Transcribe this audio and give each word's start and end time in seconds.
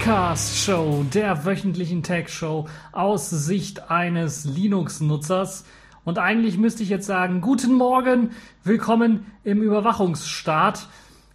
Podcast 0.00 0.56
Show, 0.56 1.04
der 1.12 1.44
wöchentlichen 1.44 2.02
Tech 2.02 2.30
Show 2.30 2.66
aus 2.90 3.28
Sicht 3.28 3.90
eines 3.90 4.46
Linux-Nutzers. 4.46 5.66
Und 6.06 6.18
eigentlich 6.18 6.56
müsste 6.56 6.82
ich 6.82 6.88
jetzt 6.88 7.04
sagen, 7.04 7.42
guten 7.42 7.74
Morgen, 7.74 8.30
willkommen 8.64 9.26
im 9.44 9.60
Überwachungsstaat. 9.60 10.88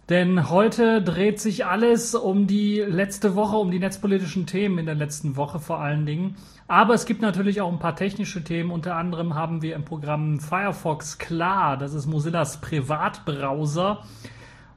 Denn 0.08 0.50
heute 0.50 1.00
dreht 1.00 1.38
sich 1.38 1.64
alles 1.64 2.16
um 2.16 2.48
die 2.48 2.80
letzte 2.80 3.36
Woche, 3.36 3.56
um 3.56 3.70
die 3.70 3.78
netzpolitischen 3.78 4.46
Themen 4.46 4.78
in 4.78 4.86
der 4.86 4.96
letzten 4.96 5.36
Woche 5.36 5.60
vor 5.60 5.78
allen 5.78 6.04
Dingen. 6.04 6.34
Aber 6.66 6.94
es 6.94 7.06
gibt 7.06 7.22
natürlich 7.22 7.60
auch 7.60 7.70
ein 7.70 7.78
paar 7.78 7.94
technische 7.94 8.42
Themen. 8.42 8.72
Unter 8.72 8.96
anderem 8.96 9.36
haben 9.36 9.62
wir 9.62 9.76
im 9.76 9.84
Programm 9.84 10.40
Firefox 10.40 11.18
Klar, 11.18 11.76
das 11.76 11.94
ist 11.94 12.06
Mozillas 12.06 12.60
Privatbrowser. 12.60 14.02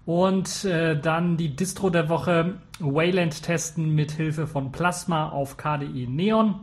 Und 0.05 0.65
äh, 0.65 0.99
dann 0.99 1.37
die 1.37 1.55
Distro 1.55 1.89
der 1.89 2.09
Woche 2.09 2.55
Wayland 2.79 3.43
testen 3.43 3.93
mit 3.93 4.11
Hilfe 4.11 4.47
von 4.47 4.71
Plasma 4.71 5.29
auf 5.29 5.57
KDE 5.57 6.07
Neon. 6.07 6.55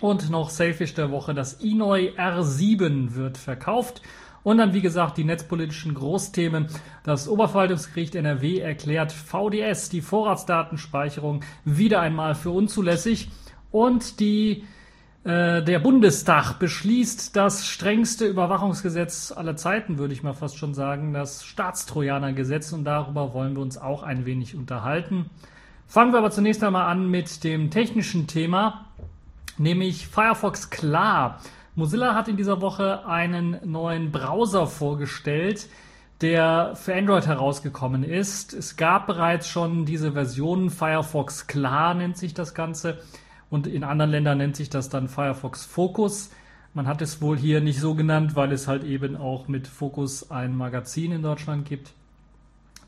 Und 0.00 0.30
noch 0.30 0.48
Selfish 0.48 0.94
der 0.94 1.10
Woche, 1.10 1.34
das 1.34 1.54
Inoi 1.54 2.12
R7 2.16 3.14
wird 3.14 3.36
verkauft. 3.36 4.00
Und 4.42 4.58
dann, 4.58 4.72
wie 4.72 4.80
gesagt, 4.80 5.18
die 5.18 5.24
netzpolitischen 5.24 5.94
Großthemen. 5.94 6.68
Das 7.04 7.28
Oberverwaltungsgericht 7.28 8.14
NRW 8.14 8.58
erklärt 8.58 9.12
VDS, 9.12 9.90
die 9.90 10.00
Vorratsdatenspeicherung, 10.00 11.42
wieder 11.66 12.00
einmal 12.00 12.34
für 12.34 12.50
unzulässig. 12.50 13.28
Und 13.70 14.20
die 14.20 14.64
der 15.22 15.78
Bundestag 15.80 16.54
beschließt 16.58 17.36
das 17.36 17.66
strengste 17.66 18.26
Überwachungsgesetz 18.26 19.32
aller 19.32 19.54
Zeiten, 19.54 19.98
würde 19.98 20.14
ich 20.14 20.22
mal 20.22 20.32
fast 20.32 20.56
schon 20.56 20.72
sagen, 20.72 21.12
das 21.12 21.44
Staatstrojanergesetz. 21.44 22.72
Und 22.72 22.84
darüber 22.84 23.34
wollen 23.34 23.54
wir 23.54 23.62
uns 23.62 23.76
auch 23.76 24.02
ein 24.02 24.24
wenig 24.24 24.56
unterhalten. 24.56 25.28
Fangen 25.86 26.12
wir 26.12 26.20
aber 26.20 26.30
zunächst 26.30 26.64
einmal 26.64 26.88
an 26.88 27.10
mit 27.10 27.42
dem 27.44 27.70
technischen 27.70 28.28
Thema, 28.28 28.86
nämlich 29.58 30.06
Firefox 30.06 30.70
Klar. 30.70 31.40
Mozilla 31.74 32.14
hat 32.14 32.28
in 32.28 32.36
dieser 32.36 32.60
Woche 32.60 33.06
einen 33.06 33.58
neuen 33.64 34.12
Browser 34.12 34.66
vorgestellt, 34.68 35.68
der 36.20 36.76
für 36.76 36.94
Android 36.94 37.26
herausgekommen 37.26 38.04
ist. 38.04 38.54
Es 38.54 38.76
gab 38.76 39.06
bereits 39.06 39.48
schon 39.48 39.84
diese 39.84 40.12
Version, 40.12 40.70
Firefox 40.70 41.46
Klar 41.46 41.94
nennt 41.94 42.16
sich 42.16 42.34
das 42.34 42.54
Ganze. 42.54 42.98
Und 43.50 43.66
in 43.66 43.84
anderen 43.84 44.10
Ländern 44.10 44.38
nennt 44.38 44.56
sich 44.56 44.70
das 44.70 44.88
dann 44.88 45.08
Firefox 45.08 45.64
Focus. 45.64 46.30
Man 46.72 46.86
hat 46.86 47.02
es 47.02 47.20
wohl 47.20 47.36
hier 47.36 47.60
nicht 47.60 47.80
so 47.80 47.94
genannt, 47.94 48.36
weil 48.36 48.52
es 48.52 48.68
halt 48.68 48.84
eben 48.84 49.16
auch 49.16 49.48
mit 49.48 49.66
Focus 49.66 50.30
ein 50.30 50.56
Magazin 50.56 51.10
in 51.10 51.22
Deutschland 51.22 51.68
gibt. 51.68 51.92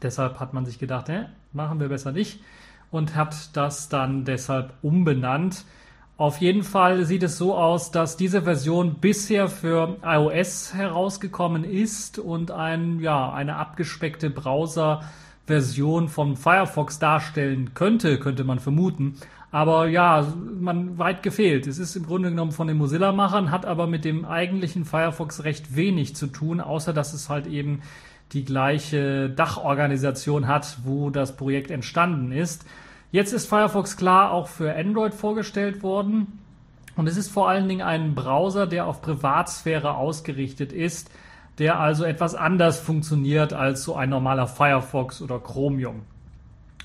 Deshalb 0.03 0.39
hat 0.41 0.55
man 0.55 0.65
sich 0.65 0.79
gedacht, 0.79 1.09
äh, 1.09 1.25
machen 1.53 1.81
wir 1.81 1.89
besser 1.89 2.13
nicht 2.13 2.41
und 2.93 3.17
hat 3.17 3.57
das 3.57 3.89
dann 3.89 4.25
deshalb 4.25 4.75
umbenannt. 4.83 5.65
Auf 6.17 6.39
jeden 6.39 6.63
Fall 6.63 7.05
sieht 7.05 7.25
es 7.25 7.39
so 7.39 7.57
aus, 7.57 7.91
dass 7.91 8.17
diese 8.17 8.43
Version 8.43 8.97
bisher 9.01 9.49
für 9.49 9.97
iOS 10.05 10.75
herausgekommen 10.75 11.65
ist 11.65 12.19
und 12.19 12.53
ein, 12.53 13.01
ja, 13.01 13.33
eine 13.33 13.57
abgespeckte 13.57 14.31
Browser-Version 14.31 16.09
von 16.09 16.37
Firefox 16.37 16.99
darstellen 17.01 17.75
könnte, 17.75 18.21
könnte 18.21 18.45
man 18.45 18.61
vermuten. 18.61 19.17
Aber 19.53 19.87
ja, 19.87 20.27
man 20.59 20.99
weit 20.99 21.23
gefehlt. 21.23 21.67
Es 21.67 21.79
ist 21.79 21.95
im 21.95 22.07
Grunde 22.07 22.31
genommen 22.31 22.53
von 22.53 22.69
den 22.69 22.79
Mozilla-Machern, 22.79 23.51
hat 23.51 23.67
aber 23.67 23.87
mit 23.87 24.07
dem 24.07 24.25
eigentlichen 24.25 24.87
Firefox 24.87 25.45
recht 25.45 25.77
wenig 25.77 26.17
zu 26.17 26.27
tun, 26.27 26.61
außer 26.61 26.95
dass 26.95 27.13
es 27.13 27.29
halt 27.29 27.47
eben 27.47 27.83
die 28.33 28.47
gleiche 28.47 29.29
Dachorganisation 29.29 30.49
hat, 30.49 30.79
wo 30.85 31.11
das 31.11 31.37
Projekt 31.37 31.71
entstanden 31.71 32.33
ist. 32.33 32.65
Jetzt 33.11 33.35
ist 33.35 33.47
Firefox 33.47 33.99
klar 33.99 34.33
auch 34.33 34.49
für 34.49 34.75
Android 34.75 35.13
vorgestellt 35.13 35.83
worden. 35.83 36.39
Und 36.97 37.07
es 37.07 37.19
ist 37.19 37.29
vor 37.29 37.51
allen 37.51 37.69
Dingen 37.69 37.83
ein 37.83 38.15
Browser, 38.15 38.67
der 38.67 38.87
auf 38.87 39.03
Privatsphäre 39.03 39.97
ausgerichtet 39.97 40.73
ist, 40.73 41.11
der 41.59 41.79
also 41.79 42.05
etwas 42.05 42.35
anders 42.35 42.81
funktioniert 42.81 43.53
als 43.53 43.83
so 43.83 43.97
ein 43.97 44.09
normaler 44.09 44.47
Firefox 44.47 45.21
oder 45.21 45.39
Chromium. 45.39 46.03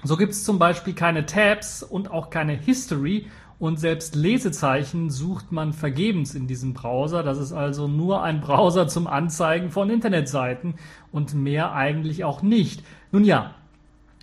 So 0.03 0.18
gibt 0.18 0.34
es 0.34 0.44
zum 0.44 0.59
Beispiel 0.59 0.94
keine 0.94 1.25
Tabs 1.25 1.84
und 1.84 2.12
auch 2.12 2.30
keine 2.30 2.53
History 2.53 3.28
und 3.59 3.80
selbst 3.80 4.16
Lesezeichen 4.16 5.09
sucht 5.09 5.52
man 5.52 5.74
vergebens 5.74 6.35
in 6.35 6.47
diesem 6.47 6.74
Browser. 6.74 7.24
Das 7.24 7.40
ist 7.40 7.53
also 7.53 7.88
nur 7.88 8.22
ein 8.22 8.40
Browser 8.40 8.88
zum 8.88 9.07
Anzeigen 9.07 9.72
von 9.72 9.90
Internetseiten 9.90 10.75
und 11.12 11.34
mehr 11.34 11.74
eigentlich 11.74 12.24
auch 12.24 12.44
nicht. 12.44 12.84
Nun 13.12 13.24
ja, 13.24 13.56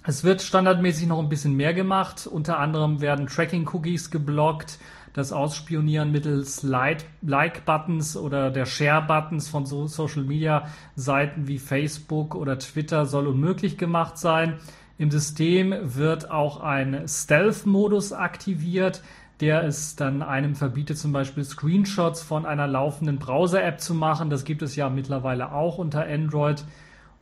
es 0.07 0.23
wird 0.23 0.43
standardmäßig 0.43 1.09
noch 1.09 1.19
ein 1.19 1.29
bisschen 1.29 1.57
mehr 1.57 1.75
gemacht. 1.75 2.29
Unter 2.29 2.59
anderem 2.59 3.01
werden 3.01 3.27
Tracking-Cookies 3.27 4.11
geblockt. 4.11 4.79
Das 5.15 5.33
Ausspionieren 5.33 6.13
mittels 6.13 6.63
Like-Buttons 6.63 8.17
oder 8.17 8.51
der 8.51 8.67
Share-Buttons 8.67 9.49
von 9.49 9.65
so 9.65 9.87
Social-Media-Seiten 9.87 11.49
wie 11.49 11.59
Facebook 11.59 12.35
oder 12.35 12.59
Twitter 12.59 13.07
soll 13.07 13.27
unmöglich 13.27 13.79
gemacht 13.79 14.19
sein. 14.19 14.59
Im 14.97 15.11
System 15.11 15.75
wird 15.83 16.31
auch 16.31 16.61
ein 16.61 17.09
Stealth-Modus 17.09 18.13
aktiviert, 18.13 19.03
der 19.41 19.65
es 19.65 19.97
dann 19.97 20.23
einem 20.23 20.55
verbietet, 20.55 20.99
zum 20.99 21.13
Beispiel 21.13 21.45
Screenshots 21.45 22.23
von 22.23 22.47
einer 22.47 22.69
laufenden 22.69 23.19
Browser-App 23.19 23.81
zu 23.81 23.95
machen. 23.95 24.31
Das 24.31 24.45
gibt 24.45 24.63
es 24.63 24.77
ja 24.77 24.89
mittlerweile 24.89 25.53
auch 25.53 25.79
unter 25.79 26.07
Android. 26.07 26.65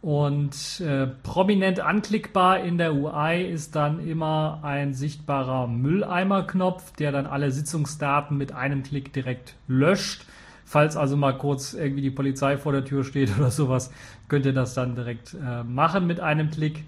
Und 0.03 0.81
äh, 0.81 1.07
prominent 1.07 1.79
anklickbar 1.79 2.59
in 2.65 2.77
der 2.77 2.93
UI 2.93 3.45
ist 3.45 3.77
dann 3.77 4.07
immer 4.07 4.59
ein 4.63 4.95
sichtbarer 4.95 5.69
Mülleimer-Knopf, 5.69 6.93
der 6.97 7.13
dann 7.13 7.27
alle 7.27 7.53
Sitzungsdaten 7.53 8.37
mit 8.37 8.53
einem 8.53 8.83
Klick 8.83 9.13
direkt 9.13 9.55
löscht. 9.69 10.27
Falls 10.65 10.97
also 10.97 11.17
mal 11.17 11.39
kurz 11.39 11.73
irgendwie 11.73 12.03
die 12.03 12.11
Polizei 12.11 12.57
vor 12.57 12.73
der 12.73 12.85
Tür 12.85 13.05
steht 13.05 13.31
oder 13.39 13.51
sowas, 13.51 13.93
könnt 14.29 14.45
ihr 14.45 14.53
das 14.53 14.75
dann 14.75 14.97
direkt 14.97 15.35
äh, 15.35 15.63
machen 15.63 16.07
mit 16.07 16.19
einem 16.19 16.51
Klick. 16.51 16.85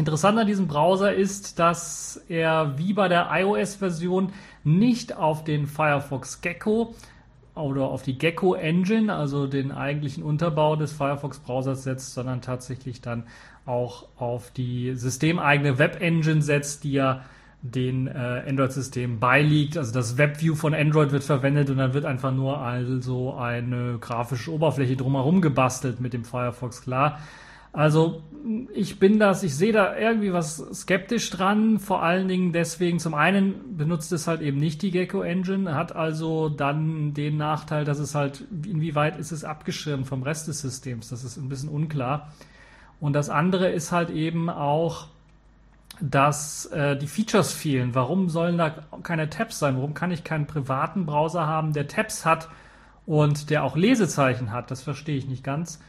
Interessant 0.00 0.38
an 0.38 0.46
diesem 0.46 0.66
Browser 0.66 1.12
ist, 1.12 1.58
dass 1.58 2.24
er 2.26 2.78
wie 2.78 2.94
bei 2.94 3.06
der 3.08 3.28
iOS-Version 3.30 4.32
nicht 4.64 5.14
auf 5.14 5.44
den 5.44 5.66
Firefox 5.66 6.40
Gecko 6.40 6.94
oder 7.54 7.82
auf 7.82 8.02
die 8.02 8.16
Gecko 8.16 8.54
Engine, 8.54 9.14
also 9.14 9.46
den 9.46 9.70
eigentlichen 9.70 10.22
Unterbau 10.22 10.74
des 10.74 10.90
Firefox 10.90 11.40
Browsers 11.40 11.82
setzt, 11.82 12.14
sondern 12.14 12.40
tatsächlich 12.40 13.02
dann 13.02 13.24
auch 13.66 14.06
auf 14.16 14.50
die 14.52 14.94
systemeigene 14.94 15.78
Web 15.78 16.00
Engine 16.00 16.40
setzt, 16.40 16.84
die 16.84 16.92
ja 16.92 17.20
den 17.60 18.06
äh, 18.06 18.44
Android-Systemen 18.48 19.20
beiliegt. 19.20 19.76
Also 19.76 19.92
das 19.92 20.16
WebView 20.16 20.54
von 20.54 20.72
Android 20.72 21.12
wird 21.12 21.24
verwendet 21.24 21.68
und 21.68 21.76
dann 21.76 21.92
wird 21.92 22.06
einfach 22.06 22.32
nur 22.32 22.56
also 22.56 23.34
eine 23.34 23.98
grafische 24.00 24.50
Oberfläche 24.50 24.96
drumherum 24.96 25.42
gebastelt 25.42 26.00
mit 26.00 26.14
dem 26.14 26.24
Firefox 26.24 26.80
klar. 26.80 27.20
Also 27.72 28.22
ich 28.72 28.98
bin 28.98 29.18
das, 29.18 29.42
ich 29.42 29.54
sehe 29.54 29.72
da 29.72 29.96
irgendwie 29.96 30.32
was 30.32 30.56
skeptisch 30.72 31.30
dran, 31.30 31.78
vor 31.78 32.02
allen 32.02 32.26
Dingen 32.26 32.52
deswegen, 32.52 32.98
zum 32.98 33.14
einen 33.14 33.76
benutzt 33.76 34.12
es 34.12 34.26
halt 34.26 34.40
eben 34.40 34.56
nicht 34.56 34.80
die 34.82 34.90
Gecko 34.90 35.22
Engine, 35.22 35.74
hat 35.74 35.94
also 35.94 36.48
dann 36.48 37.12
den 37.12 37.36
Nachteil, 37.36 37.84
dass 37.84 37.98
es 37.98 38.14
halt, 38.14 38.46
inwieweit 38.50 39.18
ist 39.18 39.30
es 39.30 39.44
abgeschirmt 39.44 40.06
vom 40.06 40.22
Rest 40.22 40.48
des 40.48 40.60
Systems, 40.60 41.10
das 41.10 41.22
ist 41.22 41.36
ein 41.36 41.48
bisschen 41.48 41.68
unklar. 41.68 42.32
Und 42.98 43.12
das 43.12 43.30
andere 43.30 43.70
ist 43.70 43.92
halt 43.92 44.10
eben 44.10 44.50
auch, 44.50 45.08
dass 46.00 46.66
äh, 46.66 46.96
die 46.96 47.06
Features 47.06 47.52
fehlen. 47.52 47.94
Warum 47.94 48.28
sollen 48.28 48.58
da 48.58 48.70
keine 49.02 49.28
Tabs 49.28 49.58
sein? 49.58 49.76
Warum 49.76 49.94
kann 49.94 50.10
ich 50.10 50.24
keinen 50.24 50.46
privaten 50.46 51.06
Browser 51.06 51.46
haben, 51.46 51.72
der 51.72 51.88
Tabs 51.88 52.24
hat 52.24 52.48
und 53.06 53.50
der 53.50 53.64
auch 53.64 53.76
Lesezeichen 53.76 54.50
hat? 54.50 54.70
Das 54.70 54.82
verstehe 54.82 55.16
ich 55.16 55.28
nicht 55.28 55.44
ganz. 55.44 55.80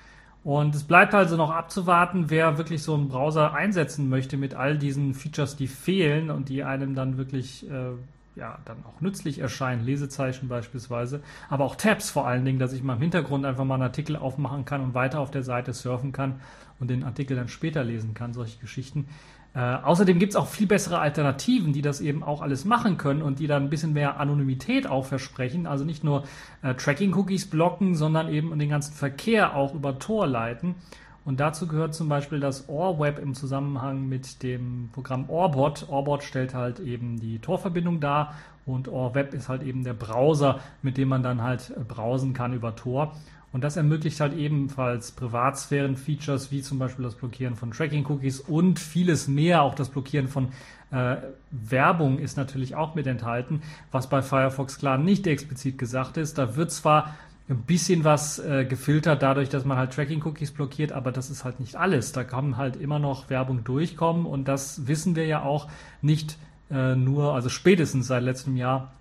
Und 0.43 0.73
es 0.73 0.83
bleibt 0.83 1.13
also 1.13 1.37
noch 1.37 1.51
abzuwarten, 1.51 2.29
wer 2.29 2.57
wirklich 2.57 2.81
so 2.81 2.95
einen 2.95 3.09
Browser 3.09 3.53
einsetzen 3.53 4.09
möchte 4.09 4.37
mit 4.37 4.55
all 4.55 4.77
diesen 4.77 5.13
Features, 5.13 5.55
die 5.55 5.67
fehlen 5.67 6.31
und 6.31 6.49
die 6.49 6.63
einem 6.63 6.95
dann 6.95 7.17
wirklich 7.17 7.69
äh, 7.69 7.91
ja, 8.35 8.57
dann 8.65 8.83
auch 8.85 9.01
nützlich 9.01 9.39
erscheinen, 9.39 9.85
Lesezeichen 9.85 10.47
beispielsweise, 10.47 11.21
aber 11.49 11.65
auch 11.65 11.75
Tabs 11.75 12.09
vor 12.09 12.27
allen 12.27 12.45
Dingen, 12.45 12.59
dass 12.59 12.73
ich 12.73 12.81
mal 12.81 12.95
im 12.95 13.01
Hintergrund 13.01 13.45
einfach 13.45 13.65
mal 13.65 13.75
einen 13.75 13.83
Artikel 13.83 14.15
aufmachen 14.15 14.65
kann 14.65 14.81
und 14.81 14.93
weiter 14.93 15.19
auf 15.19 15.31
der 15.31 15.43
Seite 15.43 15.73
surfen 15.73 16.11
kann 16.11 16.39
und 16.79 16.89
den 16.89 17.03
Artikel 17.03 17.35
dann 17.35 17.49
später 17.49 17.83
lesen 17.83 18.13
kann, 18.13 18.33
solche 18.33 18.59
Geschichten. 18.59 19.07
Äh, 19.53 19.59
außerdem 19.59 20.17
gibt 20.17 20.31
es 20.31 20.35
auch 20.37 20.47
viel 20.47 20.67
bessere 20.67 20.99
Alternativen, 20.99 21.73
die 21.73 21.81
das 21.81 21.99
eben 21.99 22.23
auch 22.23 22.41
alles 22.41 22.63
machen 22.63 22.97
können 22.97 23.21
und 23.21 23.39
die 23.39 23.47
dann 23.47 23.63
ein 23.63 23.69
bisschen 23.69 23.91
mehr 23.91 24.19
Anonymität 24.19 24.87
auch 24.87 25.05
versprechen. 25.05 25.67
Also 25.67 25.83
nicht 25.83 26.03
nur 26.03 26.23
äh, 26.61 26.73
Tracking-Cookies 26.73 27.49
blocken, 27.49 27.95
sondern 27.95 28.29
eben 28.29 28.57
den 28.57 28.69
ganzen 28.69 28.93
Verkehr 28.93 29.55
auch 29.55 29.73
über 29.73 29.99
Tor 29.99 30.25
leiten. 30.25 30.75
Und 31.23 31.39
dazu 31.39 31.67
gehört 31.67 31.93
zum 31.93 32.09
Beispiel 32.09 32.39
das 32.39 32.67
OrWeb 32.67 33.19
im 33.19 33.35
Zusammenhang 33.35 34.07
mit 34.07 34.41
dem 34.41 34.89
Programm 34.91 35.29
Orbot. 35.29 35.87
Orbot 35.89 36.23
stellt 36.23 36.55
halt 36.55 36.79
eben 36.79 37.19
die 37.19 37.39
Tor-Verbindung 37.39 37.99
dar 37.99 38.33
und 38.65 38.87
OrWeb 38.87 39.33
ist 39.33 39.49
halt 39.49 39.63
eben 39.63 39.83
der 39.83 39.93
Browser, 39.93 40.59
mit 40.81 40.97
dem 40.97 41.09
man 41.09 41.21
dann 41.21 41.43
halt 41.43 41.73
browsen 41.87 42.33
kann 42.33 42.53
über 42.53 42.75
Tor. 42.75 43.13
Und 43.53 43.63
das 43.63 43.75
ermöglicht 43.75 44.19
halt 44.21 44.33
ebenfalls 44.33 45.11
Privatsphären-Features 45.11 46.51
wie 46.51 46.61
zum 46.61 46.79
Beispiel 46.79 47.03
das 47.03 47.15
Blockieren 47.15 47.55
von 47.55 47.71
Tracking-Cookies 47.71 48.39
und 48.39 48.79
vieles 48.79 49.27
mehr. 49.27 49.61
Auch 49.61 49.75
das 49.75 49.89
Blockieren 49.89 50.29
von 50.29 50.49
äh, 50.91 51.17
Werbung 51.51 52.19
ist 52.19 52.37
natürlich 52.37 52.75
auch 52.75 52.95
mit 52.95 53.07
enthalten, 53.07 53.61
was 53.91 54.07
bei 54.07 54.21
Firefox 54.21 54.77
klar 54.77 54.97
nicht 54.97 55.27
explizit 55.27 55.77
gesagt 55.77 56.15
ist. 56.15 56.37
Da 56.37 56.55
wird 56.55 56.71
zwar 56.71 57.13
ein 57.49 57.63
bisschen 57.63 58.05
was 58.05 58.39
äh, 58.39 58.65
gefiltert 58.65 59.21
dadurch, 59.21 59.49
dass 59.49 59.65
man 59.65 59.77
halt 59.77 59.91
Tracking-Cookies 59.93 60.51
blockiert, 60.51 60.93
aber 60.93 61.11
das 61.11 61.29
ist 61.29 61.43
halt 61.43 61.59
nicht 61.59 61.75
alles. 61.75 62.13
Da 62.13 62.23
kann 62.23 62.55
halt 62.55 62.77
immer 62.77 62.99
noch 62.99 63.29
Werbung 63.29 63.65
durchkommen 63.65 64.25
und 64.25 64.47
das 64.47 64.87
wissen 64.87 65.17
wir 65.17 65.25
ja 65.25 65.43
auch 65.43 65.67
nicht 66.01 66.37
äh, 66.69 66.95
nur, 66.95 67.33
also 67.33 67.49
spätestens 67.49 68.07
seit 68.07 68.23
letztem 68.23 68.55
Jahr, 68.55 68.93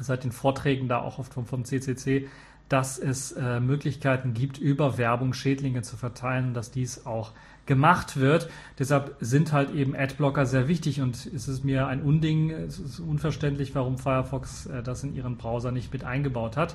seit 0.00 0.22
den 0.22 0.30
Vorträgen 0.30 0.86
da 0.86 1.00
auch 1.00 1.18
oft 1.18 1.34
vom, 1.34 1.46
vom 1.46 1.64
CCC, 1.64 2.28
dass 2.72 2.98
es 2.98 3.32
äh, 3.32 3.60
Möglichkeiten 3.60 4.32
gibt, 4.32 4.56
über 4.56 4.96
Werbung 4.96 5.34
Schädlinge 5.34 5.82
zu 5.82 5.98
verteilen, 5.98 6.54
dass 6.54 6.70
dies 6.70 7.04
auch 7.04 7.32
gemacht 7.66 8.16
wird. 8.16 8.48
Deshalb 8.78 9.14
sind 9.20 9.52
halt 9.52 9.74
eben 9.74 9.94
Adblocker 9.94 10.46
sehr 10.46 10.68
wichtig 10.68 11.02
und 11.02 11.26
es 11.26 11.48
ist 11.48 11.64
mir 11.64 11.86
ein 11.86 12.00
Unding, 12.00 12.50
es 12.50 12.78
ist 12.78 12.98
unverständlich, 12.98 13.74
warum 13.74 13.98
Firefox 13.98 14.66
äh, 14.66 14.82
das 14.82 15.04
in 15.04 15.14
ihren 15.14 15.36
Browser 15.36 15.70
nicht 15.70 15.92
mit 15.92 16.04
eingebaut 16.04 16.56
hat. 16.56 16.74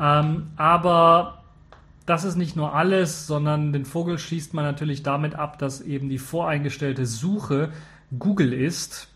Ähm, 0.00 0.52
aber 0.54 1.42
das 2.06 2.22
ist 2.22 2.36
nicht 2.36 2.54
nur 2.54 2.72
alles, 2.72 3.26
sondern 3.26 3.72
den 3.72 3.86
Vogel 3.86 4.18
schießt 4.18 4.54
man 4.54 4.64
natürlich 4.64 5.02
damit 5.02 5.34
ab, 5.34 5.58
dass 5.58 5.80
eben 5.80 6.10
die 6.10 6.18
voreingestellte 6.18 7.06
Suche 7.06 7.70
Google 8.16 8.52
ist 8.52 9.08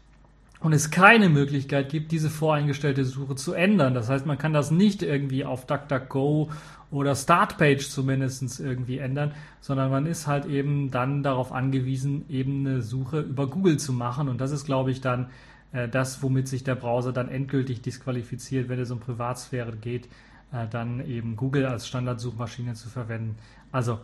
und 0.61 0.73
es 0.73 0.91
keine 0.91 1.29
Möglichkeit 1.29 1.89
gibt, 1.89 2.11
diese 2.11 2.31
voreingestellte 2.31 3.05
Suche 3.05 3.37
zu 3.37 3.53
ändern. 3.53 3.95
Das 3.95 4.09
heißt, 4.09 4.27
man 4.27 4.39
kann 4.39 4.53
das 4.53 4.71
nicht 4.71 5.03
irgendwie 5.03 5.45
auf 5.45 5.67
DuckDuckGo 5.67 6.51
oder 6.91 7.15
Startpage 7.15 7.89
zumindest 7.89 8.61
irgendwie 8.61 8.99
ändern, 8.99 9.33
sondern 9.61 9.91
man 9.91 10.07
ist 10.07 10.27
halt 10.27 10.47
eben 10.47 10.91
dann 10.91 11.23
darauf 11.23 11.53
angewiesen, 11.53 12.25
eben 12.29 12.67
eine 12.67 12.83
Suche 12.83 13.21
über 13.21 13.47
Google 13.47 13.79
zu 13.79 13.93
machen. 13.93 14.29
Und 14.29 14.41
das 14.41 14.51
ist, 14.51 14.65
glaube 14.65 14.91
ich, 14.91 15.01
dann 15.01 15.29
äh, 15.73 15.89
das, 15.89 16.23
womit 16.23 16.49
sich 16.49 16.65
der 16.65 16.75
Browser 16.75 17.13
dann 17.13 17.29
endgültig 17.29 17.83
disqualifiziert, 17.83 18.69
wenn 18.69 18.81
es 18.81 18.91
um 18.91 19.01
Privatsphäre 19.01 19.77
geht, 19.77 20.07
äh, 20.53 20.67
dann 20.69 21.07
eben 21.07 21.37
Google 21.37 21.67
als 21.67 21.87
Standardsuchmaschine 21.87 22.75
zu 22.75 22.89
verwenden. 22.89 23.37
Also 23.71 23.99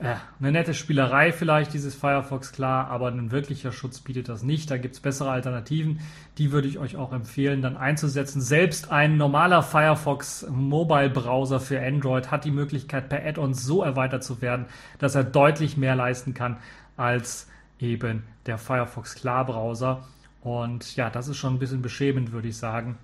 äh, 0.00 0.14
eine 0.38 0.52
nette 0.52 0.74
Spielerei 0.74 1.32
vielleicht, 1.32 1.72
dieses 1.72 1.94
Firefox, 1.94 2.52
klar, 2.52 2.88
aber 2.88 3.08
ein 3.08 3.32
wirklicher 3.32 3.72
Schutz 3.72 4.00
bietet 4.00 4.28
das 4.28 4.42
nicht. 4.42 4.70
Da 4.70 4.76
gibt 4.76 4.94
es 4.94 5.00
bessere 5.00 5.30
Alternativen. 5.30 6.00
Die 6.38 6.52
würde 6.52 6.68
ich 6.68 6.78
euch 6.78 6.96
auch 6.96 7.12
empfehlen, 7.12 7.62
dann 7.62 7.76
einzusetzen. 7.76 8.40
Selbst 8.40 8.92
ein 8.92 9.16
normaler 9.16 9.62
Firefox 9.62 10.46
Mobile 10.50 11.10
Browser 11.10 11.58
für 11.58 11.80
Android 11.80 12.30
hat 12.30 12.44
die 12.44 12.52
Möglichkeit, 12.52 13.08
per 13.08 13.24
Add-ons 13.26 13.64
so 13.64 13.82
erweitert 13.82 14.22
zu 14.22 14.40
werden, 14.40 14.66
dass 14.98 15.16
er 15.16 15.24
deutlich 15.24 15.76
mehr 15.76 15.96
leisten 15.96 16.32
kann 16.32 16.58
als 16.96 17.48
eben 17.80 18.22
der 18.46 18.58
Firefox 18.58 19.16
Klar 19.16 19.46
Browser. 19.46 20.06
Und 20.42 20.94
ja, 20.94 21.10
das 21.10 21.26
ist 21.26 21.38
schon 21.38 21.54
ein 21.54 21.58
bisschen 21.58 21.82
beschämend, 21.82 22.30
würde 22.30 22.48
ich 22.48 22.56
sagen 22.56 22.98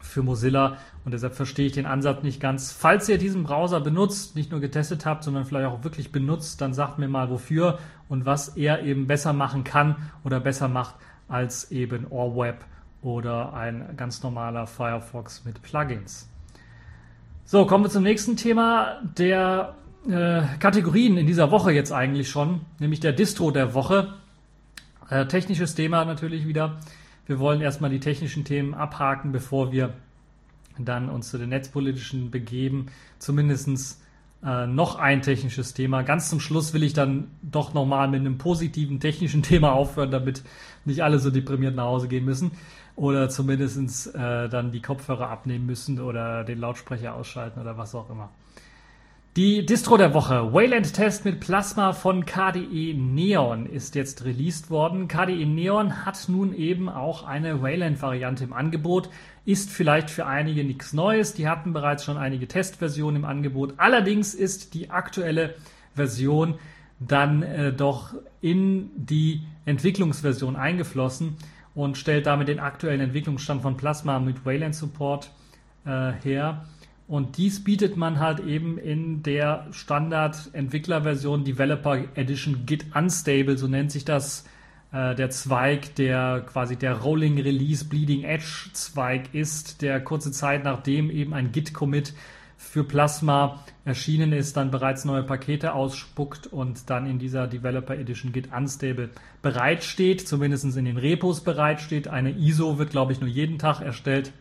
für 0.00 0.22
Mozilla 0.22 0.78
und 1.04 1.12
deshalb 1.12 1.34
verstehe 1.34 1.66
ich 1.66 1.72
den 1.72 1.86
Ansatz 1.86 2.22
nicht 2.22 2.40
ganz. 2.40 2.72
Falls 2.72 3.08
ihr 3.08 3.18
diesen 3.18 3.44
Browser 3.44 3.80
benutzt, 3.80 4.36
nicht 4.36 4.50
nur 4.50 4.60
getestet 4.60 5.06
habt, 5.06 5.24
sondern 5.24 5.44
vielleicht 5.44 5.66
auch 5.66 5.84
wirklich 5.84 6.12
benutzt, 6.12 6.60
dann 6.60 6.74
sagt 6.74 6.98
mir 6.98 7.08
mal 7.08 7.30
wofür 7.30 7.78
und 8.08 8.26
was 8.26 8.56
er 8.56 8.82
eben 8.82 9.06
besser 9.06 9.32
machen 9.32 9.64
kann 9.64 9.96
oder 10.24 10.40
besser 10.40 10.68
macht 10.68 10.96
als 11.28 11.70
eben 11.70 12.06
OrWeb 12.10 12.64
oder 13.02 13.54
ein 13.54 13.94
ganz 13.96 14.22
normaler 14.22 14.66
Firefox 14.66 15.44
mit 15.44 15.62
Plugins. 15.62 16.28
So, 17.44 17.66
kommen 17.66 17.84
wir 17.84 17.90
zum 17.90 18.02
nächsten 18.02 18.36
Thema 18.36 19.00
der 19.18 19.74
äh, 20.08 20.42
Kategorien 20.58 21.16
in 21.16 21.26
dieser 21.26 21.50
Woche 21.50 21.72
jetzt 21.72 21.92
eigentlich 21.92 22.30
schon, 22.30 22.60
nämlich 22.78 23.00
der 23.00 23.12
Distro 23.12 23.50
der 23.50 23.74
Woche. 23.74 24.14
Äh, 25.08 25.26
technisches 25.26 25.74
Thema 25.74 26.04
natürlich 26.04 26.46
wieder. 26.46 26.78
Wir 27.26 27.38
wollen 27.38 27.60
erstmal 27.60 27.90
die 27.90 28.00
technischen 28.00 28.44
Themen 28.44 28.74
abhaken, 28.74 29.32
bevor 29.32 29.72
wir 29.72 29.94
dann 30.78 31.08
uns 31.08 31.30
zu 31.30 31.38
den 31.38 31.50
netzpolitischen 31.50 32.30
begeben. 32.30 32.86
Zumindest 33.18 34.00
äh, 34.42 34.66
noch 34.66 34.96
ein 34.96 35.22
technisches 35.22 35.74
Thema. 35.74 36.02
Ganz 36.02 36.30
zum 36.30 36.40
Schluss 36.40 36.72
will 36.72 36.82
ich 36.82 36.94
dann 36.94 37.30
doch 37.42 37.74
nochmal 37.74 38.08
mit 38.08 38.20
einem 38.20 38.38
positiven 38.38 39.00
technischen 39.00 39.42
Thema 39.44 39.72
aufhören, 39.72 40.10
damit 40.10 40.42
nicht 40.84 41.02
alle 41.02 41.18
so 41.18 41.30
deprimiert 41.30 41.74
nach 41.74 41.84
Hause 41.84 42.08
gehen 42.08 42.24
müssen 42.24 42.52
oder 42.96 43.28
zumindest 43.28 44.14
äh, 44.14 44.48
dann 44.48 44.72
die 44.72 44.82
Kopfhörer 44.82 45.28
abnehmen 45.28 45.66
müssen 45.66 46.00
oder 46.00 46.44
den 46.44 46.58
Lautsprecher 46.58 47.14
ausschalten 47.14 47.60
oder 47.60 47.76
was 47.76 47.94
auch 47.94 48.10
immer. 48.10 48.30
Die 49.36 49.64
Distro 49.64 49.96
der 49.96 50.12
Woche, 50.12 50.52
Wayland 50.52 50.92
Test 50.92 51.24
mit 51.24 51.38
Plasma 51.38 51.92
von 51.92 52.26
KDE 52.26 52.94
Neon 52.94 53.64
ist 53.64 53.94
jetzt 53.94 54.24
released 54.24 54.70
worden. 54.70 55.06
KDE 55.06 55.46
Neon 55.46 56.04
hat 56.04 56.28
nun 56.28 56.52
eben 56.52 56.88
auch 56.88 57.22
eine 57.22 57.62
Wayland 57.62 58.02
Variante 58.02 58.42
im 58.42 58.52
Angebot. 58.52 59.08
Ist 59.44 59.70
vielleicht 59.70 60.10
für 60.10 60.26
einige 60.26 60.64
nichts 60.64 60.92
Neues. 60.94 61.32
Die 61.32 61.48
hatten 61.48 61.72
bereits 61.72 62.04
schon 62.04 62.16
einige 62.16 62.48
Testversionen 62.48 63.22
im 63.22 63.24
Angebot. 63.24 63.74
Allerdings 63.76 64.34
ist 64.34 64.74
die 64.74 64.90
aktuelle 64.90 65.54
Version 65.94 66.56
dann 66.98 67.44
äh, 67.44 67.72
doch 67.72 68.14
in 68.40 68.90
die 68.96 69.42
Entwicklungsversion 69.64 70.56
eingeflossen 70.56 71.36
und 71.76 71.96
stellt 71.96 72.26
damit 72.26 72.48
den 72.48 72.58
aktuellen 72.58 73.00
Entwicklungsstand 73.00 73.62
von 73.62 73.76
Plasma 73.76 74.18
mit 74.18 74.44
Wayland 74.44 74.74
Support 74.74 75.30
äh, 75.86 76.10
her. 76.24 76.64
Und 77.10 77.38
dies 77.38 77.64
bietet 77.64 77.96
man 77.96 78.20
halt 78.20 78.38
eben 78.38 78.78
in 78.78 79.24
der 79.24 79.66
Standard-Entwicklerversion 79.72 81.42
Developer 81.42 82.04
Edition 82.14 82.66
Git 82.66 82.94
Unstable, 82.94 83.58
so 83.58 83.66
nennt 83.66 83.90
sich 83.90 84.04
das 84.04 84.44
äh, 84.92 85.16
der 85.16 85.28
Zweig, 85.30 85.96
der 85.96 86.44
quasi 86.46 86.76
der 86.76 87.00
Rolling 87.00 87.40
Release 87.40 87.84
Bleeding 87.84 88.22
Edge 88.22 88.70
Zweig 88.74 89.34
ist, 89.34 89.82
der 89.82 90.00
kurze 90.04 90.30
Zeit 90.30 90.62
nachdem 90.62 91.10
eben 91.10 91.34
ein 91.34 91.50
Git-Commit 91.50 92.14
für 92.56 92.84
Plasma 92.84 93.64
erschienen 93.84 94.32
ist, 94.32 94.56
dann 94.56 94.70
bereits 94.70 95.04
neue 95.04 95.24
Pakete 95.24 95.74
ausspuckt 95.74 96.46
und 96.46 96.90
dann 96.90 97.06
in 97.06 97.18
dieser 97.18 97.48
Developer 97.48 97.98
Edition 97.98 98.30
Git 98.30 98.52
Unstable 98.52 99.10
bereitsteht, 99.42 100.28
zumindest 100.28 100.76
in 100.76 100.84
den 100.84 100.96
Repos 100.96 101.40
bereitsteht. 101.40 102.06
Eine 102.06 102.30
ISO 102.30 102.78
wird, 102.78 102.90
glaube 102.90 103.12
ich, 103.12 103.20
nur 103.20 103.28
jeden 103.28 103.58
Tag 103.58 103.80
erstellt. 103.80 104.32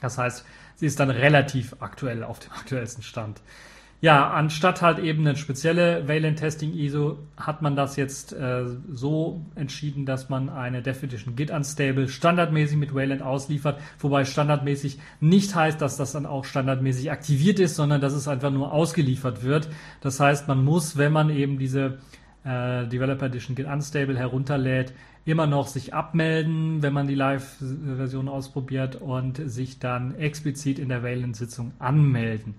Das 0.00 0.18
heißt, 0.18 0.44
sie 0.76 0.86
ist 0.86 1.00
dann 1.00 1.10
relativ 1.10 1.76
aktuell 1.80 2.24
auf 2.24 2.38
dem 2.38 2.52
aktuellsten 2.58 3.02
Stand. 3.02 3.40
Ja, 4.02 4.30
anstatt 4.30 4.82
halt 4.82 4.98
eben 4.98 5.24
eine 5.24 5.36
spezielle 5.36 6.08
Valent 6.08 6.40
Testing 6.40 6.74
ISO 6.74 7.18
hat 7.36 7.62
man 7.62 7.76
das 7.76 7.94
jetzt 7.94 8.32
äh, 8.32 8.64
so 8.90 9.42
entschieden, 9.54 10.06
dass 10.06 10.28
man 10.28 10.48
eine 10.48 10.82
Definition 10.82 11.36
Git 11.36 11.52
Unstable 11.52 12.08
standardmäßig 12.08 12.78
mit 12.78 12.96
Wayland 12.96 13.22
ausliefert, 13.22 13.78
wobei 14.00 14.24
standardmäßig 14.24 14.98
nicht 15.20 15.54
heißt, 15.54 15.80
dass 15.80 15.96
das 15.96 16.10
dann 16.10 16.26
auch 16.26 16.44
standardmäßig 16.44 17.12
aktiviert 17.12 17.60
ist, 17.60 17.76
sondern 17.76 18.00
dass 18.00 18.12
es 18.12 18.26
einfach 18.26 18.50
nur 18.50 18.72
ausgeliefert 18.72 19.44
wird. 19.44 19.68
Das 20.00 20.18
heißt, 20.18 20.48
man 20.48 20.64
muss, 20.64 20.96
wenn 20.96 21.12
man 21.12 21.30
eben 21.30 21.60
diese 21.60 21.98
äh, 22.42 22.88
Developer 22.88 23.26
Edition 23.26 23.54
Git 23.54 23.68
Unstable 23.68 24.18
herunterlädt, 24.18 24.92
immer 25.24 25.46
noch 25.46 25.68
sich 25.68 25.94
abmelden, 25.94 26.82
wenn 26.82 26.92
man 26.92 27.06
die 27.06 27.14
Live-Version 27.14 28.28
ausprobiert 28.28 28.96
und 28.96 29.40
sich 29.48 29.78
dann 29.78 30.16
explizit 30.16 30.78
in 30.78 30.88
der 30.88 31.02
Wayland-Sitzung 31.02 31.72
anmelden. 31.78 32.54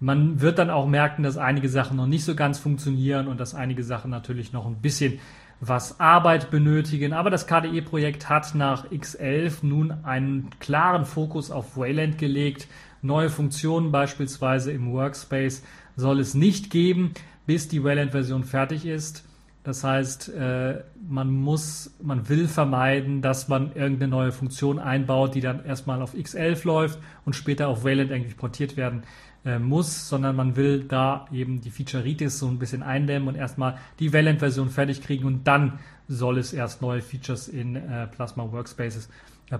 Man 0.00 0.40
wird 0.40 0.58
dann 0.58 0.70
auch 0.70 0.86
merken, 0.86 1.22
dass 1.22 1.36
einige 1.36 1.68
Sachen 1.68 1.98
noch 1.98 2.06
nicht 2.06 2.24
so 2.24 2.34
ganz 2.34 2.58
funktionieren 2.58 3.28
und 3.28 3.38
dass 3.38 3.54
einige 3.54 3.84
Sachen 3.84 4.10
natürlich 4.10 4.52
noch 4.52 4.66
ein 4.66 4.80
bisschen 4.80 5.20
was 5.60 6.00
Arbeit 6.00 6.50
benötigen. 6.50 7.12
Aber 7.12 7.28
das 7.28 7.46
KDE-Projekt 7.46 8.28
hat 8.28 8.54
nach 8.54 8.90
X11 8.90 9.58
nun 9.62 9.92
einen 10.04 10.48
klaren 10.58 11.04
Fokus 11.04 11.50
auf 11.50 11.76
Wayland 11.76 12.18
gelegt. 12.18 12.66
Neue 13.02 13.28
Funktionen 13.28 13.92
beispielsweise 13.92 14.72
im 14.72 14.90
Workspace 14.92 15.62
soll 15.96 16.18
es 16.18 16.34
nicht 16.34 16.70
geben, 16.70 17.12
bis 17.46 17.68
die 17.68 17.84
Wayland-Version 17.84 18.44
fertig 18.44 18.86
ist. 18.86 19.24
Das 19.62 19.84
heißt, 19.84 20.30
äh, 20.30 20.82
man 21.06 21.30
muss, 21.30 21.94
man 22.02 22.28
will 22.30 22.48
vermeiden, 22.48 23.20
dass 23.20 23.48
man 23.48 23.74
irgendeine 23.74 24.10
neue 24.10 24.32
Funktion 24.32 24.78
einbaut, 24.78 25.34
die 25.34 25.42
dann 25.42 25.64
erstmal 25.64 26.00
auf 26.00 26.14
X11 26.14 26.66
läuft 26.66 26.98
und 27.26 27.36
später 27.36 27.68
auf 27.68 27.84
Wayland 27.84 28.10
eigentlich 28.10 28.38
portiert 28.38 28.78
werden 28.78 29.02
äh, 29.44 29.58
muss, 29.58 30.08
sondern 30.08 30.34
man 30.34 30.56
will 30.56 30.84
da 30.84 31.26
eben 31.30 31.60
die 31.60 31.70
Featureitis 31.70 32.38
so 32.38 32.46
ein 32.48 32.58
bisschen 32.58 32.82
eindämmen 32.82 33.28
und 33.28 33.34
erstmal 33.34 33.76
die 33.98 34.12
Wayland-Version 34.12 34.70
fertig 34.70 35.02
kriegen 35.02 35.26
und 35.26 35.46
dann 35.46 35.78
soll 36.08 36.38
es 36.38 36.52
erst 36.54 36.80
neue 36.80 37.02
Features 37.02 37.48
in 37.48 37.76
äh, 37.76 38.06
Plasma 38.06 38.50
Workspaces, 38.50 39.10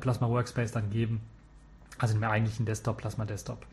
Plasma 0.01 0.29
Workspace 0.29 0.73
dann 0.73 0.91
geben. 0.91 1.21
Also 1.99 2.17
im 2.17 2.25
eigentlichen 2.25 2.65
Desktop, 2.65 2.99
Plasma 2.99 3.27
Desktop. 3.27 3.67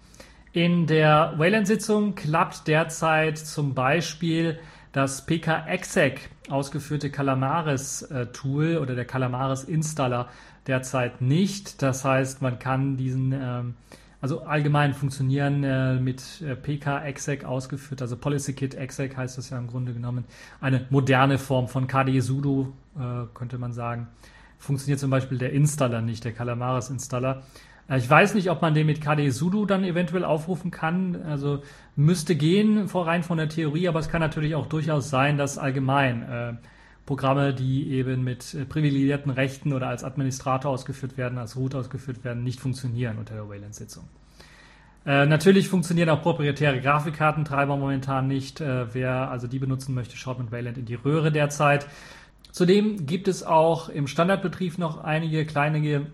In 0.51 0.87
der 0.87 1.35
Wayland-Sitzung 1.37 2.15
klappt 2.15 2.67
derzeit 2.67 3.37
zum 3.37 3.73
Beispiel 3.73 4.59
das 4.91 5.25
PK-Exec 5.25 6.29
ausgeführte 6.49 7.09
Calamares-Tool 7.09 8.77
oder 8.77 8.95
der 8.95 9.05
Calamares-Installer 9.05 10.29
derzeit 10.65 11.21
nicht. 11.21 11.81
Das 11.81 12.05
heißt, 12.05 12.41
man 12.41 12.59
kann 12.59 12.97
diesen 12.97 13.31
ähm, 13.33 13.75
also 14.19 14.41
allgemein 14.41 14.93
funktionieren 14.93 15.63
äh, 15.63 15.99
mit 15.99 16.41
äh, 16.41 16.55
PK-Exec 16.55 17.45
ausgeführt, 17.45 18.01
also 18.01 18.17
Policy 18.17 18.53
Kit 18.53 18.73
Exec 18.73 19.15
heißt 19.15 19.37
das 19.37 19.51
ja 19.51 19.59
im 19.59 19.67
Grunde 19.67 19.93
genommen. 19.93 20.25
Eine 20.59 20.87
moderne 20.89 21.37
Form 21.37 21.67
von 21.67 21.87
KDE 21.87 22.21
Sudo, 22.21 22.73
äh, 22.95 23.25
könnte 23.33 23.57
man 23.59 23.73
sagen. 23.73 24.07
Funktioniert 24.57 24.99
zum 24.99 25.11
Beispiel 25.11 25.37
der 25.37 25.53
Installer 25.53 26.01
nicht, 26.01 26.25
der 26.25 26.33
Calamares 26.33 26.89
Installer. 26.89 27.37
Äh, 27.37 27.76
ich 27.89 28.09
weiß 28.09 28.33
nicht, 28.33 28.49
ob 28.49 28.61
man 28.61 28.73
den 28.73 28.85
mit 28.85 28.99
KDE 28.99 29.31
Sudo 29.31 29.65
dann 29.65 29.85
eventuell 29.85 30.25
aufrufen 30.25 30.71
kann. 30.71 31.23
Also 31.23 31.61
müsste 31.95 32.35
gehen, 32.35 32.89
rein 32.93 33.23
von 33.23 33.37
der 33.37 33.47
Theorie, 33.47 33.87
aber 33.87 33.99
es 33.99 34.09
kann 34.09 34.19
natürlich 34.19 34.55
auch 34.55 34.67
durchaus 34.67 35.09
sein, 35.09 35.37
dass 35.37 35.57
allgemein 35.57 36.23
äh, 36.23 36.53
Programme, 37.05 37.53
die 37.53 37.89
eben 37.91 38.23
mit 38.23 38.53
äh, 38.53 38.65
privilegierten 38.65 39.31
Rechten 39.31 39.71
oder 39.71 39.87
als 39.87 40.03
Administrator 40.03 40.69
ausgeführt 40.69 41.17
werden, 41.17 41.37
als 41.37 41.55
Root 41.55 41.73
ausgeführt 41.73 42.25
werden, 42.25 42.43
nicht 42.43 42.59
funktionieren 42.59 43.17
unter 43.17 43.35
der 43.35 43.47
Wayland-Sitzung. 43.47 44.03
Äh, 45.05 45.25
natürlich 45.25 45.69
funktionieren 45.69 46.09
auch 46.09 46.21
proprietäre 46.21 46.81
Grafikkartentreiber 46.81 47.77
momentan 47.77 48.27
nicht. 48.27 48.59
Äh, 48.59 48.93
wer 48.93 49.31
also 49.31 49.47
die 49.47 49.59
benutzen 49.59 49.95
möchte, 49.95 50.17
schaut 50.17 50.37
mit 50.37 50.51
Wayland 50.51 50.77
in 50.77 50.85
die 50.85 50.95
Röhre 50.95 51.31
derzeit. 51.31 51.87
Zudem 52.51 53.05
gibt 53.05 53.29
es 53.29 53.43
auch 53.43 53.87
im 53.87 54.07
Standardbetrieb 54.07 54.77
noch 54.77 55.01
einige 55.01 55.45
kleinere, 55.45 56.07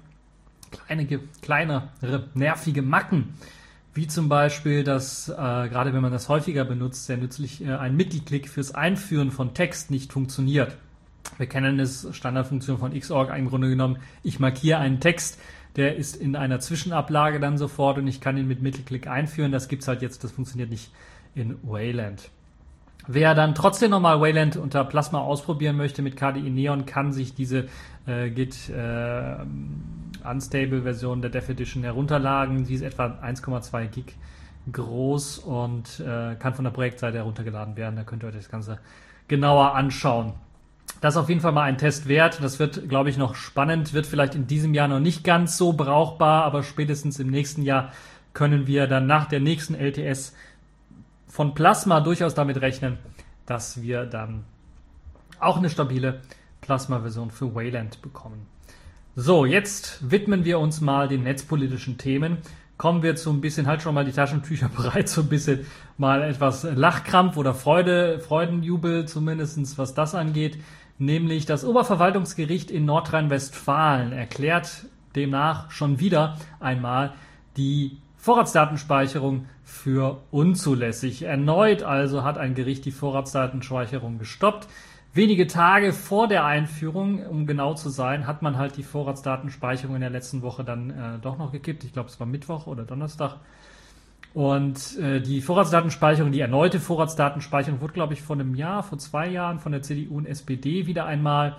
kleinere, 0.73 1.19
kleinere 1.41 1.89
nervige 2.33 2.81
Macken. 2.81 3.33
Wie 3.93 4.07
zum 4.07 4.27
Beispiel, 4.27 4.83
dass 4.83 5.29
äh, 5.29 5.33
gerade 5.33 5.93
wenn 5.93 6.01
man 6.01 6.11
das 6.11 6.27
häufiger 6.27 6.65
benutzt, 6.65 7.05
sehr 7.05 7.17
nützlich 7.17 7.63
äh, 7.63 7.75
ein 7.75 7.95
Mittelklick 7.95 8.49
fürs 8.49 8.73
Einführen 8.73 9.29
von 9.29 9.53
Text 9.53 9.91
nicht 9.91 10.11
funktioniert. 10.11 10.75
Wir 11.37 11.47
kennen 11.47 11.79
es, 11.79 12.07
Standardfunktion 12.11 12.79
von 12.79 12.99
Xorg 12.99 13.35
im 13.37 13.49
Grunde 13.49 13.69
genommen. 13.69 13.97
Ich 14.23 14.39
markiere 14.39 14.79
einen 14.79 14.99
Text, 14.99 15.39
der 15.75 15.95
ist 15.95 16.15
in 16.15 16.35
einer 16.35 16.59
Zwischenablage 16.59 17.39
dann 17.39 17.57
sofort 17.57 17.97
und 17.97 18.07
ich 18.07 18.19
kann 18.19 18.37
ihn 18.37 18.47
mit 18.47 18.61
Mittelklick 18.61 19.07
einführen. 19.07 19.51
Das 19.51 19.67
gibt's 19.67 19.87
halt 19.87 20.01
jetzt, 20.01 20.23
das 20.23 20.31
funktioniert 20.31 20.69
nicht 20.71 20.91
in 21.35 21.57
Wayland. 21.63 22.29
Wer 23.07 23.35
dann 23.35 23.53
trotzdem 23.53 23.91
nochmal 23.91 24.21
Wayland 24.21 24.55
unter 24.55 24.85
Plasma 24.85 25.19
ausprobieren 25.19 25.75
möchte 25.75 26.01
mit 26.01 26.15
KDE 26.15 26.49
Neon, 26.49 26.85
kann 26.85 27.11
sich 27.11 27.35
diese 27.35 27.67
äh, 28.07 28.29
Git 28.29 28.69
äh, 28.69 29.35
Unstable 30.25 30.83
Version 30.83 31.21
der 31.21 31.29
Dev 31.29 31.51
Edition 31.51 31.83
herunterladen. 31.83 32.65
Sie 32.65 32.75
ist 32.75 32.81
etwa 32.81 33.05
1,2 33.23 33.87
Gig 33.87 34.15
groß 34.71 35.39
und 35.39 35.99
äh, 35.99 36.35
kann 36.35 36.53
von 36.53 36.63
der 36.63 36.71
Projektseite 36.71 37.17
heruntergeladen 37.17 37.75
werden. 37.75 37.95
Da 37.95 38.03
könnt 38.03 38.23
ihr 38.23 38.27
euch 38.27 38.35
das 38.35 38.49
Ganze 38.49 38.79
genauer 39.27 39.75
anschauen. 39.75 40.33
Das 41.01 41.15
ist 41.15 41.17
auf 41.17 41.29
jeden 41.29 41.41
Fall 41.41 41.51
mal 41.51 41.63
ein 41.63 41.77
Test 41.77 42.07
wert. 42.07 42.39
Das 42.41 42.59
wird, 42.59 42.87
glaube 42.87 43.09
ich, 43.09 43.17
noch 43.17 43.35
spannend. 43.35 43.93
Wird 43.93 44.05
vielleicht 44.05 44.35
in 44.35 44.47
diesem 44.47 44.73
Jahr 44.73 44.87
noch 44.87 44.99
nicht 44.99 45.23
ganz 45.23 45.57
so 45.57 45.73
brauchbar, 45.73 46.45
aber 46.45 46.63
spätestens 46.63 47.19
im 47.19 47.29
nächsten 47.29 47.63
Jahr 47.63 47.91
können 48.33 48.67
wir 48.67 48.87
dann 48.87 49.05
nach 49.05 49.25
der 49.25 49.39
nächsten 49.39 49.75
LTS 49.75 50.33
von 51.27 51.53
Plasma 51.55 51.99
durchaus 51.99 52.35
damit 52.35 52.61
rechnen, 52.61 52.97
dass 53.45 53.81
wir 53.81 54.05
dann 54.05 54.45
auch 55.39 55.57
eine 55.57 55.69
stabile 55.69 56.21
Plasma-Version 56.61 57.31
für 57.31 57.53
Wayland 57.53 58.01
bekommen. 58.01 58.47
So, 59.15 59.45
jetzt 59.45 60.09
widmen 60.09 60.43
wir 60.43 60.59
uns 60.59 60.81
mal 60.81 61.07
den 61.07 61.23
netzpolitischen 61.23 61.97
Themen. 61.97 62.37
Kommen 62.77 63.03
wir 63.03 63.15
zu 63.15 63.29
ein 63.29 63.41
bisschen, 63.41 63.67
halt 63.67 63.81
schon 63.81 63.93
mal 63.93 64.05
die 64.05 64.11
Taschentücher 64.11 64.69
bereit, 64.75 65.07
so 65.07 65.21
ein 65.21 65.29
bisschen 65.29 65.65
mal 65.97 66.23
etwas 66.23 66.63
Lachkrampf 66.63 67.37
oder 67.37 67.53
Freude, 67.53 68.19
Freudenjubel 68.19 69.07
zumindestens, 69.07 69.77
was 69.77 69.93
das 69.93 70.15
angeht 70.15 70.57
nämlich 70.97 71.45
das 71.45 71.65
Oberverwaltungsgericht 71.65 72.71
in 72.71 72.85
Nordrhein-Westfalen 72.85 74.11
erklärt 74.11 74.85
demnach 75.15 75.69
schon 75.69 75.99
wieder 75.99 76.37
einmal 76.59 77.13
die 77.57 77.97
Vorratsdatenspeicherung 78.17 79.45
für 79.63 80.21
unzulässig. 80.31 81.23
Erneut 81.23 81.83
also 81.83 82.23
hat 82.23 82.37
ein 82.37 82.55
Gericht 82.55 82.85
die 82.85 82.91
Vorratsdatenspeicherung 82.91 84.17
gestoppt. 84.17 84.67
Wenige 85.15 85.45
Tage 85.45 85.93
vor 85.93 86.27
der 86.27 86.43
Einführung, 86.43 87.23
um 87.27 87.45
genau 87.45 87.75
zu 87.75 87.89
sein, 87.89 88.25
hat 88.25 88.41
man 88.41 88.57
halt 88.57 88.77
die 88.77 88.83
Vorratsdatenspeicherung 88.83 89.93
in 89.93 90.01
der 90.01 90.09
letzten 90.09 90.41
Woche 90.41 90.63
dann 90.63 90.89
äh, 90.89 91.19
doch 91.21 91.37
noch 91.37 91.51
gekippt. 91.51 91.83
Ich 91.83 91.93
glaube, 91.93 92.09
es 92.09 92.19
war 92.19 92.25
Mittwoch 92.25 92.65
oder 92.65 92.83
Donnerstag. 92.83 93.35
Und 94.33 94.97
äh, 94.97 95.21
die 95.21 95.41
Vorratsdatenspeicherung, 95.41 96.31
die 96.31 96.39
erneute 96.39 96.79
Vorratsdatenspeicherung 96.79 97.79
wurde, 97.79 97.93
glaube 97.93 98.13
ich, 98.13 98.23
vor 98.23 98.35
einem 98.35 98.55
Jahr, 98.55 98.81
vor 98.81 98.97
zwei 98.97 99.29
Jahren 99.29 99.59
von 99.59 99.71
der 99.71 99.83
CDU 99.83 100.17
und 100.17 100.25
SPD 100.25 100.87
wieder 100.87 101.05
einmal 101.05 101.57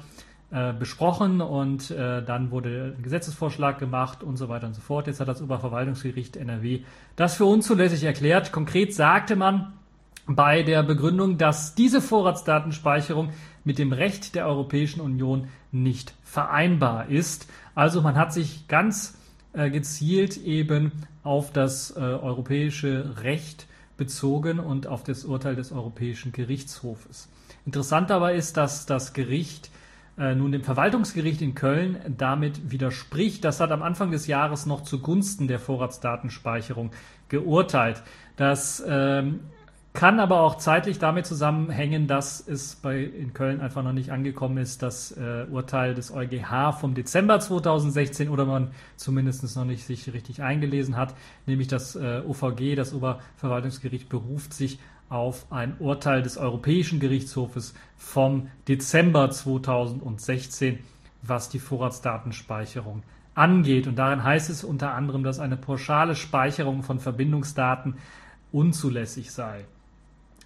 äh, 0.50 0.72
besprochen 0.72 1.40
und 1.40 1.92
äh, 1.92 2.24
dann 2.24 2.50
wurde 2.50 2.94
ein 2.98 3.02
Gesetzesvorschlag 3.04 3.78
gemacht 3.78 4.24
und 4.24 4.36
so 4.36 4.48
weiter 4.48 4.66
und 4.66 4.74
so 4.74 4.80
fort. 4.80 5.06
Jetzt 5.06 5.20
hat 5.20 5.28
das 5.28 5.40
Oberverwaltungsgericht 5.40 6.36
NRW 6.36 6.80
das 7.14 7.36
für 7.36 7.44
unzulässig 7.44 8.02
erklärt. 8.02 8.50
Konkret 8.50 8.92
sagte 8.92 9.36
man 9.36 9.74
bei 10.26 10.62
der 10.62 10.82
Begründung, 10.82 11.38
dass 11.38 11.74
diese 11.74 12.00
Vorratsdatenspeicherung 12.00 13.30
mit 13.64 13.78
dem 13.78 13.92
Recht 13.92 14.34
der 14.34 14.46
Europäischen 14.46 15.00
Union 15.00 15.48
nicht 15.72 16.14
vereinbar 16.22 17.08
ist. 17.08 17.48
Also 17.74 18.00
man 18.02 18.16
hat 18.16 18.32
sich 18.32 18.68
ganz 18.68 19.18
äh, 19.52 19.70
gezielt 19.70 20.36
eben 20.38 20.92
auf 21.22 21.52
das 21.52 21.90
äh, 21.96 22.00
europäische 22.00 23.22
Recht 23.22 23.66
bezogen 23.96 24.58
und 24.58 24.86
auf 24.86 25.04
das 25.04 25.24
Urteil 25.24 25.56
des 25.56 25.72
Europäischen 25.72 26.32
Gerichtshofes. 26.32 27.28
Interessant 27.66 28.10
dabei 28.10 28.34
ist, 28.34 28.56
dass 28.56 28.86
das 28.86 29.12
Gericht 29.12 29.70
äh, 30.18 30.34
nun 30.34 30.52
dem 30.52 30.62
Verwaltungsgericht 30.62 31.40
in 31.42 31.54
Köln 31.54 31.98
damit 32.16 32.70
widerspricht. 32.70 33.44
Das 33.44 33.60
hat 33.60 33.72
am 33.72 33.82
Anfang 33.82 34.10
des 34.10 34.26
Jahres 34.26 34.66
noch 34.66 34.82
zugunsten 34.82 35.48
der 35.48 35.58
Vorratsdatenspeicherung 35.58 36.90
geurteilt. 37.28 38.02
Das 38.36 38.82
ähm, 38.86 39.40
kann 39.94 40.18
aber 40.18 40.40
auch 40.40 40.56
zeitlich 40.56 40.98
damit 40.98 41.24
zusammenhängen, 41.24 42.08
dass 42.08 42.46
es 42.46 42.74
bei 42.74 43.04
in 43.04 43.32
Köln 43.32 43.60
einfach 43.60 43.84
noch 43.84 43.92
nicht 43.92 44.10
angekommen 44.10 44.58
ist, 44.58 44.82
das 44.82 45.12
äh, 45.12 45.46
Urteil 45.48 45.94
des 45.94 46.12
EuGH 46.12 46.72
vom 46.72 46.94
Dezember 46.94 47.38
2016 47.38 48.28
oder 48.28 48.44
man 48.44 48.72
zumindest 48.96 49.56
noch 49.56 49.64
nicht 49.64 49.86
sich 49.86 50.12
richtig 50.12 50.42
eingelesen 50.42 50.96
hat, 50.96 51.14
nämlich 51.46 51.68
das 51.68 51.94
äh, 51.94 52.22
OVG, 52.26 52.74
das 52.74 52.92
Oberverwaltungsgericht, 52.92 54.08
beruft 54.08 54.52
sich 54.52 54.80
auf 55.10 55.46
ein 55.52 55.76
Urteil 55.78 56.22
des 56.22 56.38
Europäischen 56.38 56.98
Gerichtshofes 56.98 57.72
vom 57.96 58.48
Dezember 58.66 59.30
2016, 59.30 60.80
was 61.22 61.50
die 61.50 61.60
Vorratsdatenspeicherung 61.60 63.04
angeht. 63.36 63.86
Und 63.86 63.96
darin 63.96 64.24
heißt 64.24 64.50
es 64.50 64.64
unter 64.64 64.92
anderem, 64.92 65.22
dass 65.22 65.38
eine 65.38 65.56
pauschale 65.56 66.16
Speicherung 66.16 66.82
von 66.82 66.98
Verbindungsdaten 66.98 67.94
unzulässig 68.50 69.30
sei. 69.30 69.66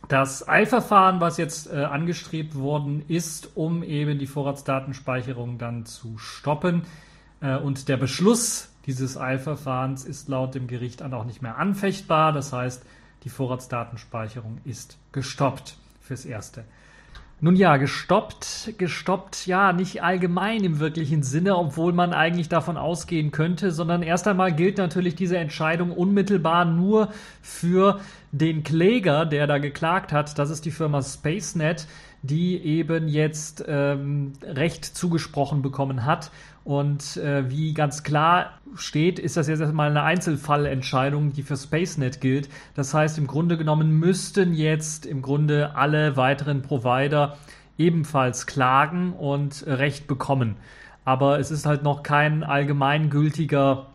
Das 0.07 0.49
Eilverfahren, 0.49 1.21
was 1.21 1.37
jetzt 1.37 1.71
äh, 1.71 1.85
angestrebt 1.85 2.55
worden 2.55 3.05
ist, 3.09 3.57
um 3.57 3.83
eben 3.83 4.19
die 4.19 4.27
Vorratsdatenspeicherung 4.27 5.59
dann 5.59 5.85
zu 5.85 6.17
stoppen. 6.19 6.83
Äh, 7.41 7.57
und 7.57 7.89
der 7.89 7.97
Beschluss 7.97 8.71
dieses 8.87 9.19
Eilverfahrens 9.19 10.05
ist 10.05 10.29
laut 10.29 10.55
dem 10.55 10.67
Gericht 10.67 11.03
dann 11.03 11.13
auch 11.13 11.25
nicht 11.25 11.43
mehr 11.43 11.59
anfechtbar. 11.59 12.33
Das 12.33 12.53
heißt, 12.53 12.85
die 13.25 13.29
Vorratsdatenspeicherung 13.29 14.61
ist 14.65 14.97
gestoppt 15.13 15.77
fürs 16.01 16.25
Erste. 16.25 16.65
Nun 17.41 17.55
ja, 17.55 17.77
gestoppt, 17.77 18.75
gestoppt, 18.79 19.47
ja, 19.47 19.73
nicht 19.73 20.03
allgemein 20.03 20.65
im 20.65 20.81
wirklichen 20.81 21.23
Sinne, 21.23 21.57
obwohl 21.57 21.93
man 21.93 22.13
eigentlich 22.13 22.49
davon 22.49 22.77
ausgehen 22.77 23.31
könnte, 23.31 23.71
sondern 23.71 24.03
erst 24.03 24.27
einmal 24.27 24.53
gilt 24.53 24.79
natürlich 24.79 25.15
diese 25.15 25.39
Entscheidung 25.39 25.93
unmittelbar 25.93 26.65
nur 26.65 27.13
für 27.41 28.01
den 28.33 28.65
Kläger, 28.65 29.25
der 29.25 29.47
da 29.47 29.59
geklagt 29.59 30.13
hat. 30.13 30.37
Das 30.37 30.51
ist 30.51 30.65
die 30.65 30.73
Firma 30.73 31.01
SpaceNet, 31.01 31.87
die 32.23 32.57
eben 32.63 33.09
jetzt 33.09 33.65
ähm, 33.67 34.33
Recht 34.43 34.85
zugesprochen 34.85 35.63
bekommen 35.63 36.05
hat 36.05 36.31
und 36.69 37.17
äh, 37.17 37.49
wie 37.49 37.73
ganz 37.73 38.03
klar 38.03 38.59
steht, 38.75 39.19
ist 39.19 39.39
das 39.39 39.49
jetzt 39.49 39.61
erstmal 39.61 39.89
eine 39.89 40.03
Einzelfallentscheidung, 40.03 41.33
die 41.33 41.43
für 41.43 41.57
SpaceNet 41.57 42.21
gilt. 42.21 42.51
Das 42.75 42.93
heißt, 42.93 43.17
im 43.17 43.27
Grunde 43.27 43.57
genommen 43.57 43.99
müssten 43.99 44.53
jetzt 44.53 45.07
im 45.07 45.23
Grunde 45.23 45.77
alle 45.77 46.19
weiteren 46.19 46.61
Provider 46.61 47.39
ebenfalls 47.79 48.47
klagen 48.47 49.15
und 49.15 49.65
Recht 49.67 50.07
bekommen. 50.07 50.57
Aber 51.07 51.39
es 51.39 51.51
ist 51.51 51.65
halt 51.65 51.85
noch 51.85 52.03
kein 52.03 52.45
allgemeingültiger 52.45 53.87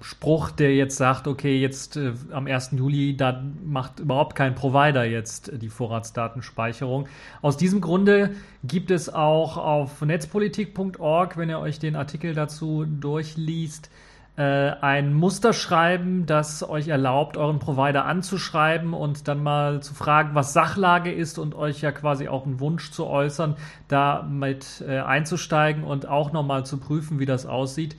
Spruch, 0.00 0.50
der 0.50 0.74
jetzt 0.74 0.96
sagt, 0.96 1.28
okay, 1.28 1.60
jetzt 1.60 1.96
äh, 1.96 2.12
am 2.32 2.46
1. 2.46 2.72
Juli, 2.72 3.16
da 3.16 3.42
macht 3.64 4.00
überhaupt 4.00 4.34
kein 4.34 4.54
Provider 4.54 5.04
jetzt 5.04 5.52
die 5.62 5.68
Vorratsdatenspeicherung. 5.68 7.06
Aus 7.40 7.56
diesem 7.56 7.80
Grunde 7.80 8.30
gibt 8.64 8.90
es 8.90 9.12
auch 9.12 9.56
auf 9.56 10.02
netzpolitik.org, 10.02 11.36
wenn 11.36 11.50
ihr 11.50 11.60
euch 11.60 11.78
den 11.78 11.94
Artikel 11.94 12.34
dazu 12.34 12.84
durchliest, 12.84 13.90
äh, 14.36 14.42
ein 14.42 15.14
Musterschreiben, 15.14 16.26
das 16.26 16.68
euch 16.68 16.88
erlaubt, 16.88 17.36
euren 17.36 17.60
Provider 17.60 18.04
anzuschreiben 18.06 18.92
und 18.92 19.28
dann 19.28 19.40
mal 19.40 19.80
zu 19.80 19.94
fragen, 19.94 20.34
was 20.34 20.52
Sachlage 20.52 21.12
ist 21.12 21.38
und 21.38 21.54
euch 21.54 21.80
ja 21.80 21.92
quasi 21.92 22.26
auch 22.26 22.44
einen 22.44 22.58
Wunsch 22.58 22.90
zu 22.90 23.06
äußern, 23.06 23.54
damit 23.86 24.84
äh, 24.88 24.98
einzusteigen 24.98 25.84
und 25.84 26.08
auch 26.08 26.32
nochmal 26.32 26.66
zu 26.66 26.78
prüfen, 26.78 27.20
wie 27.20 27.26
das 27.26 27.46
aussieht. 27.46 27.94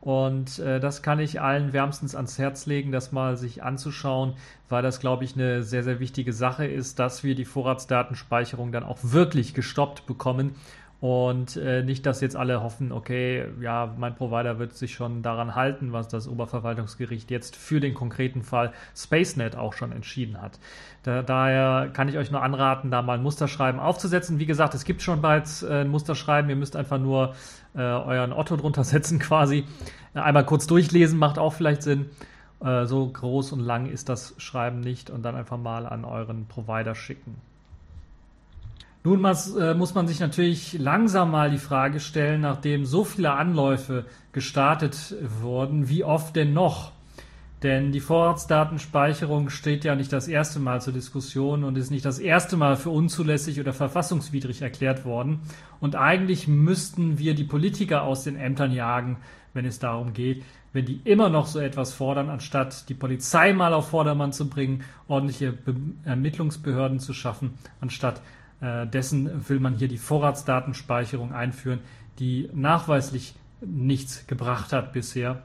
Und 0.00 0.58
äh, 0.60 0.80
das 0.80 1.02
kann 1.02 1.20
ich 1.20 1.40
allen 1.40 1.72
wärmstens 1.72 2.14
ans 2.14 2.38
Herz 2.38 2.64
legen, 2.66 2.90
das 2.90 3.12
mal 3.12 3.36
sich 3.36 3.62
anzuschauen, 3.62 4.34
weil 4.68 4.82
das, 4.82 4.98
glaube 4.98 5.24
ich, 5.24 5.34
eine 5.34 5.62
sehr, 5.62 5.82
sehr 5.82 6.00
wichtige 6.00 6.32
Sache 6.32 6.66
ist, 6.66 6.98
dass 6.98 7.22
wir 7.22 7.34
die 7.34 7.44
Vorratsdatenspeicherung 7.44 8.72
dann 8.72 8.84
auch 8.84 8.98
wirklich 9.02 9.52
gestoppt 9.52 10.06
bekommen 10.06 10.54
und 11.00 11.56
äh, 11.56 11.82
nicht, 11.82 12.04
dass 12.04 12.20
jetzt 12.20 12.36
alle 12.36 12.62
hoffen, 12.62 12.92
okay, 12.92 13.46
ja, 13.62 13.94
mein 13.96 14.14
Provider 14.14 14.58
wird 14.58 14.74
sich 14.74 14.92
schon 14.92 15.22
daran 15.22 15.54
halten, 15.54 15.94
was 15.94 16.08
das 16.08 16.28
Oberverwaltungsgericht 16.28 17.30
jetzt 17.30 17.56
für 17.56 17.80
den 17.80 17.94
konkreten 17.94 18.42
Fall 18.42 18.72
SpaceNet 18.94 19.56
auch 19.56 19.72
schon 19.72 19.92
entschieden 19.92 20.42
hat. 20.42 20.58
Da, 21.02 21.22
daher 21.22 21.88
kann 21.90 22.08
ich 22.08 22.18
euch 22.18 22.30
nur 22.30 22.42
anraten, 22.42 22.90
da 22.90 23.00
mal 23.00 23.14
ein 23.14 23.22
Musterschreiben 23.22 23.80
aufzusetzen. 23.80 24.38
Wie 24.38 24.44
gesagt, 24.44 24.74
es 24.74 24.84
gibt 24.84 25.00
schon 25.00 25.22
bereits 25.22 25.62
äh, 25.62 25.80
ein 25.80 25.88
Musterschreiben. 25.88 26.50
Ihr 26.50 26.56
müsst 26.56 26.76
einfach 26.76 26.98
nur 26.98 27.34
äh, 27.74 27.80
euren 27.80 28.32
Otto 28.32 28.56
drunter 28.56 28.84
setzen 28.84 29.18
quasi. 29.18 29.64
Einmal 30.14 30.44
kurz 30.44 30.66
durchlesen 30.66 31.18
macht 31.18 31.38
auch 31.38 31.52
vielleicht 31.52 31.82
Sinn. 31.82 32.10
Äh, 32.62 32.86
so 32.86 33.06
groß 33.06 33.52
und 33.52 33.60
lang 33.60 33.86
ist 33.86 34.08
das 34.08 34.34
Schreiben 34.38 34.80
nicht 34.80 35.10
und 35.10 35.22
dann 35.22 35.34
einfach 35.34 35.58
mal 35.58 35.86
an 35.86 36.04
euren 36.04 36.46
Provider 36.46 36.94
schicken. 36.94 37.36
Nun 39.02 39.24
äh, 39.24 39.74
muss 39.74 39.94
man 39.94 40.06
sich 40.06 40.20
natürlich 40.20 40.74
langsam 40.74 41.30
mal 41.30 41.50
die 41.50 41.58
Frage 41.58 42.00
stellen, 42.00 42.42
nachdem 42.42 42.84
so 42.84 43.04
viele 43.04 43.32
Anläufe 43.32 44.04
gestartet 44.32 45.14
wurden, 45.40 45.88
wie 45.88 46.04
oft 46.04 46.36
denn 46.36 46.52
noch? 46.52 46.92
Denn 47.62 47.92
die 47.92 48.00
Vorratsdatenspeicherung 48.00 49.50
steht 49.50 49.84
ja 49.84 49.94
nicht 49.94 50.12
das 50.12 50.28
erste 50.28 50.60
Mal 50.60 50.80
zur 50.80 50.94
Diskussion 50.94 51.62
und 51.62 51.76
ist 51.76 51.90
nicht 51.90 52.06
das 52.06 52.18
erste 52.18 52.56
Mal 52.56 52.76
für 52.76 52.88
unzulässig 52.88 53.60
oder 53.60 53.74
verfassungswidrig 53.74 54.62
erklärt 54.62 55.04
worden. 55.04 55.40
Und 55.78 55.94
eigentlich 55.94 56.48
müssten 56.48 57.18
wir 57.18 57.34
die 57.34 57.44
Politiker 57.44 58.02
aus 58.02 58.24
den 58.24 58.36
Ämtern 58.36 58.72
jagen, 58.72 59.18
wenn 59.52 59.66
es 59.66 59.78
darum 59.78 60.14
geht, 60.14 60.42
wenn 60.72 60.86
die 60.86 61.00
immer 61.04 61.28
noch 61.28 61.46
so 61.46 61.58
etwas 61.58 61.92
fordern, 61.92 62.30
anstatt 62.30 62.88
die 62.88 62.94
Polizei 62.94 63.52
mal 63.52 63.74
auf 63.74 63.90
Vordermann 63.90 64.32
zu 64.32 64.48
bringen, 64.48 64.84
ordentliche 65.08 65.52
Be 65.52 65.74
Ermittlungsbehörden 66.04 67.00
zu 67.00 67.12
schaffen, 67.12 67.54
anstatt 67.80 68.22
äh, 68.60 68.86
dessen 68.86 69.48
will 69.48 69.60
man 69.60 69.74
hier 69.74 69.88
die 69.88 69.98
Vorratsdatenspeicherung 69.98 71.32
einführen, 71.32 71.80
die 72.18 72.48
nachweislich 72.54 73.34
nichts 73.60 74.26
gebracht 74.26 74.72
hat 74.72 74.92
bisher. 74.92 75.42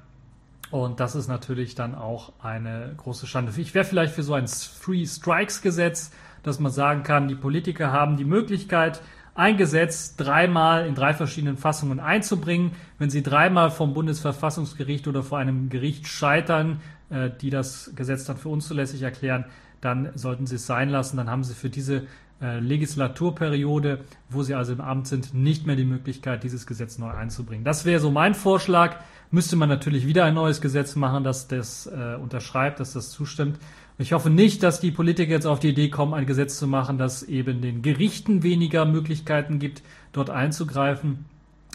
Und 0.71 0.99
das 0.99 1.15
ist 1.15 1.27
natürlich 1.27 1.75
dann 1.75 1.95
auch 1.95 2.33
eine 2.41 2.93
große 2.97 3.27
Schande. 3.27 3.53
Ich 3.57 3.73
wäre 3.73 3.85
vielleicht 3.85 4.13
für 4.13 4.23
so 4.23 4.33
ein 4.33 4.47
Free 4.47 5.05
Strikes 5.05 5.61
Gesetz, 5.61 6.11
dass 6.43 6.59
man 6.59 6.71
sagen 6.71 7.03
kann, 7.03 7.27
die 7.27 7.35
Politiker 7.35 7.91
haben 7.91 8.17
die 8.17 8.25
Möglichkeit, 8.25 9.01
ein 9.35 9.57
Gesetz 9.57 10.15
dreimal 10.15 10.87
in 10.87 10.95
drei 10.95 11.13
verschiedenen 11.13 11.57
Fassungen 11.57 11.99
einzubringen. 11.99 12.71
Wenn 12.97 13.09
sie 13.09 13.21
dreimal 13.21 13.69
vom 13.69 13.93
Bundesverfassungsgericht 13.93 15.07
oder 15.07 15.23
vor 15.23 15.37
einem 15.37 15.69
Gericht 15.69 16.07
scheitern, 16.07 16.79
äh, 17.09 17.29
die 17.41 17.49
das 17.49 17.91
Gesetz 17.95 18.23
dann 18.23 18.37
für 18.37 18.49
unzulässig 18.49 19.01
erklären, 19.01 19.45
dann 19.81 20.09
sollten 20.15 20.47
sie 20.47 20.55
es 20.55 20.65
sein 20.65 20.89
lassen. 20.89 21.17
Dann 21.17 21.29
haben 21.29 21.43
sie 21.43 21.53
für 21.53 21.69
diese 21.69 22.03
äh, 22.41 22.59
Legislaturperiode, 22.59 24.05
wo 24.29 24.43
sie 24.43 24.55
also 24.55 24.71
im 24.71 24.81
Amt 24.81 25.07
sind, 25.07 25.33
nicht 25.33 25.67
mehr 25.67 25.75
die 25.75 25.85
Möglichkeit, 25.85 26.43
dieses 26.43 26.65
Gesetz 26.65 26.97
neu 26.97 27.09
einzubringen. 27.09 27.65
Das 27.65 27.83
wäre 27.85 27.99
so 27.99 28.11
mein 28.11 28.35
Vorschlag. 28.35 28.97
Müsste 29.35 29.57
man 29.57 29.67
natürlich 29.67 30.07
wieder 30.07 30.23
ein 30.23 30.33
neues 30.33 30.61
Gesetz 30.61 30.95
machen, 30.95 31.25
das 31.25 31.49
das 31.49 31.87
äh, 31.87 32.15
unterschreibt, 32.15 32.79
dass 32.79 32.93
das 32.93 33.11
zustimmt. 33.11 33.59
Ich 33.97 34.13
hoffe 34.13 34.29
nicht, 34.29 34.63
dass 34.63 34.79
die 34.79 34.91
Politiker 34.91 35.29
jetzt 35.29 35.45
auf 35.45 35.59
die 35.59 35.71
Idee 35.71 35.89
kommen, 35.89 36.13
ein 36.13 36.25
Gesetz 36.25 36.57
zu 36.57 36.67
machen, 36.67 36.97
das 36.97 37.21
eben 37.21 37.59
den 37.59 37.81
Gerichten 37.81 38.43
weniger 38.43 38.85
Möglichkeiten 38.85 39.59
gibt, 39.59 39.83
dort 40.13 40.29
einzugreifen. 40.29 41.25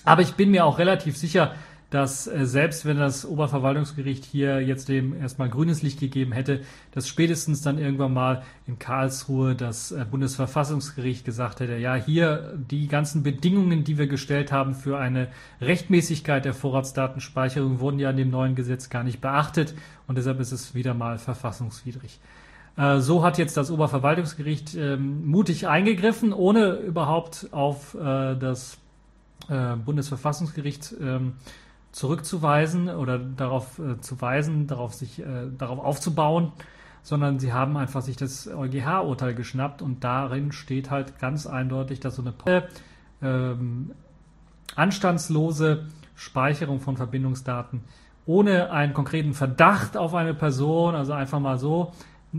Aber 0.06 0.22
ich 0.22 0.37
bin 0.37 0.52
mir 0.52 0.64
auch 0.64 0.78
relativ 0.78 1.18
sicher, 1.18 1.54
dass 1.90 2.29
äh, 2.29 2.46
selbst 2.46 2.87
wenn 2.87 2.96
das 2.98 3.26
Oberverwaltungsgericht 3.26 4.24
hier 4.24 4.61
jetzt 4.61 4.88
dem 4.88 5.12
erstmal 5.14 5.48
grünes 5.48 5.83
Licht 5.83 5.98
gegeben 5.98 6.33
hätte, 6.33 6.62
dass 6.92 7.09
spätestens 7.09 7.62
dann 7.62 7.79
irgendwann 7.79 8.14
mal 8.14 8.42
in 8.66 8.79
Karlsruhe 8.79 9.57
das 9.57 9.90
äh, 9.90 10.07
Bundesverfassungsgericht 10.09 11.24
gesagt 11.24 11.59
hätte, 11.61 11.76
ja, 11.76 11.96
hier 11.96 12.57
die 12.70 12.87
ganzen 12.87 13.24
Bedingungen, 13.24 13.83
die 13.83 13.98
wir 13.98 14.07
gestellt 14.07 14.53
haben 14.53 14.74
für 14.74 14.98
eine 14.98 15.29
Rechtmäßigkeit 15.61 16.44
der 16.44 16.55
Vorratsdatenspeicherung, 16.55 17.81
wurden 17.81 17.98
ja 17.98 18.11
in 18.11 18.16
dem 18.16 18.31
neuen 18.31 18.55
Gesetz 18.55 18.88
gar 18.88 19.03
nicht 19.03 19.20
beachtet 19.20 19.74
und 20.07 20.16
deshalb 20.16 20.38
ist 20.38 20.53
es 20.53 20.74
wieder 20.76 20.94
mal 20.94 21.18
verfassungswidrig. 21.18 22.20
Äh, 22.76 23.00
so 23.00 23.24
hat 23.24 23.37
jetzt 23.37 23.57
das 23.57 23.68
Oberverwaltungsgericht 23.68 24.76
ähm, 24.76 25.26
mutig 25.26 25.66
eingegriffen, 25.66 26.33
ohne 26.33 26.74
überhaupt 26.74 27.48
auf 27.50 27.96
das 27.98 28.79
Bundesverfassungsgericht 29.48 30.94
ähm, 31.00 31.33
zurückzuweisen 31.92 32.88
oder 32.88 33.18
darauf 33.18 33.79
äh, 33.79 34.00
zu 34.00 34.20
weisen, 34.20 34.66
darauf 34.66 34.94
sich 34.94 35.20
äh, 35.20 35.48
darauf 35.57 35.79
aufzubauen, 35.79 36.53
sondern 37.03 37.38
sie 37.38 37.53
haben 37.53 37.76
einfach 37.76 38.03
sich 38.03 38.16
das 38.16 38.46
EuGH-Urteil 38.46 39.35
geschnappt 39.35 39.83
und 39.83 40.05
darin 40.05 40.53
steht 40.53 40.90
halt 40.90 41.18
ganz 41.18 41.46
eindeutig, 41.46 42.00
dass 42.00 42.16
so 42.16 42.22
eine 42.22 42.64
ähm, 43.22 43.92
anstandslose 44.76 45.87
Speicherung 46.14 46.81
von 46.81 46.96
Verbindungsdaten 46.96 47.83
ohne 48.26 48.70
einen 48.70 48.94
konkreten 48.94 49.33
Verdacht 49.33 49.96
auf 49.96 50.14
eine 50.14 50.35
Person, 50.35 50.94
also 50.94 51.12
einfach 51.12 51.40
mal 51.40 51.59
so, 51.59 51.92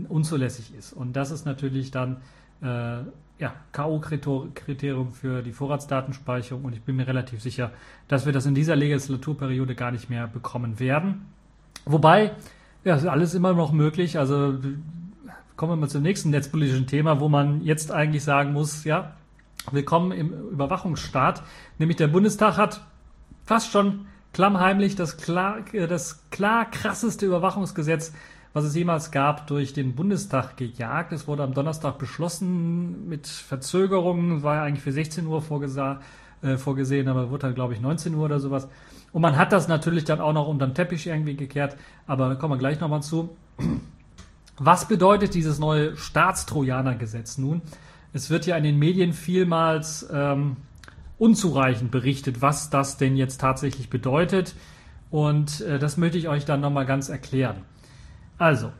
unzulässig 0.08 0.74
ist. 0.74 0.92
Und 0.92 1.14
das 1.14 1.30
ist 1.30 1.44
natürlich 1.44 1.90
dann 1.90 2.22
äh, 2.62 3.00
ja, 3.38 3.54
K.O.-Kriterium 3.72 5.10
für 5.10 5.42
die 5.42 5.52
Vorratsdatenspeicherung 5.52 6.64
und 6.64 6.74
ich 6.74 6.82
bin 6.82 6.96
mir 6.96 7.06
relativ 7.06 7.42
sicher, 7.42 7.72
dass 8.08 8.26
wir 8.26 8.32
das 8.32 8.46
in 8.46 8.54
dieser 8.54 8.76
Legislaturperiode 8.76 9.74
gar 9.74 9.90
nicht 9.90 10.10
mehr 10.10 10.28
bekommen 10.28 10.78
werden. 10.78 11.26
Wobei, 11.84 12.32
ja, 12.84 12.94
ist 12.94 13.06
alles 13.06 13.34
immer 13.34 13.52
noch 13.52 13.72
möglich. 13.72 14.18
Also 14.18 14.58
kommen 15.56 15.72
wir 15.72 15.76
mal 15.76 15.88
zum 15.88 16.02
nächsten 16.02 16.30
netzpolitischen 16.30 16.86
Thema, 16.86 17.20
wo 17.20 17.28
man 17.28 17.62
jetzt 17.62 17.90
eigentlich 17.90 18.24
sagen 18.24 18.52
muss, 18.52 18.84
ja, 18.84 19.16
willkommen 19.70 20.12
im 20.12 20.32
Überwachungsstaat. 20.50 21.42
Nämlich 21.78 21.96
der 21.96 22.08
Bundestag 22.08 22.56
hat 22.56 22.82
fast 23.44 23.70
schon 23.70 24.06
klammheimlich 24.32 24.96
das 24.96 25.18
klar, 25.18 25.58
das 25.72 26.28
klar 26.30 26.70
krasseste 26.70 27.26
Überwachungsgesetz 27.26 28.12
was 28.52 28.64
es 28.64 28.74
jemals 28.74 29.10
gab, 29.10 29.46
durch 29.46 29.72
den 29.72 29.94
Bundestag 29.94 30.56
gejagt. 30.56 31.12
Es 31.12 31.26
wurde 31.26 31.42
am 31.42 31.54
Donnerstag 31.54 31.98
beschlossen 31.98 33.08
mit 33.08 33.26
Verzögerungen, 33.26 34.42
war 34.42 34.62
eigentlich 34.62 34.82
für 34.82 34.92
16 34.92 35.26
Uhr 35.26 35.42
äh, 36.42 36.56
vorgesehen, 36.56 37.08
aber 37.08 37.30
wurde 37.30 37.46
dann, 37.46 37.54
glaube 37.54 37.72
ich, 37.72 37.80
19 37.80 38.14
Uhr 38.14 38.24
oder 38.24 38.40
sowas. 38.40 38.68
Und 39.12 39.22
man 39.22 39.36
hat 39.36 39.52
das 39.52 39.68
natürlich 39.68 40.04
dann 40.04 40.20
auch 40.20 40.32
noch 40.32 40.48
unter 40.48 40.66
den 40.66 40.74
Teppich 40.74 41.06
irgendwie 41.06 41.36
gekehrt, 41.36 41.76
aber 42.06 42.28
da 42.28 42.34
kommen 42.34 42.54
wir 42.54 42.58
gleich 42.58 42.80
nochmal 42.80 43.02
zu. 43.02 43.30
Was 44.58 44.86
bedeutet 44.86 45.34
dieses 45.34 45.58
neue 45.58 45.96
Staatstrojaner-Gesetz 45.96 47.38
nun? 47.38 47.62
Es 48.12 48.28
wird 48.28 48.46
ja 48.46 48.56
in 48.56 48.64
den 48.64 48.78
Medien 48.78 49.14
vielmals 49.14 50.06
ähm, 50.12 50.56
unzureichend 51.18 51.90
berichtet, 51.90 52.42
was 52.42 52.68
das 52.68 52.98
denn 52.98 53.16
jetzt 53.16 53.40
tatsächlich 53.40 53.88
bedeutet. 53.88 54.54
Und 55.10 55.62
äh, 55.62 55.78
das 55.78 55.96
möchte 55.96 56.18
ich 56.18 56.28
euch 56.28 56.44
dann 56.44 56.60
nochmal 56.60 56.84
ganz 56.84 57.08
erklären. 57.08 57.62
Also, 58.42 58.72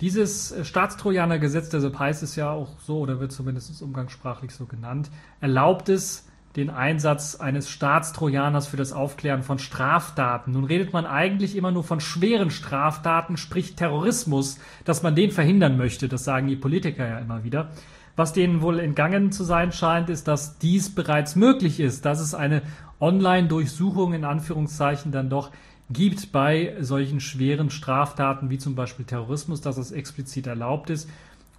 dieses 0.00 0.54
Staatstrojaner-Gesetz, 0.62 1.68
deshalb 1.68 1.98
heißt 1.98 2.22
es 2.22 2.34
ja 2.34 2.48
auch 2.48 2.80
so, 2.80 3.00
oder 3.00 3.20
wird 3.20 3.30
zumindest 3.30 3.82
umgangssprachlich 3.82 4.52
so 4.52 4.64
genannt, 4.64 5.10
erlaubt 5.42 5.90
es 5.90 6.26
den 6.56 6.70
Einsatz 6.70 7.34
eines 7.34 7.68
Staatstrojaners 7.68 8.68
für 8.68 8.78
das 8.78 8.94
Aufklären 8.94 9.42
von 9.42 9.58
Straftaten. 9.58 10.52
Nun 10.52 10.64
redet 10.64 10.94
man 10.94 11.04
eigentlich 11.04 11.56
immer 11.56 11.72
nur 11.72 11.84
von 11.84 12.00
schweren 12.00 12.50
Straftaten, 12.50 13.36
sprich 13.36 13.76
Terrorismus, 13.76 14.58
dass 14.86 15.02
man 15.02 15.14
den 15.14 15.30
verhindern 15.30 15.76
möchte. 15.76 16.08
Das 16.08 16.24
sagen 16.24 16.46
die 16.46 16.56
Politiker 16.56 17.06
ja 17.06 17.18
immer 17.18 17.44
wieder. 17.44 17.72
Was 18.16 18.32
denen 18.32 18.62
wohl 18.62 18.80
entgangen 18.80 19.30
zu 19.30 19.44
sein 19.44 19.72
scheint, 19.72 20.08
ist, 20.08 20.26
dass 20.26 20.56
dies 20.56 20.94
bereits 20.94 21.36
möglich 21.36 21.80
ist, 21.80 22.06
dass 22.06 22.18
es 22.18 22.34
eine 22.34 22.62
Online-Durchsuchung 22.98 24.14
in 24.14 24.24
Anführungszeichen 24.24 25.12
dann 25.12 25.28
doch 25.28 25.50
gibt 25.90 26.32
bei 26.32 26.76
solchen 26.80 27.20
schweren 27.20 27.70
Straftaten 27.70 28.50
wie 28.50 28.58
zum 28.58 28.74
Beispiel 28.74 29.04
Terrorismus, 29.04 29.60
dass 29.60 29.76
es 29.78 29.92
explizit 29.92 30.46
erlaubt 30.46 30.90
ist 30.90 31.08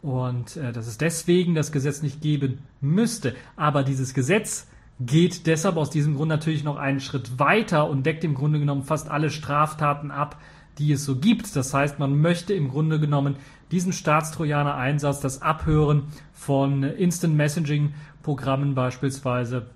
und 0.02 0.58
äh, 0.58 0.72
dass 0.72 0.88
es 0.88 0.98
deswegen 0.98 1.56
das 1.56 1.72
Gesetz 1.72 2.02
nicht 2.02 2.22
geben 2.22 2.60
müsste. 2.82 3.36
Aber 3.56 3.84
dieses 3.84 4.14
Gesetz 4.14 4.68
geht 5.00 5.48
deshalb 5.48 5.78
aus 5.78 5.90
diesem 5.90 6.16
Grund 6.16 6.30
natürlich 6.30 6.64
noch 6.64 6.78
einen 6.78 7.00
Schritt 7.00 7.40
weiter 7.40 7.90
und 7.90 8.06
deckt 8.06 8.24
im 8.24 8.36
Grunde 8.36 8.60
genommen 8.60 8.84
fast 8.84 9.10
alle 9.10 9.30
Straftaten 9.30 10.12
ab, 10.12 10.40
die 10.78 10.92
es 10.92 11.06
so 11.06 11.18
gibt. 11.18 11.56
Das 11.56 11.74
heißt, 11.74 12.00
man 12.00 12.20
möchte 12.20 12.54
im 12.54 12.70
Grunde 12.70 13.00
genommen 13.00 13.36
diesen 13.72 13.94
Staatstrojaner-Einsatz, 13.94 15.20
das 15.20 15.42
Abhören 15.42 16.04
von 16.34 16.84
Instant 16.84 17.36
Messaging-Programmen 17.36 18.76
beispielsweise 18.76 19.68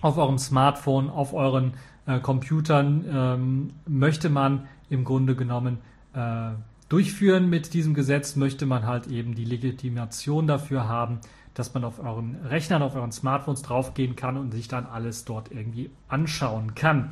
auf 0.00 0.18
eurem 0.18 0.38
Smartphone, 0.38 1.10
auf 1.10 1.32
euren 1.34 1.74
äh, 2.06 2.20
Computern 2.20 3.04
ähm, 3.08 3.70
möchte 3.86 4.28
man 4.28 4.68
im 4.90 5.04
Grunde 5.04 5.34
genommen 5.34 5.78
äh, 6.14 6.50
durchführen 6.88 7.48
mit 7.48 7.74
diesem 7.74 7.94
Gesetz, 7.94 8.36
möchte 8.36 8.66
man 8.66 8.86
halt 8.86 9.06
eben 9.06 9.34
die 9.34 9.44
Legitimation 9.44 10.46
dafür 10.46 10.88
haben, 10.88 11.20
dass 11.54 11.72
man 11.72 11.84
auf 11.84 11.98
euren 11.98 12.36
Rechnern, 12.44 12.82
auf 12.82 12.94
euren 12.94 13.12
Smartphones 13.12 13.62
draufgehen 13.62 14.16
kann 14.16 14.36
und 14.36 14.52
sich 14.52 14.68
dann 14.68 14.86
alles 14.86 15.24
dort 15.24 15.50
irgendwie 15.50 15.90
anschauen 16.08 16.74
kann. 16.74 17.10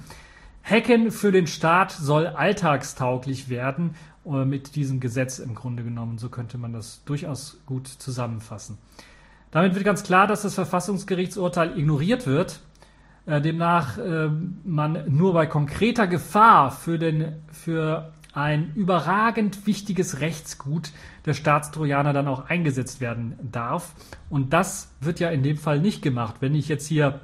Hacken 0.62 1.10
für 1.10 1.32
den 1.32 1.46
Staat 1.46 1.90
soll 1.92 2.26
alltagstauglich 2.26 3.48
werden 3.48 3.94
äh, 4.24 4.44
mit 4.44 4.76
diesem 4.76 5.00
Gesetz 5.00 5.38
im 5.38 5.54
Grunde 5.54 5.82
genommen. 5.82 6.18
So 6.18 6.28
könnte 6.28 6.58
man 6.58 6.72
das 6.72 7.02
durchaus 7.04 7.60
gut 7.66 7.88
zusammenfassen. 7.88 8.78
Damit 9.50 9.74
wird 9.74 9.84
ganz 9.84 10.02
klar, 10.02 10.26
dass 10.26 10.42
das 10.42 10.54
Verfassungsgerichtsurteil 10.54 11.78
ignoriert 11.78 12.26
wird. 12.26 12.60
Äh, 13.26 13.40
demnach 13.40 13.98
äh, 13.98 14.28
man 14.64 15.04
nur 15.08 15.32
bei 15.32 15.46
konkreter 15.46 16.06
Gefahr 16.06 16.70
für, 16.70 16.98
den, 16.98 17.36
für 17.52 18.12
ein 18.34 18.72
überragend 18.74 19.66
wichtiges 19.66 20.20
Rechtsgut 20.20 20.90
der 21.26 21.34
Staatstrojaner 21.34 22.12
dann 22.12 22.28
auch 22.28 22.48
eingesetzt 22.48 23.00
werden 23.00 23.38
darf. 23.42 23.94
Und 24.30 24.52
das 24.52 24.92
wird 25.00 25.20
ja 25.20 25.30
in 25.30 25.42
dem 25.42 25.56
Fall 25.56 25.80
nicht 25.80 26.02
gemacht. 26.02 26.36
Wenn 26.40 26.54
ich 26.54 26.68
jetzt 26.68 26.86
hier 26.86 27.20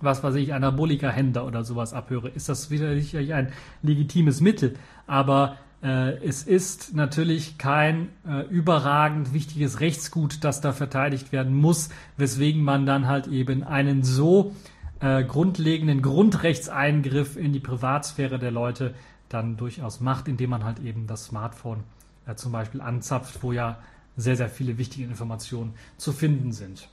was 0.00 0.22
weiß 0.22 0.34
ich, 0.36 0.54
Anabolika-Händler 0.54 1.46
oder 1.46 1.64
sowas 1.64 1.92
abhöre, 1.92 2.28
ist 2.28 2.48
das 2.48 2.64
sicherlich 2.64 3.16
ein 3.34 3.52
legitimes 3.82 4.40
Mittel. 4.40 4.74
Aber 5.06 5.56
äh, 5.82 6.16
es 6.24 6.42
ist 6.42 6.94
natürlich 6.94 7.58
kein 7.58 8.08
äh, 8.26 8.46
überragend 8.48 9.32
wichtiges 9.32 9.80
Rechtsgut, 9.80 10.42
das 10.44 10.60
da 10.60 10.72
verteidigt 10.72 11.32
werden 11.32 11.54
muss, 11.54 11.90
weswegen 12.16 12.62
man 12.62 12.86
dann 12.86 13.06
halt 13.06 13.26
eben 13.26 13.62
einen 13.62 14.02
so 14.02 14.54
äh, 15.00 15.24
grundlegenden 15.24 16.02
Grundrechtseingriff 16.02 17.36
in 17.36 17.52
die 17.52 17.60
Privatsphäre 17.60 18.38
der 18.38 18.50
Leute 18.50 18.94
dann 19.28 19.56
durchaus 19.56 20.00
macht, 20.00 20.28
indem 20.28 20.50
man 20.50 20.64
halt 20.64 20.80
eben 20.80 21.06
das 21.06 21.26
Smartphone 21.26 21.84
äh, 22.26 22.34
zum 22.34 22.52
Beispiel 22.52 22.80
anzapft, 22.80 23.42
wo 23.42 23.52
ja 23.52 23.78
sehr, 24.16 24.36
sehr 24.36 24.48
viele 24.48 24.78
wichtige 24.78 25.06
Informationen 25.06 25.74
zu 25.96 26.12
finden 26.12 26.52
sind. 26.52 26.88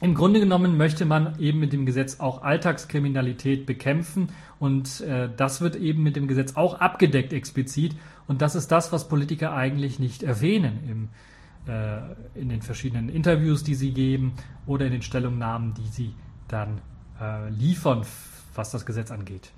Im 0.00 0.14
Grunde 0.14 0.40
genommen 0.40 0.76
möchte 0.76 1.06
man 1.06 1.38
eben 1.40 1.58
mit 1.58 1.72
dem 1.72 1.86
Gesetz 1.86 2.20
auch 2.20 2.42
Alltagskriminalität 2.42 3.64
bekämpfen 3.64 4.28
und 4.58 5.00
äh, 5.00 5.30
das 5.34 5.62
wird 5.62 5.74
eben 5.74 6.02
mit 6.02 6.16
dem 6.16 6.28
Gesetz 6.28 6.54
auch 6.54 6.80
abgedeckt 6.80 7.32
explizit 7.32 7.96
und 8.28 8.42
das 8.42 8.54
ist 8.54 8.70
das, 8.70 8.92
was 8.92 9.08
Politiker 9.08 9.54
eigentlich 9.54 9.98
nicht 9.98 10.22
erwähnen 10.22 11.08
im, 11.66 11.72
äh, 11.72 12.00
in 12.38 12.50
den 12.50 12.60
verschiedenen 12.60 13.08
Interviews, 13.08 13.64
die 13.64 13.74
sie 13.74 13.92
geben 13.92 14.34
oder 14.66 14.84
in 14.84 14.92
den 14.92 15.02
Stellungnahmen, 15.02 15.72
die 15.72 15.88
sie 15.88 16.14
dann 16.46 16.82
äh, 17.20 17.48
liefern, 17.50 18.02
was 18.54 18.70
das 18.70 18.86
Gesetz 18.86 19.10
angeht. 19.10 19.50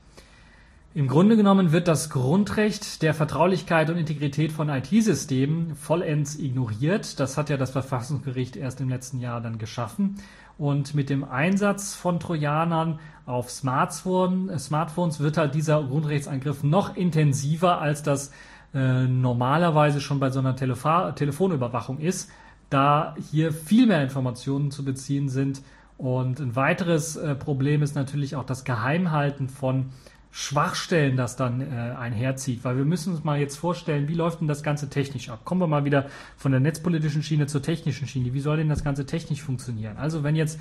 Im 0.94 1.06
Grunde 1.06 1.36
genommen 1.36 1.70
wird 1.70 1.86
das 1.86 2.08
Grundrecht 2.08 3.02
der 3.02 3.12
Vertraulichkeit 3.12 3.90
und 3.90 3.98
Integrität 3.98 4.50
von 4.50 4.68
IT-Systemen 4.68 5.76
vollends 5.76 6.38
ignoriert. 6.38 7.20
Das 7.20 7.36
hat 7.36 7.50
ja 7.50 7.56
das 7.56 7.70
Verfassungsgericht 7.70 8.56
erst 8.56 8.80
im 8.80 8.88
letzten 8.88 9.20
Jahr 9.20 9.40
dann 9.40 9.58
geschaffen. 9.58 10.16
Und 10.56 10.94
mit 10.94 11.10
dem 11.10 11.24
Einsatz 11.24 11.94
von 11.94 12.18
Trojanern 12.18 12.98
auf 13.26 13.50
Smartphone, 13.50 14.58
Smartphones 14.58 15.20
wird 15.20 15.36
halt 15.36 15.54
dieser 15.54 15.84
Grundrechtsangriff 15.84 16.64
noch 16.64 16.96
intensiver, 16.96 17.80
als 17.80 18.02
das 18.02 18.32
äh, 18.74 19.06
normalerweise 19.06 20.00
schon 20.00 20.18
bei 20.18 20.30
so 20.30 20.40
einer 20.40 20.56
Telefo 20.56 21.12
Telefonüberwachung 21.12 22.00
ist, 22.00 22.30
da 22.70 23.14
hier 23.30 23.52
viel 23.52 23.86
mehr 23.86 24.02
Informationen 24.02 24.70
zu 24.70 24.84
beziehen 24.84 25.28
sind. 25.28 25.62
Und 25.98 26.38
ein 26.38 26.56
weiteres 26.56 27.16
äh, 27.16 27.34
Problem 27.34 27.82
ist 27.82 27.96
natürlich 27.96 28.36
auch 28.36 28.44
das 28.44 28.64
Geheimhalten 28.64 29.48
von 29.48 29.90
Schwachstellen 30.30 31.16
das 31.16 31.34
dann 31.34 31.60
äh, 31.60 31.64
einherzieht. 31.98 32.62
Weil 32.62 32.76
wir 32.76 32.84
müssen 32.84 33.14
uns 33.14 33.24
mal 33.24 33.40
jetzt 33.40 33.56
vorstellen, 33.56 34.06
wie 34.06 34.14
läuft 34.14 34.40
denn 34.40 34.46
das 34.46 34.62
Ganze 34.62 34.88
technisch 34.88 35.28
ab? 35.30 35.44
Kommen 35.44 35.60
wir 35.60 35.66
mal 35.66 35.84
wieder 35.84 36.06
von 36.36 36.52
der 36.52 36.60
netzpolitischen 36.60 37.24
Schiene 37.24 37.48
zur 37.48 37.62
technischen 37.62 38.06
Schiene. 38.06 38.32
Wie 38.32 38.40
soll 38.40 38.58
denn 38.58 38.68
das 38.68 38.84
Ganze 38.84 39.06
technisch 39.06 39.42
funktionieren? 39.42 39.96
Also 39.96 40.22
wenn 40.22 40.36
jetzt 40.36 40.60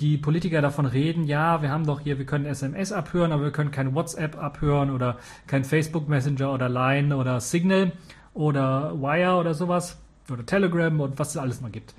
die 0.00 0.16
Politiker 0.16 0.62
davon 0.62 0.86
reden, 0.86 1.24
ja, 1.24 1.62
wir 1.62 1.70
haben 1.70 1.86
doch 1.86 2.00
hier, 2.00 2.18
wir 2.18 2.26
können 2.26 2.46
SMS 2.46 2.90
abhören, 2.90 3.30
aber 3.30 3.44
wir 3.44 3.52
können 3.52 3.70
kein 3.70 3.94
WhatsApp 3.94 4.36
abhören 4.36 4.90
oder 4.90 5.18
kein 5.46 5.64
Facebook 5.64 6.08
Messenger 6.08 6.52
oder 6.52 6.68
Line 6.68 7.16
oder 7.16 7.38
Signal 7.40 7.92
oder 8.34 9.00
Wire 9.00 9.36
oder 9.36 9.54
sowas 9.54 10.00
oder 10.30 10.44
Telegram 10.44 10.98
und 11.00 11.18
was 11.18 11.30
es 11.30 11.36
alles 11.36 11.60
noch 11.60 11.70
gibt. 11.70 11.94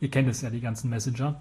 Ihr 0.00 0.10
kennt 0.10 0.28
es 0.28 0.42
ja, 0.42 0.50
die 0.50 0.60
ganzen 0.60 0.90
Messenger. 0.90 1.40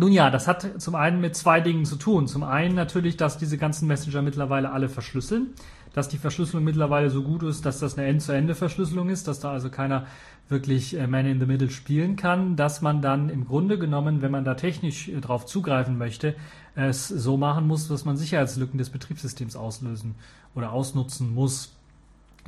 Nun 0.00 0.12
ja, 0.12 0.30
das 0.30 0.48
hat 0.48 0.80
zum 0.80 0.94
einen 0.94 1.20
mit 1.20 1.36
zwei 1.36 1.60
Dingen 1.60 1.84
zu 1.84 1.96
tun. 1.96 2.26
Zum 2.26 2.42
einen 2.42 2.74
natürlich, 2.74 3.18
dass 3.18 3.36
diese 3.36 3.58
ganzen 3.58 3.86
Messenger 3.86 4.22
mittlerweile 4.22 4.72
alle 4.72 4.88
verschlüsseln, 4.88 5.48
dass 5.92 6.08
die 6.08 6.16
Verschlüsselung 6.16 6.64
mittlerweile 6.64 7.10
so 7.10 7.22
gut 7.22 7.42
ist, 7.42 7.66
dass 7.66 7.80
das 7.80 7.98
eine 7.98 8.06
End-zu-Ende-Verschlüsselung 8.06 9.10
ist, 9.10 9.28
dass 9.28 9.40
da 9.40 9.52
also 9.52 9.68
keiner 9.68 10.06
wirklich 10.48 10.98
äh, 10.98 11.06
Man 11.06 11.26
in 11.26 11.38
the 11.38 11.44
Middle 11.44 11.68
spielen 11.68 12.16
kann, 12.16 12.56
dass 12.56 12.80
man 12.80 13.02
dann 13.02 13.28
im 13.28 13.44
Grunde 13.44 13.78
genommen, 13.78 14.22
wenn 14.22 14.30
man 14.30 14.46
da 14.46 14.54
technisch 14.54 15.10
äh, 15.10 15.20
drauf 15.20 15.44
zugreifen 15.44 15.98
möchte, 15.98 16.34
es 16.74 17.06
so 17.08 17.36
machen 17.36 17.66
muss, 17.66 17.86
dass 17.86 18.06
man 18.06 18.16
Sicherheitslücken 18.16 18.78
des 18.78 18.88
Betriebssystems 18.88 19.54
auslösen 19.54 20.14
oder 20.54 20.72
ausnutzen 20.72 21.34
muss. 21.34 21.76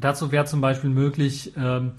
Dazu 0.01 0.33
wäre 0.33 0.47
zum 0.47 0.63
Beispiel 0.63 0.89
möglich, 0.89 1.53
ähm, 1.59 1.93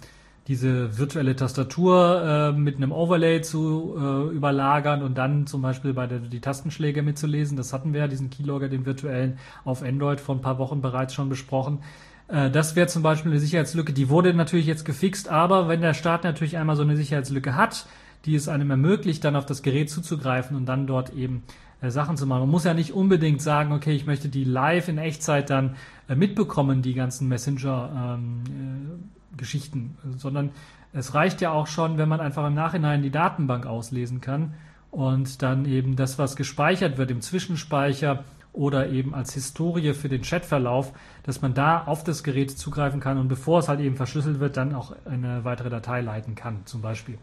diese 0.47 0.97
virtuelle 0.97 1.35
Tastatur 1.35 2.21
äh, 2.21 2.51
mit 2.51 2.75
einem 2.75 2.91
Overlay 2.91 3.41
zu 3.41 3.95
äh, 3.97 4.35
überlagern 4.35 5.01
und 5.01 5.17
dann 5.17 5.47
zum 5.47 5.61
Beispiel 5.61 5.93
bei 5.93 6.05
der 6.05 6.19
die 6.19 6.41
Tastenschläge 6.41 7.01
mitzulesen. 7.01 7.55
Das 7.55 7.71
hatten 7.71 7.93
wir 7.93 8.01
ja, 8.01 8.07
diesen 8.07 8.29
Keylogger, 8.29 8.67
den 8.67 8.85
virtuellen, 8.85 9.37
auf 9.63 9.83
Android 9.83 10.19
vor 10.19 10.35
ein 10.35 10.41
paar 10.41 10.57
Wochen 10.57 10.81
bereits 10.81 11.13
schon 11.13 11.29
besprochen. 11.29 11.79
Äh, 12.27 12.49
das 12.49 12.75
wäre 12.75 12.87
zum 12.87 13.03
Beispiel 13.03 13.31
eine 13.31 13.39
Sicherheitslücke, 13.39 13.93
die 13.93 14.09
wurde 14.09 14.33
natürlich 14.33 14.65
jetzt 14.65 14.83
gefixt, 14.83 15.29
aber 15.29 15.69
wenn 15.69 15.81
der 15.81 15.93
Staat 15.93 16.25
natürlich 16.25 16.57
einmal 16.57 16.75
so 16.75 16.83
eine 16.83 16.97
Sicherheitslücke 16.97 17.55
hat, 17.55 17.85
die 18.25 18.35
es 18.35 18.47
einem 18.47 18.69
ermöglicht, 18.69 19.23
dann 19.23 19.35
auf 19.35 19.45
das 19.45 19.63
Gerät 19.63 19.89
zuzugreifen 19.89 20.55
und 20.57 20.65
dann 20.65 20.87
dort 20.87 21.13
eben 21.13 21.43
äh, 21.81 21.89
Sachen 21.89 22.17
zu 22.17 22.25
machen. 22.25 22.41
Man 22.41 22.49
muss 22.49 22.63
ja 22.63 22.73
nicht 22.73 22.93
unbedingt 22.93 23.41
sagen, 23.41 23.71
okay, 23.71 23.93
ich 23.93 24.05
möchte 24.05 24.29
die 24.29 24.43
live 24.43 24.87
in 24.87 24.97
Echtzeit 24.97 25.49
dann 25.49 25.75
äh, 26.07 26.15
mitbekommen, 26.15 26.81
die 26.81 26.93
ganzen 26.93 27.27
Messenger. 27.27 28.17
Ähm, 28.17 28.43
äh, 28.47 29.22
Geschichten, 29.37 29.97
sondern 30.17 30.51
es 30.93 31.13
reicht 31.13 31.41
ja 31.41 31.51
auch 31.51 31.67
schon, 31.67 31.97
wenn 31.97 32.09
man 32.09 32.19
einfach 32.19 32.45
im 32.45 32.53
Nachhinein 32.53 33.01
die 33.01 33.11
Datenbank 33.11 33.65
auslesen 33.65 34.21
kann 34.21 34.53
und 34.91 35.41
dann 35.41 35.65
eben 35.65 35.95
das, 35.95 36.19
was 36.19 36.35
gespeichert 36.35 36.97
wird 36.97 37.09
im 37.11 37.21
Zwischenspeicher 37.21 38.23
oder 38.53 38.89
eben 38.89 39.15
als 39.15 39.33
Historie 39.33 39.93
für 39.93 40.09
den 40.09 40.21
Chatverlauf, 40.21 40.93
dass 41.23 41.41
man 41.41 41.55
da 41.55 41.83
auf 41.83 42.03
das 42.03 42.23
Gerät 42.23 42.51
zugreifen 42.51 42.99
kann 42.99 43.17
und 43.17 43.27
bevor 43.27 43.59
es 43.59 43.67
halt 43.67 43.79
eben 43.79 43.95
verschlüsselt 43.95 44.39
wird, 44.39 44.57
dann 44.57 44.75
auch 44.75 44.93
eine 45.05 45.43
weitere 45.43 45.71
Datei 45.71 46.01
leiten 46.01 46.35
kann, 46.35 46.65
zum 46.65 46.81
Beispiel. 46.81 47.17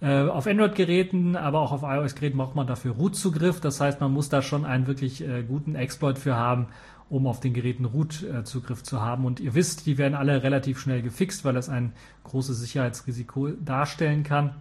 Äh, 0.00 0.28
auf 0.28 0.46
Android-Geräten, 0.46 1.34
aber 1.34 1.58
auch 1.58 1.72
auf 1.72 1.82
iOS-Geräten 1.82 2.38
braucht 2.38 2.54
man 2.54 2.68
dafür 2.68 2.92
Root-Zugriff. 2.92 3.60
Das 3.60 3.80
heißt, 3.80 4.00
man 4.00 4.12
muss 4.12 4.28
da 4.28 4.42
schon 4.42 4.64
einen 4.64 4.86
wirklich 4.86 5.26
äh, 5.26 5.42
guten 5.42 5.74
Exploit 5.74 6.18
für 6.18 6.36
haben, 6.36 6.68
um 7.10 7.26
auf 7.26 7.40
den 7.40 7.54
Geräten 7.54 7.84
Root-Zugriff 7.84 8.82
zu 8.82 9.00
haben. 9.00 9.24
Und 9.24 9.40
ihr 9.40 9.54
wisst, 9.54 9.86
die 9.86 9.98
werden 9.98 10.14
alle 10.14 10.42
relativ 10.42 10.78
schnell 10.78 11.02
gefixt, 11.02 11.44
weil 11.44 11.54
das 11.54 11.68
ein 11.68 11.92
großes 12.24 12.60
Sicherheitsrisiko 12.60 13.48
darstellen 13.48 14.24
kann. 14.24 14.54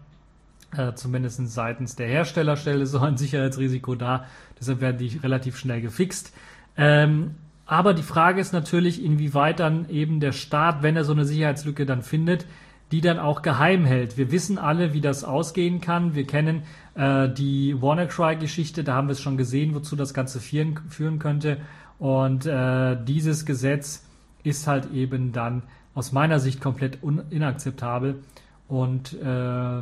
Äh, 0.76 0.94
zumindest 0.94 1.46
seitens 1.50 1.96
der 1.96 2.08
Herstellerstelle 2.08 2.86
so 2.88 3.00
ein 3.00 3.18
Sicherheitsrisiko 3.18 3.96
da. 3.96 4.26
Deshalb 4.60 4.82
werden 4.82 4.98
die 4.98 5.18
relativ 5.18 5.58
schnell 5.58 5.82
gefixt. 5.82 6.34
Ähm, 6.78 7.36
aber 7.66 7.94
die 7.94 8.04
Frage 8.04 8.40
ist 8.40 8.54
natürlich, 8.54 9.04
inwieweit 9.04 9.60
dann 9.60 9.90
eben 9.90 10.22
der 10.22 10.32
Staat, 10.32 10.84
wenn 10.84 10.96
er 10.96 11.04
so 11.04 11.12
eine 11.12 11.26
Sicherheitslücke 11.26 11.86
dann 11.86 12.02
findet, 12.02 12.46
die 12.94 13.02
dann 13.02 13.20
auch 13.20 13.42
geheim 13.42 13.84
hält. 13.86 14.18
Wir 14.18 14.32
wissen 14.32 14.58
alle, 14.58 14.94
wie 14.94 15.02
das 15.02 15.26
ausgehen 15.26 15.82
kann. 15.82 16.16
Wir 16.16 16.26
kennen 16.26 16.64
äh, 16.96 17.28
die 17.28 17.82
WannaCry-Geschichte, 17.82 18.86
da 18.86 18.96
haben 18.96 19.10
wir 19.10 19.14
es 19.14 19.22
schon 19.22 19.36
gesehen, 19.36 19.76
wozu 19.76 19.98
das 19.98 20.14
Ganze 20.14 20.40
führen, 20.40 20.80
führen 20.90 21.20
könnte. 21.20 21.58
Und 22.00 22.46
äh, 22.46 22.98
dieses 23.04 23.46
Gesetz 23.46 24.06
ist 24.44 24.68
halt 24.68 24.92
eben 24.92 25.32
dann 25.32 25.64
aus 25.96 26.12
meiner 26.12 26.40
Sicht 26.40 26.62
komplett 26.62 27.00
inakzeptabel 27.30 28.24
und 28.68 29.14
äh, 29.14 29.82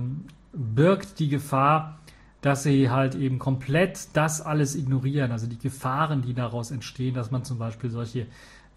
birgt 0.53 1.19
die 1.19 1.27
Gefahr, 1.27 1.99
dass 2.41 2.63
sie 2.63 2.89
halt 2.89 3.15
eben 3.15 3.39
komplett 3.39 4.09
das 4.13 4.41
alles 4.41 4.75
ignorieren, 4.75 5.31
also 5.31 5.47
die 5.47 5.57
Gefahren, 5.57 6.21
die 6.21 6.33
daraus 6.33 6.71
entstehen, 6.71 7.15
dass 7.15 7.31
man 7.31 7.43
zum 7.43 7.57
Beispiel 7.57 7.89
solche 7.89 8.27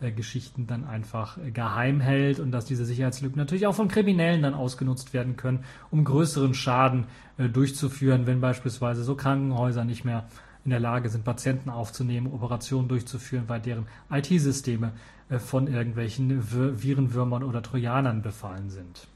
äh, 0.01 0.11
Geschichten 0.11 0.67
dann 0.67 0.85
einfach 0.85 1.39
äh, 1.39 1.51
geheim 1.51 2.01
hält 2.01 2.41
und 2.41 2.51
dass 2.51 2.65
diese 2.65 2.85
Sicherheitslücken 2.85 3.37
natürlich 3.37 3.67
auch 3.67 3.75
von 3.75 3.89
Kriminellen 3.89 4.43
dann 4.43 4.55
ausgenutzt 4.55 5.13
werden 5.13 5.37
können, 5.37 5.65
um 5.91 6.05
größeren 6.05 6.55
Schaden 6.55 7.07
äh, 7.37 7.49
durchzuführen, 7.49 8.27
wenn 8.27 8.41
beispielsweise 8.41 9.03
so 9.03 9.17
Krankenhäuser 9.17 9.85
nicht 9.85 10.05
mehr 10.05 10.27
in 10.69 10.71
der 10.71 10.81
Lage 10.81 11.09
sind, 11.09 11.25
Patienten 11.25 11.71
aufzunehmen, 11.71 12.27
Operationen 12.27 12.89
durchzuführen, 12.89 13.45
weil 13.47 13.61
deren 13.61 13.87
IT-Systeme 14.11 14.93
äh, 15.31 15.39
von 15.39 15.67
irgendwelchen 15.67 16.43
Virenwürmern 16.83 17.43
oder 17.43 17.63
Trojanern 17.63 18.21
befallen 18.21 18.69
sind. 18.69 19.09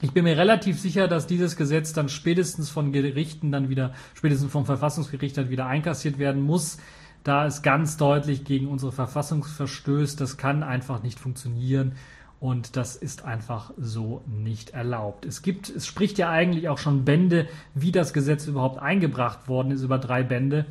Ich 0.00 0.12
bin 0.12 0.24
mir 0.24 0.38
relativ 0.38 0.80
sicher, 0.80 1.06
dass 1.06 1.26
dieses 1.26 1.56
Gesetz 1.56 1.92
dann 1.92 2.08
spätestens 2.08 2.70
von 2.70 2.92
Gerichten 2.92 3.52
dann 3.52 3.68
wieder, 3.68 3.92
spätestens 4.14 4.50
vom 4.50 4.64
Verfassungsgericht 4.64 5.36
dann 5.36 5.50
wieder 5.50 5.66
einkassiert 5.66 6.18
werden 6.18 6.40
muss, 6.40 6.78
da 7.24 7.44
es 7.44 7.60
ganz 7.60 7.98
deutlich 7.98 8.44
gegen 8.44 8.66
unsere 8.68 8.92
Verfassung 8.92 9.44
verstößt. 9.44 10.18
Das 10.18 10.38
kann 10.38 10.62
einfach 10.62 11.02
nicht 11.02 11.20
funktionieren. 11.20 11.92
Und 12.40 12.76
das 12.76 12.96
ist 12.96 13.26
einfach 13.26 13.70
so 13.76 14.24
nicht 14.26 14.70
erlaubt. 14.70 15.26
Es 15.26 15.42
gibt, 15.42 15.68
es 15.68 15.86
spricht 15.86 16.16
ja 16.16 16.30
eigentlich 16.30 16.70
auch 16.70 16.78
schon 16.78 17.04
Bände, 17.04 17.46
wie 17.74 17.92
das 17.92 18.14
Gesetz 18.14 18.46
überhaupt 18.46 18.80
eingebracht 18.80 19.46
worden 19.46 19.70
ist, 19.72 19.82
über 19.82 19.98
drei 19.98 20.22
Bände, 20.22 20.64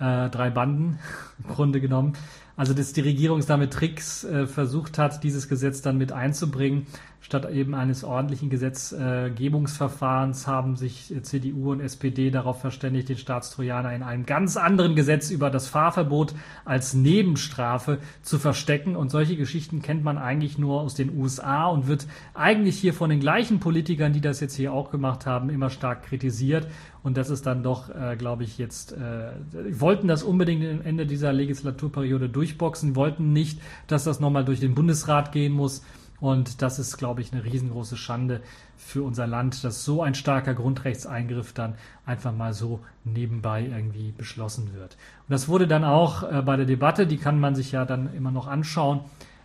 äh, 0.00 0.28
drei 0.30 0.50
Banden 0.50 0.98
im 1.38 1.54
Grunde 1.54 1.80
genommen. 1.80 2.14
Also, 2.56 2.74
dass 2.74 2.92
die 2.92 3.00
Regierung 3.00 3.40
damit 3.46 3.72
Tricks 3.72 4.24
äh, 4.24 4.46
versucht 4.46 4.98
hat, 4.98 5.22
dieses 5.22 5.48
Gesetz 5.48 5.80
dann 5.80 5.96
mit 5.96 6.10
einzubringen. 6.10 6.86
Statt 7.32 7.50
eben 7.50 7.74
eines 7.74 8.04
ordentlichen 8.04 8.50
Gesetzgebungsverfahrens 8.50 10.46
haben 10.46 10.76
sich 10.76 11.14
CDU 11.22 11.72
und 11.72 11.80
SPD 11.80 12.30
darauf 12.30 12.60
verständigt, 12.60 13.08
den 13.08 13.16
Staatstrojaner 13.16 13.94
in 13.94 14.02
einem 14.02 14.26
ganz 14.26 14.58
anderen 14.58 14.94
Gesetz 14.94 15.30
über 15.30 15.48
das 15.48 15.66
Fahrverbot 15.66 16.34
als 16.66 16.92
Nebenstrafe 16.92 18.00
zu 18.20 18.38
verstecken. 18.38 18.96
Und 18.96 19.10
solche 19.10 19.36
Geschichten 19.36 19.80
kennt 19.80 20.04
man 20.04 20.18
eigentlich 20.18 20.58
nur 20.58 20.82
aus 20.82 20.94
den 20.94 21.16
USA 21.16 21.68
und 21.68 21.86
wird 21.86 22.06
eigentlich 22.34 22.76
hier 22.78 22.92
von 22.92 23.08
den 23.08 23.20
gleichen 23.20 23.60
Politikern, 23.60 24.12
die 24.12 24.20
das 24.20 24.40
jetzt 24.40 24.56
hier 24.56 24.74
auch 24.74 24.90
gemacht 24.90 25.24
haben, 25.24 25.48
immer 25.48 25.70
stark 25.70 26.02
kritisiert. 26.02 26.66
Und 27.02 27.16
das 27.16 27.30
ist 27.30 27.46
dann 27.46 27.62
doch, 27.62 27.88
äh, 27.88 28.14
glaube 28.16 28.44
ich, 28.44 28.58
jetzt, 28.58 28.92
äh, 28.92 29.30
wollten 29.70 30.06
das 30.06 30.22
unbedingt 30.22 30.66
am 30.70 30.82
Ende 30.82 31.06
dieser 31.06 31.32
Legislaturperiode 31.32 32.28
durchboxen, 32.28 32.94
wollten 32.94 33.32
nicht, 33.32 33.58
dass 33.86 34.04
das 34.04 34.20
nochmal 34.20 34.44
durch 34.44 34.60
den 34.60 34.74
Bundesrat 34.74 35.32
gehen 35.32 35.54
muss. 35.54 35.82
Und 36.22 36.62
das 36.62 36.78
ist, 36.78 36.98
glaube 36.98 37.20
ich, 37.20 37.32
eine 37.32 37.42
riesengroße 37.42 37.96
Schande 37.96 38.42
für 38.76 39.02
unser 39.02 39.26
Land, 39.26 39.64
dass 39.64 39.84
so 39.84 40.04
ein 40.04 40.14
starker 40.14 40.54
Grundrechtseingriff 40.54 41.52
dann 41.52 41.74
einfach 42.06 42.32
mal 42.32 42.54
so 42.54 42.78
nebenbei 43.02 43.66
irgendwie 43.66 44.12
beschlossen 44.12 44.72
wird. 44.72 44.96
Und 45.26 45.32
das 45.32 45.48
wurde 45.48 45.66
dann 45.66 45.82
auch 45.82 46.22
äh, 46.22 46.40
bei 46.42 46.56
der 46.56 46.64
Debatte, 46.64 47.08
die 47.08 47.16
kann 47.16 47.40
man 47.40 47.56
sich 47.56 47.72
ja 47.72 47.84
dann 47.84 48.14
immer 48.14 48.30
noch 48.30 48.46
anschauen, 48.46 49.00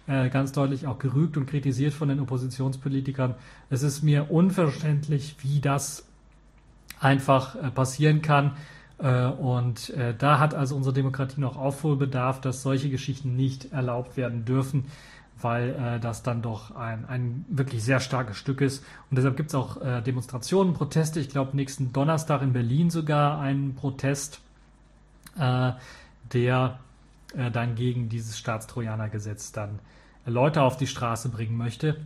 äh, 0.05 0.29
ganz 0.29 0.51
deutlich 0.51 0.85
auch 0.85 0.99
gerügt 0.99 1.35
und 1.35 1.47
kritisiert 1.47 1.95
von 1.95 2.09
den 2.09 2.19
Oppositionspolitikern. 2.19 3.33
Es 3.71 3.81
ist 3.81 4.03
mir 4.03 4.29
unverständlich, 4.29 5.37
wie 5.41 5.59
das 5.59 6.05
einfach 6.99 7.55
äh, 7.55 7.71
passieren 7.71 8.21
kann. 8.21 8.51
Äh, 8.99 9.25
und 9.25 9.89
äh, 9.91 10.13
da 10.15 10.37
hat 10.37 10.53
also 10.53 10.75
unsere 10.75 10.93
Demokratie 10.93 11.41
noch 11.41 11.57
Aufholbedarf, 11.57 12.39
dass 12.39 12.61
solche 12.61 12.91
Geschichten 12.91 13.35
nicht 13.35 13.71
erlaubt 13.71 14.15
werden 14.15 14.45
dürfen 14.45 14.85
weil 15.41 15.69
äh, 15.69 15.99
das 15.99 16.23
dann 16.23 16.41
doch 16.41 16.75
ein, 16.75 17.05
ein 17.05 17.45
wirklich 17.49 17.83
sehr 17.83 17.99
starkes 17.99 18.37
Stück 18.37 18.61
ist. 18.61 18.83
Und 19.09 19.17
deshalb 19.17 19.37
gibt 19.37 19.49
es 19.49 19.55
auch 19.55 19.81
äh, 19.81 20.01
Demonstrationen, 20.01 20.73
Proteste. 20.73 21.19
Ich 21.19 21.29
glaube, 21.29 21.55
nächsten 21.55 21.93
Donnerstag 21.93 22.41
in 22.41 22.53
Berlin 22.53 22.89
sogar 22.89 23.39
einen 23.39 23.75
Protest, 23.75 24.41
äh, 25.37 25.71
der 26.33 26.79
äh, 27.35 27.51
dann 27.51 27.75
gegen 27.75 28.09
dieses 28.09 28.37
Staatstrojanergesetz 28.37 29.51
dann 29.51 29.79
Leute 30.25 30.61
auf 30.61 30.77
die 30.77 30.87
Straße 30.87 31.29
bringen 31.29 31.57
möchte. 31.57 31.97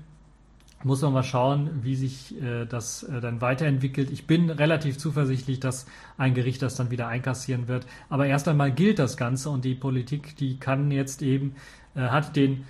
Muss 0.84 1.02
man 1.04 1.14
mal 1.14 1.24
schauen, 1.24 1.84
wie 1.84 1.96
sich 1.96 2.42
äh, 2.42 2.66
das 2.66 3.04
äh, 3.04 3.22
dann 3.22 3.40
weiterentwickelt. 3.40 4.10
Ich 4.12 4.26
bin 4.26 4.50
relativ 4.50 4.98
zuversichtlich, 4.98 5.60
dass 5.60 5.86
ein 6.18 6.34
Gericht 6.34 6.62
das 6.64 6.76
dann 6.76 6.90
wieder 6.90 7.08
einkassieren 7.08 7.68
wird. 7.68 7.86
Aber 8.10 8.26
erst 8.26 8.48
einmal 8.48 8.72
gilt 8.72 9.00
das 9.00 9.16
Ganze 9.16 9.52
und 9.52 9.64
die 9.64 9.76
Politik, 9.76 10.36
die 10.38 10.60
kann 10.60 10.92
jetzt 10.92 11.22
eben, 11.22 11.56
hat 11.94 12.38
den 12.38 12.64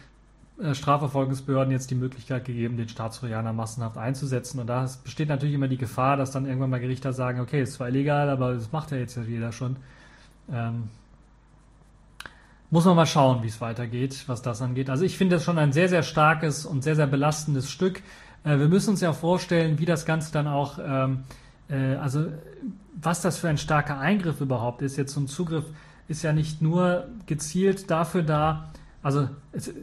Strafverfolgungsbehörden 0.73 1.71
jetzt 1.71 1.89
die 1.89 1.95
Möglichkeit 1.95 2.45
gegeben, 2.45 2.77
den 2.77 2.87
Staatstrojaner 2.87 3.51
massenhaft 3.51 3.97
einzusetzen. 3.97 4.59
Und 4.59 4.67
da 4.67 4.87
besteht 5.03 5.29
natürlich 5.29 5.55
immer 5.55 5.67
die 5.67 5.77
Gefahr, 5.77 6.17
dass 6.17 6.31
dann 6.31 6.45
irgendwann 6.45 6.69
mal 6.69 6.79
Gerichter 6.79 7.13
sagen, 7.13 7.39
okay, 7.39 7.61
es 7.61 7.79
war 7.79 7.89
illegal, 7.89 8.29
aber 8.29 8.53
das 8.53 8.71
macht 8.71 8.91
ja 8.91 8.97
jetzt 8.97 9.15
ja 9.17 9.23
jeder 9.23 9.51
schon. 9.51 9.77
Ähm, 10.51 10.89
muss 12.69 12.85
man 12.85 12.95
mal 12.95 13.05
schauen, 13.05 13.43
wie 13.43 13.47
es 13.47 13.59
weitergeht, 13.59 14.23
was 14.27 14.41
das 14.41 14.61
angeht. 14.61 14.89
Also 14.89 15.03
ich 15.03 15.17
finde 15.17 15.35
das 15.35 15.43
schon 15.43 15.57
ein 15.57 15.73
sehr, 15.73 15.89
sehr 15.89 16.03
starkes 16.03 16.65
und 16.65 16.83
sehr, 16.83 16.95
sehr 16.95 17.07
belastendes 17.07 17.69
Stück. 17.69 18.01
Äh, 18.43 18.59
wir 18.59 18.67
müssen 18.67 18.91
uns 18.91 19.01
ja 19.01 19.13
vorstellen, 19.13 19.79
wie 19.79 19.85
das 19.85 20.05
Ganze 20.05 20.31
dann 20.31 20.47
auch, 20.47 20.79
ähm, 20.83 21.23
äh, 21.69 21.95
also 21.95 22.27
was 22.95 23.21
das 23.21 23.37
für 23.37 23.49
ein 23.49 23.57
starker 23.57 23.99
Eingriff 23.99 24.41
überhaupt 24.41 24.81
ist. 24.83 24.95
Jetzt 24.95 25.13
so 25.13 25.21
ein 25.21 25.27
Zugriff 25.27 25.65
ist 26.07 26.23
ja 26.23 26.33
nicht 26.33 26.61
nur 26.61 27.07
gezielt 27.25 27.89
dafür 27.89 28.23
da, 28.23 28.71
also 29.01 29.27
es, 29.51 29.73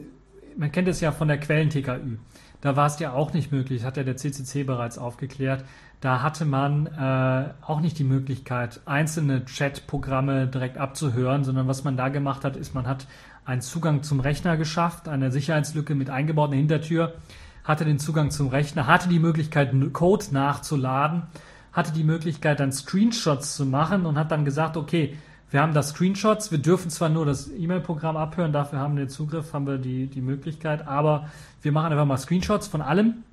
man 0.59 0.71
kennt 0.73 0.89
es 0.89 0.99
ja 0.99 1.11
von 1.11 1.29
der 1.29 1.39
Quellen-TKÜ. 1.39 2.17
Da 2.61 2.75
war 2.75 2.87
es 2.87 2.99
ja 2.99 3.13
auch 3.13 3.31
nicht 3.31 3.51
möglich, 3.53 3.85
hat 3.85 3.95
ja 3.95 4.03
der 4.03 4.17
CCC 4.17 4.65
bereits 4.65 4.97
aufgeklärt. 4.97 5.63
Da 6.01 6.21
hatte 6.21 6.43
man 6.43 6.87
äh, 6.87 7.53
auch 7.65 7.79
nicht 7.79 7.97
die 7.97 8.03
Möglichkeit, 8.03 8.81
einzelne 8.85 9.45
Chat-Programme 9.45 10.47
direkt 10.47 10.77
abzuhören, 10.77 11.45
sondern 11.45 11.67
was 11.67 11.85
man 11.85 11.95
da 11.95 12.09
gemacht 12.09 12.43
hat, 12.43 12.57
ist, 12.57 12.75
man 12.75 12.87
hat 12.87 13.07
einen 13.45 13.61
Zugang 13.61 14.03
zum 14.03 14.19
Rechner 14.19 14.57
geschafft, 14.57 15.07
eine 15.07 15.31
Sicherheitslücke 15.31 15.95
mit 15.95 16.09
eingebauter 16.09 16.55
Hintertür, 16.55 17.15
hatte 17.63 17.85
den 17.85 17.99
Zugang 17.99 18.29
zum 18.29 18.49
Rechner, 18.49 18.85
hatte 18.85 19.07
die 19.07 19.19
Möglichkeit, 19.19 19.73
Code 19.93 20.25
nachzuladen, 20.31 21.23
hatte 21.71 21.93
die 21.93 22.03
Möglichkeit, 22.03 22.59
dann 22.59 22.73
Screenshots 22.73 23.55
zu 23.55 23.65
machen 23.65 24.05
und 24.05 24.17
hat 24.17 24.31
dann 24.31 24.43
gesagt, 24.43 24.75
okay, 24.75 25.15
wir 25.51 25.61
haben 25.61 25.73
da 25.73 25.81
Screenshots. 25.81 26.51
Wir 26.51 26.59
dürfen 26.59 26.89
zwar 26.89 27.09
nur 27.09 27.25
das 27.25 27.49
E-Mail-Programm 27.49 28.17
abhören, 28.17 28.53
dafür 28.53 28.79
haben 28.79 28.95
wir 28.95 29.05
den 29.05 29.09
Zugriff, 29.09 29.53
haben 29.53 29.65
wir 29.65 29.77
die, 29.77 30.07
die 30.07 30.21
Möglichkeit, 30.21 30.87
aber 30.87 31.29
wir 31.61 31.71
machen 31.71 31.91
einfach 31.91 32.05
mal 32.05 32.17
Screenshots 32.17 32.67
von 32.67 32.81
allem. 32.81 33.23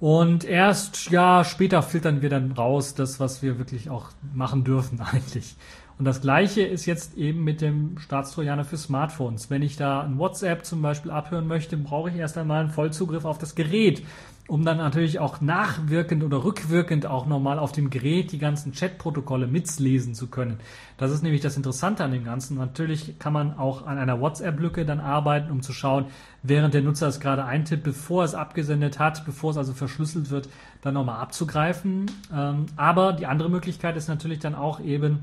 Und 0.00 0.44
erst 0.44 1.10
ja 1.10 1.44
später 1.44 1.82
filtern 1.82 2.20
wir 2.20 2.28
dann 2.28 2.52
raus, 2.52 2.94
das, 2.94 3.20
was 3.20 3.42
wir 3.42 3.58
wirklich 3.58 3.88
auch 3.88 4.10
machen 4.34 4.64
dürfen 4.64 5.00
eigentlich. 5.12 5.56
Und 5.96 6.04
das 6.04 6.20
gleiche 6.20 6.62
ist 6.62 6.86
jetzt 6.86 7.16
eben 7.16 7.44
mit 7.44 7.60
dem 7.60 7.98
Staatstrojaner 7.98 8.64
für 8.64 8.76
Smartphones. 8.76 9.48
Wenn 9.48 9.62
ich 9.62 9.76
da 9.76 10.02
ein 10.02 10.18
WhatsApp 10.18 10.64
zum 10.64 10.82
Beispiel 10.82 11.12
abhören 11.12 11.46
möchte, 11.46 11.76
brauche 11.76 12.10
ich 12.10 12.16
erst 12.16 12.36
einmal 12.36 12.60
einen 12.60 12.70
Vollzugriff 12.70 13.24
auf 13.24 13.38
das 13.38 13.54
Gerät 13.54 14.02
um 14.46 14.64
dann 14.64 14.76
natürlich 14.76 15.18
auch 15.20 15.40
nachwirkend 15.40 16.22
oder 16.22 16.44
rückwirkend 16.44 17.06
auch 17.06 17.26
nochmal 17.26 17.58
auf 17.58 17.72
dem 17.72 17.88
Gerät 17.88 18.30
die 18.30 18.38
ganzen 18.38 18.72
Chatprotokolle 18.72 19.46
mitlesen 19.46 20.14
zu 20.14 20.26
können. 20.26 20.58
Das 20.98 21.10
ist 21.10 21.22
nämlich 21.22 21.40
das 21.40 21.56
Interessante 21.56 22.04
an 22.04 22.12
dem 22.12 22.24
Ganzen. 22.24 22.58
Natürlich 22.58 23.18
kann 23.18 23.32
man 23.32 23.56
auch 23.56 23.86
an 23.86 23.96
einer 23.96 24.20
WhatsApp-Lücke 24.20 24.84
dann 24.84 25.00
arbeiten, 25.00 25.50
um 25.50 25.62
zu 25.62 25.72
schauen, 25.72 26.06
während 26.42 26.74
der 26.74 26.82
Nutzer 26.82 27.08
es 27.08 27.20
gerade 27.20 27.46
eintippt, 27.46 27.84
bevor 27.84 28.22
es 28.24 28.34
abgesendet 28.34 28.98
hat, 28.98 29.24
bevor 29.24 29.52
es 29.52 29.56
also 29.56 29.72
verschlüsselt 29.72 30.30
wird, 30.30 30.50
dann 30.82 30.92
nochmal 30.92 31.20
abzugreifen. 31.20 32.10
Ähm, 32.32 32.66
aber 32.76 33.14
die 33.14 33.26
andere 33.26 33.48
Möglichkeit 33.48 33.96
ist 33.96 34.08
natürlich 34.08 34.40
dann 34.40 34.54
auch 34.54 34.80
eben 34.80 35.20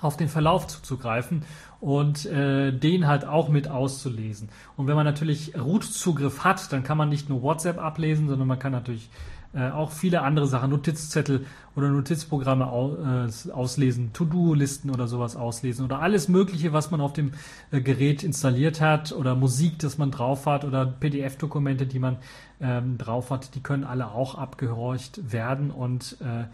auf 0.00 0.16
den 0.16 0.28
Verlauf 0.28 0.66
zuzugreifen 0.66 1.42
und 1.80 2.26
äh, 2.26 2.72
den 2.72 3.06
halt 3.06 3.26
auch 3.26 3.48
mit 3.48 3.68
auszulesen. 3.68 4.48
Und 4.76 4.86
wenn 4.86 4.96
man 4.96 5.04
natürlich 5.04 5.58
Root-Zugriff 5.58 6.44
hat, 6.44 6.72
dann 6.72 6.82
kann 6.82 6.98
man 6.98 7.08
nicht 7.08 7.28
nur 7.28 7.42
WhatsApp 7.42 7.78
ablesen, 7.78 8.28
sondern 8.28 8.48
man 8.48 8.58
kann 8.58 8.72
natürlich 8.72 9.10
äh, 9.56 9.70
auch 9.70 9.90
viele 9.90 10.22
andere 10.22 10.46
Sachen, 10.46 10.70
Notizzettel 10.70 11.46
oder 11.76 11.88
Notizprogramme 11.88 12.70
au, 12.70 12.96
äh, 12.96 13.50
auslesen, 13.52 14.12
To-Do-Listen 14.12 14.90
oder 14.90 15.08
sowas 15.08 15.34
auslesen 15.34 15.84
oder 15.84 16.00
alles 16.00 16.28
Mögliche, 16.28 16.72
was 16.74 16.90
man 16.90 17.00
auf 17.00 17.14
dem 17.14 17.32
äh, 17.70 17.80
Gerät 17.80 18.22
installiert 18.22 18.80
hat 18.80 19.12
oder 19.12 19.34
Musik, 19.34 19.78
das 19.78 19.96
man 19.96 20.10
drauf 20.10 20.44
hat 20.46 20.64
oder 20.64 20.84
PDF-Dokumente, 20.84 21.86
die 21.86 21.98
man 21.98 22.18
ähm, 22.60 22.98
drauf 22.98 23.30
hat, 23.30 23.54
die 23.54 23.62
können 23.62 23.84
alle 23.84 24.10
auch 24.10 24.34
abgehorcht 24.34 25.32
werden 25.32 25.70
und 25.70 26.18
äh, 26.20 26.44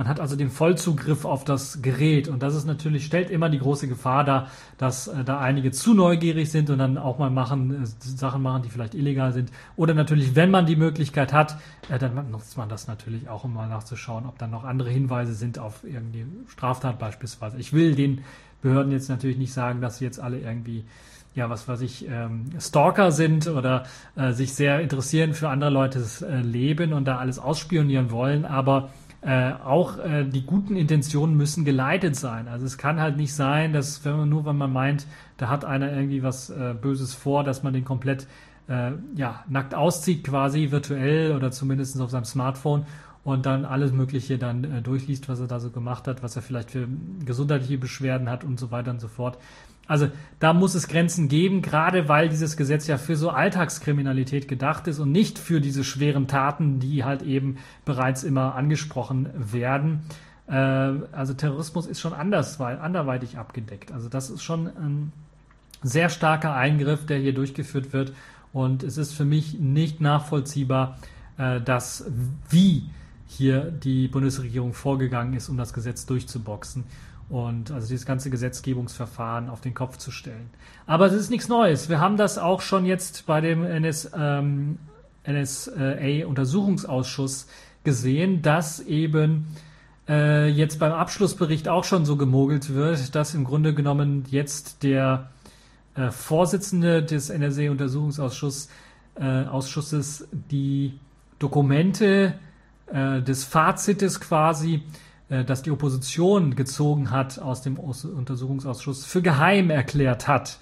man 0.00 0.08
hat 0.08 0.18
also 0.18 0.34
den 0.34 0.48
Vollzugriff 0.48 1.26
auf 1.26 1.44
das 1.44 1.82
Gerät 1.82 2.26
und 2.26 2.42
das 2.42 2.54
ist 2.54 2.64
natürlich, 2.64 3.04
stellt 3.04 3.28
immer 3.28 3.50
die 3.50 3.58
große 3.58 3.86
Gefahr 3.86 4.24
dar, 4.24 4.46
dass 4.78 5.08
äh, 5.08 5.24
da 5.24 5.40
einige 5.40 5.72
zu 5.72 5.92
neugierig 5.92 6.50
sind 6.50 6.70
und 6.70 6.78
dann 6.78 6.96
auch 6.96 7.18
mal 7.18 7.28
machen, 7.28 7.82
äh, 7.82 7.86
Sachen 7.98 8.40
machen, 8.40 8.62
die 8.62 8.70
vielleicht 8.70 8.94
illegal 8.94 9.34
sind. 9.34 9.52
Oder 9.76 9.92
natürlich, 9.92 10.34
wenn 10.34 10.50
man 10.50 10.64
die 10.64 10.76
Möglichkeit 10.76 11.34
hat, 11.34 11.58
äh, 11.90 11.98
dann 11.98 12.30
nutzt 12.30 12.56
man 12.56 12.70
das 12.70 12.88
natürlich 12.88 13.28
auch, 13.28 13.44
um 13.44 13.52
mal 13.52 13.68
nachzuschauen, 13.68 14.24
ob 14.24 14.38
dann 14.38 14.50
noch 14.50 14.64
andere 14.64 14.88
Hinweise 14.88 15.34
sind 15.34 15.58
auf 15.58 15.84
irgendwie 15.84 16.24
Straftat 16.48 16.98
beispielsweise. 16.98 17.58
Ich 17.58 17.74
will 17.74 17.94
den 17.94 18.24
Behörden 18.62 18.92
jetzt 18.92 19.10
natürlich 19.10 19.36
nicht 19.36 19.52
sagen, 19.52 19.82
dass 19.82 19.98
sie 19.98 20.06
jetzt 20.06 20.18
alle 20.18 20.38
irgendwie 20.38 20.86
ja, 21.34 21.48
was 21.50 21.68
weiß 21.68 21.82
ich, 21.82 22.08
ähm, 22.08 22.46
Stalker 22.58 23.12
sind 23.12 23.46
oder 23.48 23.84
äh, 24.16 24.32
sich 24.32 24.54
sehr 24.54 24.80
interessieren 24.80 25.34
für 25.34 25.50
andere 25.50 25.70
Leutes 25.70 26.22
äh, 26.22 26.38
Leben 26.38 26.92
und 26.94 27.04
da 27.04 27.18
alles 27.18 27.38
ausspionieren 27.38 28.10
wollen, 28.10 28.44
aber 28.46 28.88
äh, 29.22 29.52
auch 29.52 29.98
äh, 29.98 30.24
die 30.24 30.46
guten 30.46 30.76
Intentionen 30.76 31.36
müssen 31.36 31.64
geleitet 31.64 32.16
sein. 32.16 32.48
Also 32.48 32.64
es 32.64 32.78
kann 32.78 33.00
halt 33.00 33.16
nicht 33.16 33.34
sein, 33.34 33.72
dass 33.72 34.04
wenn 34.04 34.16
man 34.16 34.28
nur, 34.28 34.46
wenn 34.46 34.56
man 34.56 34.72
meint, 34.72 35.06
da 35.36 35.48
hat 35.48 35.64
einer 35.64 35.92
irgendwie 35.92 36.22
was 36.22 36.50
äh, 36.50 36.74
Böses 36.80 37.14
vor, 37.14 37.44
dass 37.44 37.62
man 37.62 37.74
den 37.74 37.84
komplett 37.84 38.26
äh, 38.68 38.92
ja, 39.14 39.44
nackt 39.48 39.74
auszieht, 39.74 40.24
quasi 40.24 40.70
virtuell 40.70 41.36
oder 41.36 41.50
zumindest 41.50 42.00
auf 42.00 42.10
seinem 42.10 42.24
Smartphone 42.24 42.86
und 43.22 43.44
dann 43.44 43.64
alles 43.66 43.92
Mögliche 43.92 44.38
dann 44.38 44.64
äh, 44.64 44.82
durchliest, 44.82 45.28
was 45.28 45.40
er 45.40 45.46
da 45.46 45.60
so 45.60 45.70
gemacht 45.70 46.08
hat, 46.08 46.22
was 46.22 46.36
er 46.36 46.42
vielleicht 46.42 46.70
für 46.70 46.88
gesundheitliche 47.24 47.78
Beschwerden 47.78 48.30
hat 48.30 48.44
und 48.44 48.58
so 48.58 48.70
weiter 48.70 48.90
und 48.90 49.00
so 49.00 49.08
fort. 49.08 49.38
Also 49.90 50.06
da 50.38 50.52
muss 50.52 50.76
es 50.76 50.86
Grenzen 50.86 51.26
geben, 51.26 51.62
gerade 51.62 52.08
weil 52.08 52.28
dieses 52.28 52.56
Gesetz 52.56 52.86
ja 52.86 52.96
für 52.96 53.16
so 53.16 53.30
Alltagskriminalität 53.30 54.46
gedacht 54.46 54.86
ist 54.86 55.00
und 55.00 55.10
nicht 55.10 55.36
für 55.36 55.60
diese 55.60 55.82
schweren 55.82 56.28
Taten, 56.28 56.78
die 56.78 57.02
halt 57.02 57.22
eben 57.22 57.58
bereits 57.84 58.22
immer 58.22 58.54
angesprochen 58.54 59.30
werden. 59.34 60.02
Äh, 60.46 60.54
also 60.54 61.34
Terrorismus 61.34 61.88
ist 61.88 61.98
schon 61.98 62.12
anders, 62.12 62.60
weil 62.60 62.78
anderweitig 62.78 63.36
abgedeckt. 63.36 63.90
Also 63.90 64.08
das 64.08 64.30
ist 64.30 64.44
schon 64.44 64.68
ein 64.68 65.12
sehr 65.82 66.08
starker 66.08 66.54
Eingriff, 66.54 67.04
der 67.04 67.18
hier 67.18 67.34
durchgeführt 67.34 67.92
wird. 67.92 68.12
Und 68.52 68.84
es 68.84 68.96
ist 68.96 69.12
für 69.12 69.24
mich 69.24 69.58
nicht 69.58 70.00
nachvollziehbar, 70.00 70.98
äh, 71.36 71.60
dass 71.60 72.04
wie 72.48 72.84
hier 73.26 73.72
die 73.72 74.06
Bundesregierung 74.06 74.72
vorgegangen 74.72 75.34
ist, 75.34 75.48
um 75.48 75.56
das 75.56 75.72
Gesetz 75.72 76.06
durchzuboxen. 76.06 76.84
Und 77.30 77.70
also 77.70 77.88
dieses 77.88 78.04
ganze 78.04 78.28
Gesetzgebungsverfahren 78.28 79.48
auf 79.48 79.60
den 79.60 79.72
Kopf 79.72 79.96
zu 79.96 80.10
stellen. 80.10 80.50
Aber 80.86 81.06
es 81.06 81.12
ist 81.12 81.30
nichts 81.30 81.46
Neues. 81.48 81.88
Wir 81.88 82.00
haben 82.00 82.16
das 82.16 82.38
auch 82.38 82.60
schon 82.60 82.84
jetzt 82.84 83.24
bei 83.26 83.40
dem 83.40 83.64
NS, 83.64 84.10
ähm, 84.16 84.78
NSA-Untersuchungsausschuss 85.26 87.46
gesehen, 87.84 88.42
dass 88.42 88.80
eben 88.80 89.46
äh, 90.08 90.48
jetzt 90.48 90.80
beim 90.80 90.92
Abschlussbericht 90.92 91.68
auch 91.68 91.84
schon 91.84 92.04
so 92.04 92.16
gemogelt 92.16 92.74
wird, 92.74 93.14
dass 93.14 93.34
im 93.34 93.44
Grunde 93.44 93.74
genommen 93.74 94.24
jetzt 94.28 94.82
der 94.82 95.30
äh, 95.94 96.10
Vorsitzende 96.10 97.02
des 97.02 97.30
NSA-Untersuchungsausschusses 97.30 98.68
äh, 99.14 99.44
Ausschusses 99.44 100.26
die 100.32 100.98
Dokumente 101.38 102.34
äh, 102.86 103.22
des 103.22 103.44
Fazites 103.44 104.20
quasi 104.20 104.82
das 105.30 105.62
die 105.62 105.70
Opposition 105.70 106.56
gezogen 106.56 107.10
hat 107.10 107.38
aus 107.38 107.62
dem 107.62 107.78
Untersuchungsausschuss, 107.78 109.06
für 109.06 109.22
geheim 109.22 109.70
erklärt 109.70 110.26
hat, 110.26 110.58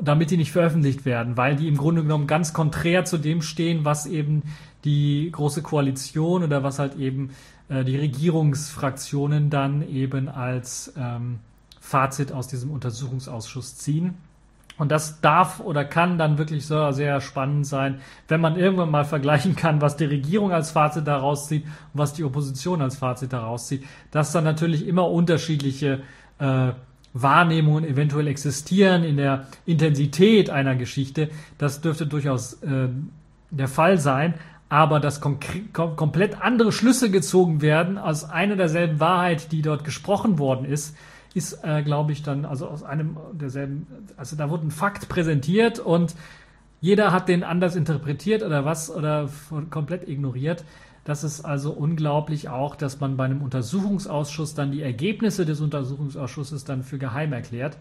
damit 0.00 0.30
die 0.30 0.36
nicht 0.36 0.52
veröffentlicht 0.52 1.04
werden, 1.04 1.36
weil 1.36 1.56
die 1.56 1.68
im 1.68 1.76
Grunde 1.76 2.02
genommen 2.02 2.26
ganz 2.26 2.52
konträr 2.52 3.04
zu 3.04 3.18
dem 3.18 3.42
stehen, 3.42 3.84
was 3.84 4.06
eben 4.06 4.42
die 4.84 5.28
große 5.30 5.62
Koalition 5.62 6.42
oder 6.42 6.62
was 6.62 6.78
halt 6.78 6.96
eben 6.96 7.30
äh, 7.68 7.84
die 7.84 7.96
Regierungsfraktionen 7.96 9.50
dann 9.50 9.86
eben 9.86 10.28
als 10.28 10.92
ähm, 10.96 11.40
Fazit 11.80 12.32
aus 12.32 12.48
diesem 12.48 12.70
Untersuchungsausschuss 12.70 13.76
ziehen. 13.76 14.14
Und 14.80 14.90
das 14.90 15.20
darf 15.20 15.60
oder 15.60 15.84
kann 15.84 16.16
dann 16.16 16.38
wirklich 16.38 16.66
sehr, 16.66 16.94
sehr 16.94 17.20
spannend 17.20 17.66
sein, 17.66 18.00
wenn 18.28 18.40
man 18.40 18.56
irgendwann 18.56 18.90
mal 18.90 19.04
vergleichen 19.04 19.54
kann, 19.54 19.82
was 19.82 19.98
die 19.98 20.06
Regierung 20.06 20.52
als 20.52 20.70
Fazit 20.70 21.06
daraus 21.06 21.48
zieht 21.48 21.64
und 21.64 22.00
was 22.00 22.14
die 22.14 22.24
Opposition 22.24 22.80
als 22.80 22.96
Fazit 22.96 23.34
daraus 23.34 23.68
zieht. 23.68 23.84
Dass 24.10 24.32
dann 24.32 24.44
natürlich 24.44 24.86
immer 24.86 25.10
unterschiedliche 25.10 26.00
äh, 26.38 26.72
Wahrnehmungen 27.12 27.84
eventuell 27.84 28.26
existieren 28.26 29.04
in 29.04 29.18
der 29.18 29.48
Intensität 29.66 30.48
einer 30.48 30.76
Geschichte. 30.76 31.28
Das 31.58 31.82
dürfte 31.82 32.06
durchaus 32.06 32.54
äh, 32.62 32.88
der 33.50 33.68
Fall 33.68 33.98
sein. 33.98 34.32
Aber 34.70 34.98
dass 34.98 35.20
kom 35.20 35.40
komplett 35.72 36.40
andere 36.40 36.72
Schlüsse 36.72 37.10
gezogen 37.10 37.60
werden 37.60 37.98
aus 37.98 38.24
einer 38.24 38.56
derselben 38.56 38.98
Wahrheit, 38.98 39.52
die 39.52 39.60
dort 39.60 39.84
gesprochen 39.84 40.38
worden 40.38 40.64
ist, 40.64 40.96
ist, 41.34 41.64
äh, 41.64 41.82
glaube 41.82 42.12
ich, 42.12 42.22
dann 42.22 42.44
also 42.44 42.68
aus 42.68 42.82
einem 42.82 43.16
derselben, 43.32 43.86
also 44.16 44.36
da 44.36 44.50
wurde 44.50 44.66
ein 44.66 44.70
Fakt 44.70 45.08
präsentiert 45.08 45.78
und 45.78 46.14
jeder 46.80 47.12
hat 47.12 47.28
den 47.28 47.44
anders 47.44 47.76
interpretiert 47.76 48.42
oder 48.42 48.64
was 48.64 48.90
oder 48.90 49.28
komplett 49.70 50.08
ignoriert. 50.08 50.64
Das 51.04 51.24
ist 51.24 51.42
also 51.42 51.72
unglaublich 51.72 52.48
auch, 52.48 52.76
dass 52.76 53.00
man 53.00 53.16
bei 53.16 53.24
einem 53.24 53.42
Untersuchungsausschuss 53.42 54.54
dann 54.54 54.70
die 54.72 54.82
Ergebnisse 54.82 55.44
des 55.44 55.60
Untersuchungsausschusses 55.60 56.64
dann 56.64 56.82
für 56.82 56.98
geheim 56.98 57.32
erklärt. 57.32 57.76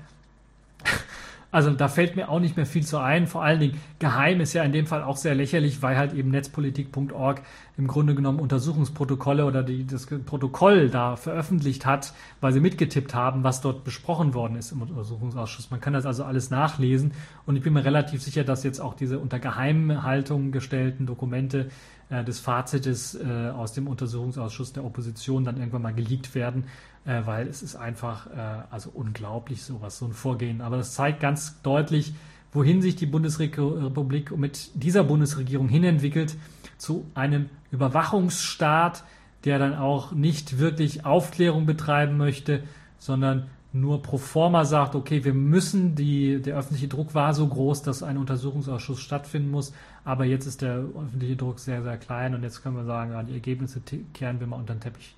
Also 1.51 1.71
da 1.71 1.87
fällt 1.87 2.15
mir 2.15 2.29
auch 2.29 2.39
nicht 2.39 2.57
mehr 2.57 2.67
viel 2.67 2.85
zu 2.85 2.99
ein. 2.99 3.25
Vor 3.25 3.43
allen 3.43 3.59
Dingen 3.59 3.81
geheim 3.97 4.39
ist 4.39 4.53
ja 4.53 4.63
in 4.63 4.71
dem 4.71 4.85
Fall 4.85 5.01
auch 5.01 5.17
sehr 5.17 5.33
lächerlich, 5.33 5.81
weil 5.81 5.97
halt 5.97 6.13
eben 6.13 6.29
netzpolitik.org 6.29 7.41
im 7.77 7.87
Grunde 7.87 8.13
genommen 8.13 8.39
Untersuchungsprotokolle 8.39 9.45
oder 9.45 9.63
die, 9.63 9.87
das 9.87 10.05
Protokoll 10.05 10.89
da 10.89 11.15
veröffentlicht 11.15 11.87
hat, 11.87 12.13
weil 12.39 12.53
sie 12.53 12.59
mitgetippt 12.59 13.15
haben, 13.15 13.43
was 13.43 13.61
dort 13.61 13.83
besprochen 13.83 14.35
worden 14.35 14.57
ist 14.57 14.71
im 14.71 14.83
Untersuchungsausschuss. 14.83 15.71
Man 15.71 15.79
kann 15.79 15.93
das 15.93 16.05
also 16.05 16.23
alles 16.23 16.51
nachlesen 16.51 17.13
und 17.47 17.55
ich 17.55 17.63
bin 17.63 17.73
mir 17.73 17.83
relativ 17.83 18.21
sicher, 18.21 18.43
dass 18.43 18.63
jetzt 18.63 18.79
auch 18.79 18.93
diese 18.93 19.17
unter 19.17 19.39
Geheimhaltung 19.39 20.51
gestellten 20.51 21.07
Dokumente 21.07 21.69
des 22.09 22.39
Fazites 22.39 23.15
äh, 23.15 23.49
aus 23.49 23.73
dem 23.73 23.87
Untersuchungsausschuss 23.87 24.73
der 24.73 24.83
Opposition 24.83 25.43
dann 25.45 25.57
irgendwann 25.57 25.83
mal 25.83 25.93
geleakt 25.93 26.33
werden, 26.33 26.65
äh, 27.05 27.21
weil 27.25 27.47
es 27.47 27.61
ist 27.61 27.75
einfach 27.75 28.27
äh, 28.27 28.63
also 28.71 28.89
unglaublich 28.93 29.63
sowas, 29.63 29.97
so 29.99 30.05
ein 30.05 30.13
Vorgehen. 30.13 30.61
Aber 30.61 30.77
das 30.77 30.93
zeigt 30.93 31.19
ganz 31.19 31.61
deutlich, 31.61 32.13
wohin 32.51 32.81
sich 32.81 32.95
die 32.95 33.05
Bundesrepublik 33.05 34.35
mit 34.35 34.71
dieser 34.73 35.03
Bundesregierung 35.03 35.69
hinentwickelt, 35.69 36.35
zu 36.77 37.05
einem 37.13 37.49
Überwachungsstaat, 37.71 39.03
der 39.43 39.59
dann 39.59 39.75
auch 39.75 40.11
nicht 40.11 40.57
wirklich 40.57 41.05
Aufklärung 41.05 41.65
betreiben 41.65 42.17
möchte, 42.17 42.63
sondern 42.97 43.47
nur 43.71 44.01
pro 44.01 44.17
forma 44.17 44.65
sagt, 44.65 44.95
okay, 44.95 45.23
wir 45.23 45.33
müssen, 45.33 45.95
die, 45.95 46.41
der 46.41 46.57
öffentliche 46.57 46.87
Druck 46.87 47.13
war 47.13 47.33
so 47.33 47.47
groß, 47.47 47.83
dass 47.83 48.01
ein 48.01 48.17
Untersuchungsausschuss 48.17 48.99
stattfinden 48.99 49.51
muss, 49.51 49.73
aber 50.03 50.25
jetzt 50.25 50.47
ist 50.47 50.61
der 50.61 50.77
öffentliche 50.77 51.35
Druck 51.35 51.59
sehr, 51.59 51.83
sehr 51.83 51.97
klein 51.97 52.33
und 52.33 52.41
jetzt 52.41 52.63
können 52.63 52.75
wir 52.75 52.85
sagen, 52.85 53.11
ja, 53.11 53.21
die 53.21 53.33
Ergebnisse 53.33 53.81
kehren 54.13 54.39
wir 54.39 54.47
mal 54.47 54.55
unter 54.55 54.73
den 54.73 54.81
Teppich. 54.81 55.15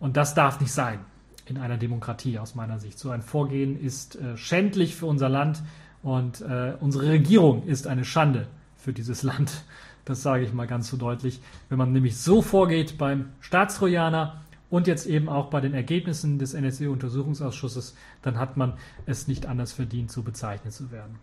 Und 0.00 0.16
das 0.16 0.34
darf 0.34 0.60
nicht 0.60 0.72
sein 0.72 1.00
in 1.46 1.58
einer 1.58 1.76
Demokratie 1.76 2.38
aus 2.38 2.54
meiner 2.54 2.78
Sicht. 2.78 2.98
So 2.98 3.10
ein 3.10 3.20
Vorgehen 3.20 3.78
ist 3.78 4.16
äh, 4.16 4.36
schändlich 4.36 4.94
für 4.94 5.06
unser 5.06 5.28
Land 5.28 5.62
und 6.02 6.40
äh, 6.40 6.74
unsere 6.80 7.08
Regierung 7.08 7.66
ist 7.66 7.86
eine 7.86 8.04
Schande 8.04 8.46
für 8.76 8.92
dieses 8.92 9.22
Land. 9.22 9.64
Das 10.04 10.22
sage 10.22 10.44
ich 10.44 10.52
mal 10.52 10.66
ganz 10.66 10.88
so 10.88 10.96
deutlich. 10.96 11.40
Wenn 11.68 11.78
man 11.78 11.92
nämlich 11.92 12.18
so 12.18 12.42
vorgeht 12.42 12.98
beim 12.98 13.30
Staatstrojaner 13.40 14.42
und 14.74 14.88
jetzt 14.88 15.06
eben 15.06 15.28
auch 15.28 15.50
bei 15.50 15.60
den 15.60 15.72
Ergebnissen 15.72 16.40
des 16.40 16.52
NSE-Untersuchungsausschusses, 16.52 17.94
dann 18.22 18.40
hat 18.40 18.56
man 18.56 18.72
es 19.06 19.28
nicht 19.28 19.46
anders 19.46 19.72
verdient, 19.72 20.10
so 20.10 20.22
bezeichnet 20.22 20.72
zu 20.72 20.90
werden. 20.90 21.14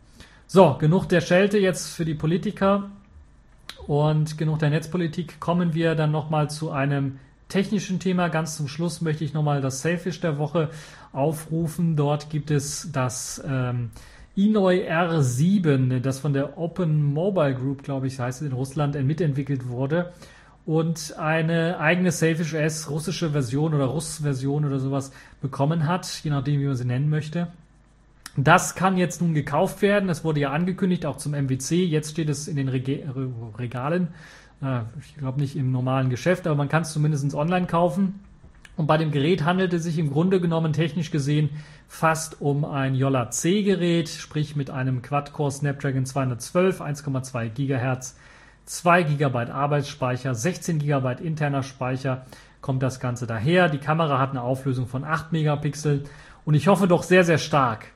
So, 0.48 0.78
genug 0.80 1.10
der 1.10 1.20
Schelte 1.20 1.58
jetzt 1.58 1.90
für 1.90 2.06
die 2.06 2.14
Politiker 2.14 2.90
und 3.88 4.38
genug 4.38 4.60
der 4.60 4.70
Netzpolitik. 4.70 5.42
Kommen 5.42 5.74
wir 5.74 5.96
dann 5.96 6.12
nochmal 6.12 6.50
zu 6.50 6.72
einem 6.72 7.20
technischen 7.50 8.00
Thema. 8.00 8.30
Ganz 8.30 8.56
zum 8.56 8.70
Schluss 8.70 9.02
möchte 9.02 9.26
ich 9.26 9.34
nochmal 9.34 9.60
das 9.60 9.82
Selfish 9.82 10.22
der 10.22 10.38
Woche 10.38 10.70
aufrufen. 11.12 11.98
Dort 11.98 12.30
gibt 12.30 12.52
es 12.52 12.90
das 12.94 13.44
ähm, 13.46 13.92
Inoi 14.38 14.90
R7, 14.90 16.00
das 16.00 16.20
von 16.20 16.32
der 16.32 16.58
Open 16.58 17.04
Mobile 17.04 17.56
Group, 17.56 17.84
glaube 17.84 18.08
ich, 18.08 18.18
heißt 18.18 18.44
es 18.44 18.48
in 18.48 18.54
Russland, 18.54 18.96
mitentwickelt 19.04 19.68
wurde 19.68 20.14
und 20.66 21.16
eine 21.18 21.80
eigene 21.80 22.12
Selfish 22.12 22.54
S 22.54 22.90
russische 22.90 23.32
Version 23.32 23.74
oder 23.74 23.86
Russ-Version 23.86 24.66
oder 24.66 24.80
sowas 24.80 25.12
bekommen 25.42 25.88
hat, 25.88 26.08
je 26.24 26.30
nachdem, 26.30 26.60
wie 26.62 26.66
man 26.66 26.76
sie 26.76 26.86
nennen 26.86 27.10
möchte. 27.10 27.48
Das 28.38 28.76
kann 28.76 28.98
jetzt 28.98 29.22
nun 29.22 29.34
gekauft 29.34 29.82
werden. 29.82 30.10
Es 30.10 30.24
wurde 30.24 30.40
ja 30.40 30.52
angekündigt, 30.52 31.06
auch 31.06 31.18
zum 31.18 31.34
MWC. 31.34 31.84
Jetzt 31.84 32.12
steht 32.12 32.30
es 32.30 32.48
in 32.48 32.56
den 32.56 32.70
Reg 32.70 33.06
Regalen 33.58 34.10
äh, 34.62 34.82
ich 35.06 35.16
glaube 35.18 35.40
nicht 35.40 35.56
im 35.56 35.72
normalen 35.72 36.10
Geschäft, 36.10 36.48
aber 36.48 36.56
man 36.56 36.70
kann 36.70 36.84
es 36.84 36.94
zumindest 36.94 37.34
online 37.34 37.68
kaufen. 37.68 38.20
Und 38.78 38.88
bei 38.88 38.98
dem 38.98 39.12
Gerät 39.12 39.44
handelt 39.44 39.74
es 39.74 39.84
sich 39.84 40.00
im 40.00 40.12
Grunde 40.12 40.40
genommen 40.40 40.74
technisch 40.74 41.12
gesehen 41.12 41.50
fast 41.88 42.40
um 42.42 42.64
ein 42.64 42.96
Yola 42.96 43.30
C-Gerät, 43.30 44.08
sprich 44.08 44.56
mit 44.56 44.70
einem 44.70 45.02
Quad-Core 45.02 45.52
Snapdragon 45.52 46.06
212, 46.06 46.82
1,2 46.82 47.50
GHz, 47.50 48.16
2 48.72 49.04
GB 49.04 49.52
Arbeitsspeicher, 49.52 50.34
16 50.34 50.80
GB 50.80 51.22
interner 51.22 51.62
Speicher 51.62 52.26
kommt 52.62 52.82
das 52.82 53.02
Ganze 53.02 53.28
daher. 53.28 53.68
Die 53.68 53.80
Kamera 53.80 54.18
hat 54.18 54.30
eine 54.30 54.42
Auflösung 54.42 54.88
von 54.88 55.04
8 55.04 55.34
Megapixel 55.34 56.06
und 56.46 56.54
ich 56.54 56.70
hoffe 56.70 56.88
doch 56.88 57.04
sehr, 57.04 57.26
sehr 57.26 57.38
stark, 57.38 57.88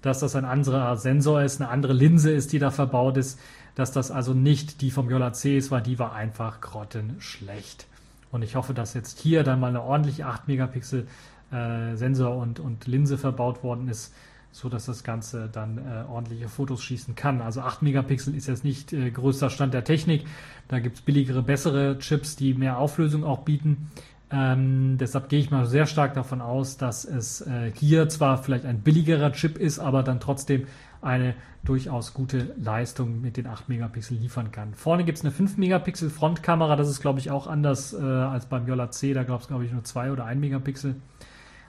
dass 0.00 0.20
das 0.20 0.34
ein 0.34 0.46
anderer 0.46 0.96
Sensor 0.96 1.42
ist, 1.42 1.60
eine 1.60 1.68
andere 1.68 1.92
Linse 1.92 2.30
ist, 2.30 2.54
die 2.54 2.58
da 2.58 2.70
verbaut 2.70 3.18
ist, 3.18 3.38
dass 3.74 3.92
das 3.92 4.10
also 4.10 4.32
nicht 4.32 4.80
die 4.80 4.90
vom 4.90 5.10
Yola 5.10 5.34
C 5.34 5.58
ist, 5.58 5.70
weil 5.70 5.82
die 5.82 5.98
war 5.98 6.14
einfach 6.14 6.62
grottenschlecht. 6.62 7.86
Und 8.30 8.40
ich 8.40 8.56
hoffe, 8.56 8.72
dass 8.72 8.94
jetzt 8.94 9.18
hier 9.18 9.44
dann 9.44 9.60
mal 9.60 9.68
eine 9.68 9.82
ordentliche 9.82 10.24
8 10.24 10.48
Megapixel 10.48 11.08
äh, 11.50 11.94
Sensor 11.96 12.38
und, 12.38 12.58
und 12.58 12.86
Linse 12.86 13.18
verbaut 13.18 13.62
worden 13.62 13.86
ist, 13.86 14.14
so 14.52 14.68
dass 14.68 14.84
das 14.84 15.02
Ganze 15.02 15.48
dann 15.50 15.78
äh, 15.78 16.04
ordentliche 16.08 16.48
Fotos 16.48 16.82
schießen 16.82 17.14
kann. 17.14 17.40
Also 17.40 17.62
8 17.62 17.82
Megapixel 17.82 18.34
ist 18.34 18.46
jetzt 18.46 18.64
nicht 18.64 18.92
äh, 18.92 19.10
größter 19.10 19.50
Stand 19.50 19.74
der 19.74 19.82
Technik. 19.82 20.24
Da 20.68 20.78
gibt 20.78 20.96
es 20.96 21.02
billigere, 21.02 21.42
bessere 21.42 21.98
Chips, 21.98 22.36
die 22.36 22.54
mehr 22.54 22.78
Auflösung 22.78 23.24
auch 23.24 23.40
bieten. 23.40 23.90
Ähm, 24.30 24.96
deshalb 24.98 25.28
gehe 25.28 25.40
ich 25.40 25.50
mal 25.50 25.66
sehr 25.66 25.86
stark 25.86 26.14
davon 26.14 26.40
aus, 26.40 26.76
dass 26.76 27.04
es 27.04 27.40
äh, 27.42 27.72
hier 27.74 28.08
zwar 28.08 28.38
vielleicht 28.42 28.64
ein 28.64 28.80
billigerer 28.80 29.32
Chip 29.32 29.58
ist, 29.58 29.78
aber 29.78 30.02
dann 30.02 30.20
trotzdem 30.20 30.66
eine 31.02 31.34
durchaus 31.64 32.14
gute 32.14 32.54
Leistung 32.56 33.20
mit 33.20 33.36
den 33.36 33.46
8 33.46 33.68
Megapixel 33.68 34.16
liefern 34.16 34.50
kann. 34.50 34.74
Vorne 34.74 35.04
gibt 35.04 35.18
es 35.18 35.24
eine 35.24 35.32
5 35.32 35.58
Megapixel 35.58 36.10
Frontkamera, 36.10 36.76
das 36.76 36.88
ist 36.88 37.00
glaube 37.00 37.18
ich 37.18 37.30
auch 37.30 37.46
anders 37.46 37.92
äh, 37.92 38.00
als 38.00 38.46
beim 38.46 38.66
Yola 38.66 38.90
C, 38.90 39.12
da 39.12 39.22
gab 39.22 39.40
es 39.40 39.48
glaube 39.48 39.64
ich 39.64 39.72
nur 39.72 39.84
2 39.84 40.12
oder 40.12 40.24
1 40.24 40.40
Megapixel. 40.40 40.96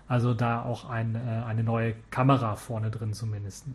Also 0.08 0.34
da 0.34 0.64
auch 0.64 0.90
ein, 0.90 1.16
äh, 1.16 1.20
eine 1.46 1.64
neue 1.64 1.96
Kamera 2.10 2.56
vorne 2.56 2.92
drin 2.92 3.14
zumindest. 3.14 3.66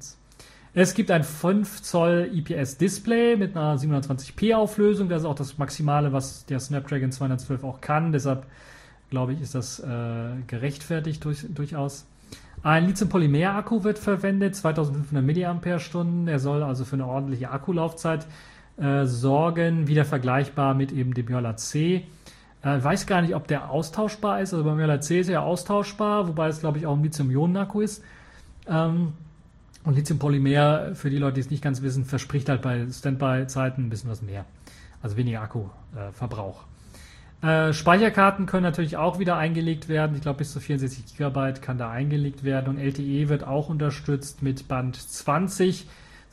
Es 0.74 0.94
gibt 0.94 1.10
ein 1.10 1.24
5 1.24 1.82
Zoll 1.82 2.30
IPS 2.32 2.76
Display 2.76 3.36
mit 3.36 3.56
einer 3.56 3.76
720p 3.76 4.54
Auflösung. 4.54 5.08
Das 5.08 5.22
ist 5.22 5.26
auch 5.26 5.34
das 5.34 5.58
Maximale, 5.58 6.12
was 6.12 6.46
der 6.46 6.60
Snapdragon 6.60 7.10
212 7.10 7.64
auch 7.64 7.80
kann. 7.80 8.12
Deshalb 8.12 8.46
glaube 9.10 9.32
ich, 9.32 9.40
ist 9.40 9.54
das 9.54 9.80
äh, 9.80 10.30
gerechtfertigt 10.46 11.24
durch, 11.24 11.46
durchaus. 11.48 12.06
Ein 12.62 12.86
Lithium-Polymer-Akku 12.86 13.84
wird 13.84 13.98
verwendet, 13.98 14.56
2500 14.56 15.24
mAh. 15.24 16.30
Er 16.30 16.38
soll 16.38 16.62
also 16.62 16.84
für 16.84 16.96
eine 16.96 17.06
ordentliche 17.06 17.50
Akkulaufzeit 17.50 18.26
äh, 18.76 19.06
sorgen, 19.06 19.86
wieder 19.86 20.04
vergleichbar 20.04 20.74
mit 20.74 20.92
eben 20.92 21.14
dem 21.14 21.28
Yola 21.28 21.56
C. 21.56 22.06
Äh, 22.62 22.82
weiß 22.82 23.06
gar 23.06 23.22
nicht, 23.22 23.34
ob 23.34 23.46
der 23.46 23.70
austauschbar 23.70 24.40
ist. 24.40 24.52
Also 24.52 24.64
beim 24.64 24.80
LRC 24.80 25.10
ist 25.20 25.28
er 25.28 25.34
ja 25.34 25.42
austauschbar, 25.42 26.28
wobei 26.28 26.48
es, 26.48 26.60
glaube 26.60 26.78
ich, 26.78 26.86
auch 26.86 26.96
ein 26.96 27.02
Lithium-Ionen-Akku 27.02 27.80
ist. 27.80 28.02
Ähm, 28.68 29.12
und 29.84 29.94
Lithium-Polymer, 29.94 30.94
für 30.94 31.08
die 31.08 31.18
Leute, 31.18 31.34
die 31.34 31.40
es 31.40 31.50
nicht 31.50 31.62
ganz 31.62 31.82
wissen, 31.82 32.04
verspricht 32.04 32.48
halt 32.48 32.62
bei 32.62 32.86
Standby-Zeiten 32.90 33.86
ein 33.86 33.90
bisschen 33.90 34.10
was 34.10 34.22
mehr. 34.22 34.44
Also 35.02 35.16
weniger 35.16 35.40
Akkuverbrauch. 35.42 36.64
Äh, 37.40 37.72
Speicherkarten 37.72 38.46
können 38.46 38.64
natürlich 38.64 38.96
auch 38.96 39.20
wieder 39.20 39.36
eingelegt 39.36 39.88
werden. 39.88 40.16
Ich 40.16 40.22
glaube, 40.22 40.38
bis 40.38 40.52
zu 40.52 40.58
64 40.58 41.16
GB 41.16 41.52
kann 41.60 41.78
da 41.78 41.90
eingelegt 41.90 42.42
werden. 42.42 42.68
Und 42.68 42.78
LTE 42.78 43.28
wird 43.28 43.44
auch 43.44 43.68
unterstützt 43.68 44.42
mit 44.42 44.66
Band 44.66 44.96
20. 44.96 45.86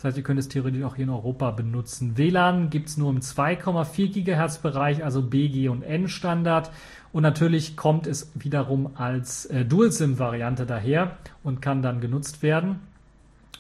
Das 0.06 0.12
heißt, 0.12 0.18
ihr 0.18 0.24
könnt 0.24 0.40
es 0.40 0.50
theoretisch 0.50 0.84
auch 0.84 0.98
hier 0.98 1.06
in 1.06 1.10
Europa 1.10 1.50
benutzen. 1.50 2.16
WLAN 2.16 2.70
gibt 2.70 2.90
es 2.90 2.98
nur 2.98 3.10
im 3.10 3.22
2,4 3.22 4.24
GHz 4.24 4.60
Bereich, 4.60 5.04
also 5.04 5.24
BG 5.24 5.70
und 5.70 5.82
N 5.82 6.08
Standard. 6.08 6.70
Und 7.12 7.24
natürlich 7.24 7.76
kommt 7.76 8.06
es 8.06 8.32
wiederum 8.36 8.92
als 8.98 9.48
äh, 9.48 9.66
Dual-SIM-Variante 9.66 10.68
daher 10.68 11.18
und 11.42 11.60
kann 11.60 11.82
dann 11.82 12.02
genutzt 12.02 12.44
werden. 12.44 12.82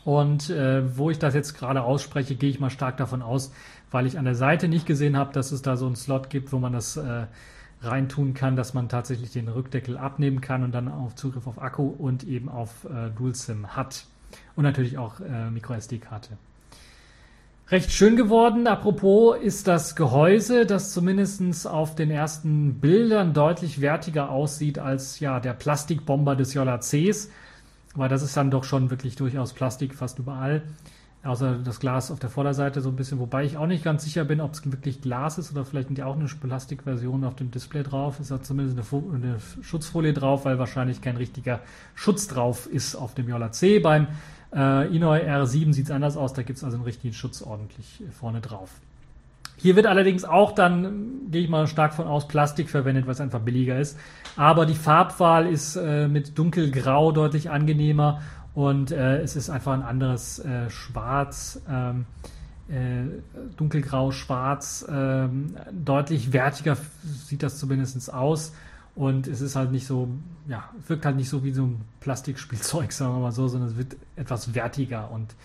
Und 0.03 0.51
äh, 0.51 0.95
wo 0.95 1.09
ich 1.09 1.17
das 1.17 1.33
jetzt 1.33 1.57
gerade 1.57 1.81
ausspreche, 1.81 2.35
gehe 2.35 2.51
ich 2.51 2.59
mal 2.59 2.69
stark 2.69 2.97
davon 2.97 3.23
aus, 3.23 3.51
weil 3.89 4.05
ich 4.05 4.19
an 4.19 4.25
der 4.25 4.35
Seite 4.35 4.67
nicht 4.67 4.85
gesehen 4.85 5.17
habe, 5.17 5.33
dass 5.33 5.51
es 5.51 5.63
da 5.63 5.77
so 5.77 5.87
einen 5.87 5.95
Slot 5.95 6.29
gibt, 6.29 6.53
wo 6.53 6.59
man 6.59 6.73
das 6.73 6.95
äh, 6.95 7.25
reintun 7.81 8.35
kann, 8.35 8.55
dass 8.55 8.75
man 8.75 8.87
tatsächlich 8.87 9.31
den 9.31 9.47
Rückdeckel 9.47 9.97
abnehmen 9.97 10.41
kann 10.41 10.63
und 10.63 10.73
dann 10.75 10.89
auf 10.89 11.15
Zugriff 11.15 11.47
auf 11.47 11.59
Akku 11.59 11.87
und 11.87 12.23
eben 12.23 12.49
auf 12.49 12.85
äh, 12.85 13.09
Dual-SIM 13.09 13.75
hat. 13.75 14.05
Und 14.55 14.63
natürlich 14.63 14.97
auch 14.97 15.19
äh, 15.19 15.49
MicroSD-Karte. 15.49 16.37
Recht 17.69 17.91
schön 17.91 18.15
geworden. 18.15 18.67
Apropos 18.67 19.35
ist 19.41 19.67
das 19.67 19.95
Gehäuse, 19.95 20.67
das 20.67 20.93
zumindest 20.93 21.67
auf 21.67 21.95
den 21.95 22.11
ersten 22.11 22.75
Bildern 22.75 23.33
deutlich 23.33 23.81
wertiger 23.81 24.29
aussieht 24.29 24.77
als 24.77 25.19
ja 25.19 25.39
der 25.39 25.53
Plastikbomber 25.53 26.35
des 26.35 26.53
JCs. 26.53 27.31
Aber 27.95 28.07
das 28.07 28.21
ist 28.21 28.37
dann 28.37 28.51
doch 28.51 28.63
schon 28.65 28.91
wirklich 28.91 29.15
durchaus 29.15 29.53
Plastik 29.53 29.95
fast 29.95 30.19
überall. 30.19 30.61
Außer 31.23 31.57
das 31.57 31.79
Glas 31.79 32.11
auf 32.11 32.19
der 32.19 32.29
Vorderseite 32.29 32.81
so 32.81 32.89
ein 32.89 32.95
bisschen, 32.95 33.17
wobei 33.17 33.45
ich 33.45 33.57
auch 33.57 33.65
nicht 33.65 33.83
ganz 33.83 34.03
sicher 34.03 34.25
bin, 34.25 34.41
ob 34.41 34.53
es 34.53 34.63
wirklich 34.71 35.01
Glas 35.01 35.39
ist 35.39 35.51
oder 35.51 35.65
vielleicht 35.65 35.99
auch 36.03 36.15
eine 36.15 36.25
Plastikversion 36.25 37.23
auf 37.23 37.35
dem 37.35 37.49
Display 37.49 37.81
drauf. 37.81 38.19
Es 38.19 38.29
hat 38.29 38.45
zumindest 38.45 38.93
eine, 38.93 39.15
eine, 39.15 39.37
Schutzfolie 39.63 40.13
drauf, 40.13 40.45
weil 40.45 40.59
wahrscheinlich 40.59 41.01
kein 41.01 41.17
richtiger 41.17 41.61
Schutz 41.95 42.27
drauf 42.27 42.67
ist 42.67 42.95
auf 42.95 43.15
dem 43.15 43.27
Yola 43.27 43.51
C. 43.51 43.79
Beim 43.79 44.07
äh, 44.53 44.95
Inoi 44.95 45.19
R7 45.19 45.73
sieht 45.73 45.85
es 45.85 45.91
anders 45.91 46.17
aus, 46.17 46.33
da 46.33 46.43
gibt 46.43 46.57
es 46.57 46.63
also 46.63 46.77
einen 46.77 46.85
richtigen 46.85 47.13
Schutz 47.13 47.41
ordentlich 47.41 48.03
vorne 48.11 48.41
drauf. 48.41 48.69
Hier 49.57 49.75
wird 49.75 49.87
allerdings 49.87 50.25
auch 50.25 50.51
dann, 50.51 51.31
gehe 51.31 51.43
ich 51.43 51.49
mal 51.49 51.67
stark 51.67 51.93
von 51.93 52.07
aus, 52.07 52.27
Plastik 52.27 52.69
verwendet, 52.69 53.05
weil 53.05 53.13
es 53.13 53.21
einfach 53.21 53.39
billiger 53.39 53.79
ist. 53.79 53.97
Aber 54.35 54.65
die 54.65 54.75
Farbwahl 54.75 55.47
ist 55.47 55.77
äh, 55.77 56.07
mit 56.07 56.37
dunkelgrau 56.37 57.11
deutlich 57.11 57.49
angenehmer 57.49 58.21
und 58.53 58.91
äh, 58.91 59.21
es 59.21 59.35
ist 59.35 59.49
einfach 59.49 59.73
ein 59.73 59.81
anderes 59.81 60.39
äh, 60.39 60.69
Schwarz, 60.69 61.61
ähm, 61.69 62.05
äh, 62.67 63.03
dunkelgrau, 63.57 64.11
schwarz, 64.11 64.85
ähm, 64.89 65.55
deutlich 65.71 66.33
wertiger 66.33 66.77
sieht 67.03 67.43
das 67.43 67.57
zumindest 67.57 68.13
aus. 68.13 68.53
Und 68.95 69.27
es 69.27 69.41
ist 69.41 69.55
halt 69.55 69.71
nicht 69.71 69.85
so, 69.85 70.07
ja, 70.47 70.69
wirkt 70.87 71.05
halt 71.05 71.17
nicht 71.17 71.29
so 71.29 71.43
wie 71.43 71.51
so 71.51 71.65
ein 71.65 71.81
Plastikspielzeug, 71.99 72.91
sagen 72.93 73.13
wir 73.13 73.19
mal 73.19 73.31
so, 73.31 73.47
sondern 73.47 73.69
es 73.69 73.77
wird 73.77 73.97
etwas 74.15 74.55
wertiger. 74.55 75.11
Und 75.11 75.35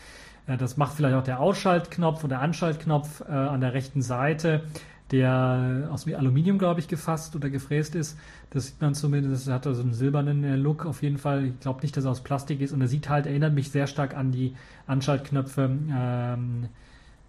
äh, 0.47 0.57
das 0.57 0.77
macht 0.77 0.95
vielleicht 0.95 1.17
auch 1.17 1.25
der 1.25 1.41
Ausschaltknopf 1.41 2.23
oder 2.25 2.41
Anschaltknopf 2.41 3.23
äh, 3.23 3.33
an 3.33 3.61
der 3.61 3.75
rechten 3.75 4.03
Seite 4.03 4.63
der 5.11 5.89
aus 5.91 6.07
Aluminium, 6.07 6.59
glaube 6.59 6.81
ich, 6.81 6.89
gefasst 6.89 7.35
oder 7.35 7.51
gefräst 7.51 7.95
ist. 7.95 8.17
Das 8.51 8.67
sieht 8.67 8.81
man 8.81 8.95
zumindest, 8.95 9.47
das 9.47 9.53
hat 9.53 9.67
also 9.67 9.83
einen 9.83 9.93
silbernen 9.93 10.45
äh, 10.45 10.57
Look 10.57 10.87
auf 10.87 11.03
jeden 11.03 11.19
Fall. 11.19 11.47
Ich 11.47 11.61
glaube 11.61 11.81
nicht, 11.83 11.97
dass 11.97 12.05
er 12.05 12.13
aus 12.13 12.21
Plastik 12.21 12.61
ist 12.61 12.73
und 12.73 12.81
er 12.81 12.89
sieht 12.89 13.09
halt, 13.09 13.27
erinnert 13.27 13.55
mich 13.55 13.71
sehr 13.71 13.87
stark 13.87 14.17
an 14.17 14.31
die 14.31 14.55
Anschaltknöpfe 14.87 15.71
ähm, 15.93 16.69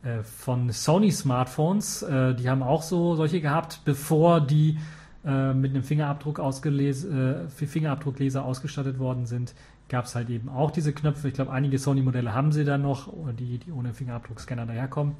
äh, 0.03 0.23
von 0.23 0.71
Sony 0.71 1.11
Smartphones. 1.11 2.03
Äh, 2.03 2.35
die 2.35 2.49
haben 2.49 2.63
auch 2.63 2.83
so 2.83 3.15
solche 3.15 3.41
gehabt, 3.41 3.81
bevor 3.83 4.41
die 4.41 4.77
äh, 5.25 5.53
mit 5.53 5.71
einem 5.71 5.83
Fingerabdruck 5.83 6.39
ausgelesen, 6.39 7.47
äh, 7.47 7.49
Fingerabdruckleser 7.49 8.43
ausgestattet 8.43 8.99
worden 8.99 9.25
sind 9.25 9.53
gab 9.91 10.05
es 10.05 10.15
halt 10.15 10.29
eben 10.29 10.49
auch 10.49 10.71
diese 10.71 10.93
Knöpfe. 10.93 11.27
Ich 11.27 11.33
glaube, 11.33 11.51
einige 11.51 11.77
Sony-Modelle 11.77 12.33
haben 12.33 12.53
sie 12.53 12.63
dann 12.63 12.81
noch, 12.81 13.09
die, 13.37 13.57
die 13.57 13.71
ohne 13.73 13.93
Fingerabdruckscanner 13.93 14.65
daherkommen. 14.65 15.15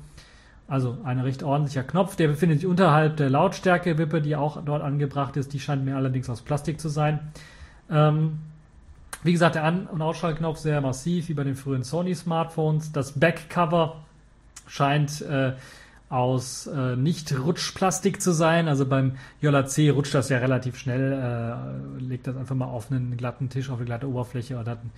Also 0.68 0.98
ein 1.04 1.20
recht 1.20 1.44
ordentlicher 1.44 1.84
Knopf, 1.84 2.16
der 2.16 2.30
befindet 2.30 2.62
sich 2.62 2.68
unterhalb 2.68 3.18
der 3.18 3.30
Lautstärke-Wippe, 3.30 4.22
die 4.22 4.38
auch 4.38 4.64
dort 4.64 4.82
angebracht 4.82 5.36
ist. 5.36 5.52
Die 5.52 5.60
scheint 5.60 5.84
mir 5.84 5.98
allerdings 5.98 6.30
aus 6.30 6.42
Plastik 6.42 6.80
zu 6.80 6.88
sein. 6.88 7.20
Ähm, 7.90 8.40
wie 9.24 9.34
gesagt, 9.34 9.56
der 9.56 9.66
An- 9.66 9.88
und 9.88 10.02
Ausschaltknopf 10.02 10.58
sehr 10.58 10.80
massiv, 10.80 11.28
wie 11.28 11.34
bei 11.34 11.44
den 11.44 11.56
frühen 11.56 11.84
Sony-Smartphones. 11.84 12.94
Das 12.94 13.20
Backcover 13.20 13.98
scheint 14.68 15.22
äh, 15.24 15.52
aus 16.12 16.68
äh, 16.68 16.98
Nicht-Rutschplastik 16.98 18.22
zu 18.22 18.34
sein. 18.34 18.68
Also 18.68 18.86
beim 18.86 19.14
Yola 19.40 19.66
C 19.66 19.90
rutscht 19.90 20.14
das 20.14 20.28
ja 20.30 20.40
relativ 20.40 20.78
schnell, 20.78 21.14
äh, 21.14 22.04
legt 22.04 22.28
das 22.28 22.36
einfach 22.36 22.56
mal 22.56 22.66
auf 22.66 22.92
einen 22.92 23.16
glatten 23.16 23.50
Tisch, 23.50 23.70
auf 23.70 23.78
eine 23.78 23.86
glatte 23.86 24.10
Oberfläche 24.10 24.62
dann 24.64 24.92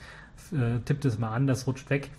äh, 0.51 0.79
tippt 0.83 1.05
es 1.05 1.19
mal 1.19 1.31
an, 1.31 1.45
das 1.45 1.67
rutscht 1.67 1.89
weg. 1.91 2.09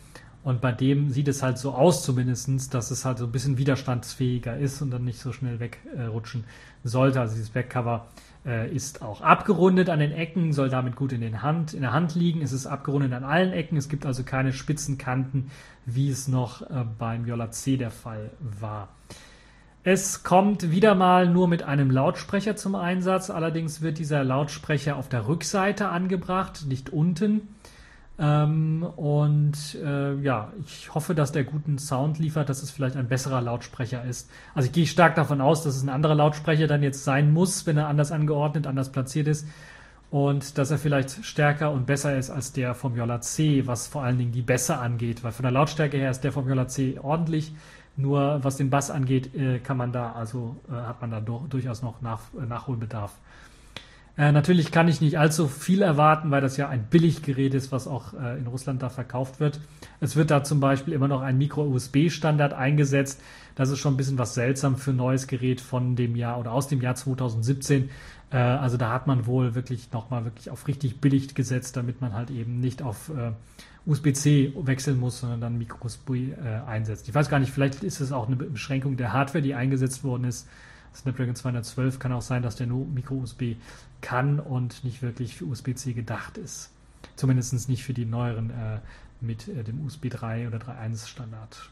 Und 0.44 0.60
bei 0.60 0.70
dem 0.70 1.10
sieht 1.10 1.26
es 1.26 1.42
halt 1.42 1.58
so 1.58 1.72
aus 1.72 2.04
zumindestens, 2.04 2.68
dass 2.68 2.90
es 2.90 3.04
halt 3.04 3.18
so 3.18 3.24
ein 3.24 3.32
bisschen 3.32 3.58
widerstandsfähiger 3.58 4.56
ist 4.58 4.80
und 4.80 4.90
dann 4.90 5.04
nicht 5.04 5.18
so 5.18 5.32
schnell 5.32 5.58
wegrutschen 5.58 6.44
sollte. 6.84 7.20
Also 7.20 7.34
dieses 7.34 7.50
Backcover 7.50 8.06
ist 8.44 9.02
auch 9.02 9.22
abgerundet 9.22 9.88
an 9.88 10.00
den 10.00 10.12
Ecken, 10.12 10.52
soll 10.52 10.68
damit 10.68 10.96
gut 10.96 11.12
in, 11.12 11.22
den 11.22 11.40
Hand, 11.42 11.72
in 11.72 11.80
der 11.80 11.92
Hand 11.92 12.14
liegen. 12.14 12.42
Es 12.42 12.52
ist 12.52 12.66
abgerundet 12.66 13.12
an 13.12 13.24
allen 13.24 13.52
Ecken. 13.52 13.76
Es 13.78 13.88
gibt 13.88 14.04
also 14.04 14.22
keine 14.22 14.52
spitzen 14.52 14.98
Kanten, 14.98 15.50
wie 15.86 16.10
es 16.10 16.28
noch 16.28 16.62
äh, 16.62 16.84
beim 16.98 17.26
Yola 17.26 17.50
C 17.50 17.76
der 17.76 17.90
Fall 17.90 18.30
war. 18.40 18.88
Es 19.82 20.22
kommt 20.22 20.70
wieder 20.70 20.94
mal 20.94 21.28
nur 21.28 21.46
mit 21.46 21.62
einem 21.62 21.90
Lautsprecher 21.90 22.56
zum 22.56 22.74
Einsatz. 22.74 23.30
Allerdings 23.30 23.82
wird 23.82 23.98
dieser 23.98 24.24
Lautsprecher 24.24 24.96
auf 24.96 25.08
der 25.08 25.28
Rückseite 25.28 25.88
angebracht, 25.88 26.64
nicht 26.66 26.90
unten. 26.90 27.53
Ähm, 28.16 28.84
und 28.96 29.76
äh, 29.82 30.14
ja, 30.20 30.52
ich 30.64 30.94
hoffe, 30.94 31.14
dass 31.14 31.32
der 31.32 31.44
guten 31.44 31.78
Sound 31.78 32.18
liefert, 32.18 32.48
dass 32.48 32.62
es 32.62 32.70
vielleicht 32.70 32.96
ein 32.96 33.08
besserer 33.08 33.40
Lautsprecher 33.40 34.04
ist. 34.04 34.30
Also 34.54 34.66
ich 34.66 34.72
gehe 34.72 34.86
stark 34.86 35.16
davon 35.16 35.40
aus, 35.40 35.64
dass 35.64 35.74
es 35.76 35.82
ein 35.82 35.88
anderer 35.88 36.14
Lautsprecher 36.14 36.68
dann 36.68 36.82
jetzt 36.82 37.02
sein 37.02 37.32
muss, 37.32 37.66
wenn 37.66 37.76
er 37.76 37.88
anders 37.88 38.12
angeordnet, 38.12 38.66
anders 38.66 38.92
platziert 38.92 39.26
ist. 39.26 39.48
Und 40.10 40.58
dass 40.58 40.70
er 40.70 40.78
vielleicht 40.78 41.24
stärker 41.24 41.72
und 41.72 41.86
besser 41.86 42.16
ist 42.16 42.30
als 42.30 42.52
der 42.52 42.74
vom 42.74 42.94
Yola 42.96 43.20
C, 43.20 43.66
was 43.66 43.88
vor 43.88 44.04
allen 44.04 44.16
Dingen 44.16 44.30
die 44.30 44.42
Bässe 44.42 44.78
angeht. 44.78 45.24
Weil 45.24 45.32
von 45.32 45.42
der 45.42 45.50
Lautstärke 45.50 45.96
her 45.96 46.10
ist 46.10 46.20
der 46.20 46.30
vom 46.30 46.48
Yola 46.48 46.68
C 46.68 47.00
ordentlich. 47.02 47.52
Nur 47.96 48.42
was 48.42 48.56
den 48.56 48.70
Bass 48.70 48.90
angeht, 48.90 49.34
äh, 49.34 49.58
kann 49.58 49.76
man 49.76 49.92
da, 49.92 50.12
also 50.12 50.56
äh, 50.68 50.72
hat 50.72 51.00
man 51.00 51.10
da 51.10 51.20
durchaus 51.20 51.82
noch 51.82 52.00
nach, 52.00 52.20
äh, 52.40 52.46
Nachholbedarf. 52.46 53.12
Äh, 54.16 54.30
natürlich 54.30 54.70
kann 54.70 54.86
ich 54.86 55.00
nicht 55.00 55.18
allzu 55.18 55.48
viel 55.48 55.82
erwarten, 55.82 56.30
weil 56.30 56.40
das 56.40 56.56
ja 56.56 56.68
ein 56.68 56.84
Billiggerät 56.84 57.52
ist, 57.52 57.72
was 57.72 57.88
auch 57.88 58.14
äh, 58.14 58.38
in 58.38 58.46
Russland 58.46 58.80
da 58.80 58.88
verkauft 58.88 59.40
wird. 59.40 59.60
Es 60.00 60.14
wird 60.14 60.30
da 60.30 60.44
zum 60.44 60.60
Beispiel 60.60 60.94
immer 60.94 61.08
noch 61.08 61.20
ein 61.20 61.36
Micro-USB-Standard 61.36 62.52
eingesetzt. 62.52 63.20
Das 63.56 63.70
ist 63.70 63.80
schon 63.80 63.94
ein 63.94 63.96
bisschen 63.96 64.18
was 64.18 64.34
seltsam 64.34 64.76
für 64.76 64.90
ein 64.90 64.96
neues 64.96 65.26
Gerät 65.26 65.60
von 65.60 65.96
dem 65.96 66.14
Jahr 66.14 66.38
oder 66.38 66.52
aus 66.52 66.68
dem 66.68 66.80
Jahr 66.80 66.94
2017. 66.94 67.90
Äh, 68.30 68.36
also 68.36 68.76
da 68.76 68.92
hat 68.92 69.08
man 69.08 69.26
wohl 69.26 69.56
wirklich 69.56 69.90
nochmal 69.90 70.24
wirklich 70.24 70.48
auf 70.48 70.68
richtig 70.68 71.00
billig 71.00 71.34
gesetzt, 71.34 71.76
damit 71.76 72.00
man 72.00 72.12
halt 72.12 72.30
eben 72.30 72.60
nicht 72.60 72.82
auf 72.82 73.08
äh, 73.08 73.32
USB-C 73.86 74.52
wechseln 74.62 74.98
muss, 74.98 75.20
sondern 75.20 75.40
dann 75.40 75.58
Micro-USB 75.58 76.10
äh, 76.10 76.34
einsetzt. 76.66 77.08
Ich 77.08 77.14
weiß 77.14 77.28
gar 77.28 77.40
nicht, 77.40 77.52
vielleicht 77.52 77.82
ist 77.82 78.00
es 78.00 78.12
auch 78.12 78.28
eine 78.28 78.36
Beschränkung 78.36 78.96
der 78.96 79.12
Hardware, 79.12 79.42
die 79.42 79.54
eingesetzt 79.54 80.04
worden 80.04 80.24
ist. 80.24 80.48
Snapdragon 80.94 81.34
212 81.34 81.98
kann 81.98 82.12
auch 82.12 82.22
sein, 82.22 82.42
dass 82.42 82.56
der 82.56 82.66
nur 82.66 82.86
Micro-USB 82.86 83.56
kann 84.04 84.38
und 84.38 84.84
nicht 84.84 85.02
wirklich 85.02 85.34
für 85.34 85.46
USB-C 85.46 85.94
gedacht 85.94 86.36
ist. 86.36 86.70
Zumindest 87.16 87.68
nicht 87.68 87.82
für 87.82 87.94
die 87.94 88.04
neueren 88.04 88.50
äh, 88.50 88.78
mit 89.20 89.48
äh, 89.48 89.64
dem 89.64 89.84
USB 89.84 90.10
3 90.10 90.46
oder 90.46 90.58
3.1 90.58 91.08
Standard. 91.08 91.70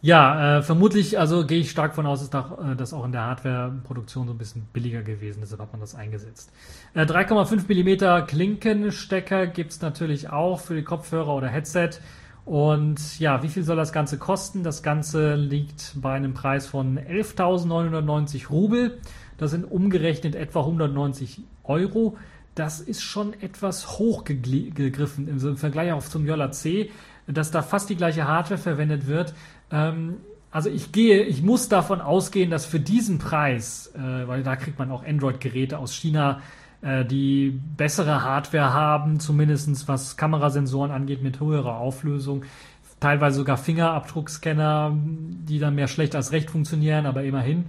Ja, 0.00 0.58
äh, 0.58 0.62
vermutlich, 0.62 1.18
also 1.18 1.46
gehe 1.46 1.60
ich 1.60 1.70
stark 1.70 1.94
von 1.94 2.06
aus, 2.06 2.28
dass 2.28 2.44
äh, 2.46 2.74
das 2.74 2.92
auch 2.92 3.04
in 3.04 3.12
der 3.12 3.22
Hardware-Produktion 3.22 4.26
so 4.26 4.32
ein 4.32 4.38
bisschen 4.38 4.62
billiger 4.72 5.02
gewesen, 5.02 5.40
deshalb 5.42 5.60
hat 5.60 5.72
man 5.72 5.80
das 5.80 5.94
eingesetzt. 5.94 6.50
Äh, 6.94 7.02
3,5 7.02 7.68
mm 7.68 8.26
Klinkenstecker 8.26 9.46
gibt 9.46 9.70
es 9.70 9.80
natürlich 9.80 10.30
auch 10.30 10.58
für 10.58 10.74
die 10.74 10.82
Kopfhörer 10.82 11.34
oder 11.34 11.48
Headset. 11.48 11.90
Und 12.44 13.20
ja, 13.20 13.44
wie 13.44 13.48
viel 13.48 13.62
soll 13.62 13.76
das 13.76 13.92
Ganze 13.92 14.18
kosten? 14.18 14.64
Das 14.64 14.82
Ganze 14.82 15.36
liegt 15.36 15.92
bei 15.94 16.14
einem 16.14 16.34
Preis 16.34 16.66
von 16.66 16.98
11.990 16.98 18.48
Rubel. 18.48 18.98
Das 19.42 19.50
sind 19.50 19.64
umgerechnet 19.64 20.36
etwa 20.36 20.60
190 20.60 21.40
Euro. 21.64 22.16
Das 22.54 22.80
ist 22.80 23.02
schon 23.02 23.32
etwas 23.40 23.98
hochgegriffen 23.98 25.26
im 25.26 25.56
Vergleich 25.56 25.90
auch 25.90 26.04
zum 26.04 26.26
Yola 26.26 26.52
C, 26.52 26.90
dass 27.26 27.50
da 27.50 27.60
fast 27.60 27.90
die 27.90 27.96
gleiche 27.96 28.28
Hardware 28.28 28.60
verwendet 28.60 29.08
wird. 29.08 29.34
Ähm, 29.72 30.18
also 30.52 30.70
ich 30.70 30.92
gehe, 30.92 31.24
ich 31.24 31.42
muss 31.42 31.68
davon 31.68 32.00
ausgehen, 32.00 32.50
dass 32.50 32.66
für 32.66 32.78
diesen 32.78 33.18
Preis, 33.18 33.92
äh, 33.96 34.28
weil 34.28 34.44
da 34.44 34.54
kriegt 34.54 34.78
man 34.78 34.92
auch 34.92 35.04
Android-Geräte 35.04 35.76
aus 35.76 35.92
China, 35.92 36.40
äh, 36.80 37.04
die 37.04 37.58
bessere 37.76 38.22
Hardware 38.22 38.72
haben, 38.72 39.18
zumindest 39.18 39.88
was 39.88 40.16
Kamerasensoren 40.16 40.92
angeht, 40.92 41.20
mit 41.20 41.40
höherer 41.40 41.78
Auflösung, 41.78 42.44
teilweise 43.00 43.38
sogar 43.38 43.56
Fingerabdruckscanner, 43.56 44.94
die 44.94 45.58
dann 45.58 45.74
mehr 45.74 45.88
schlecht 45.88 46.14
als 46.14 46.30
recht 46.30 46.48
funktionieren, 46.48 47.06
aber 47.06 47.24
immerhin. 47.24 47.64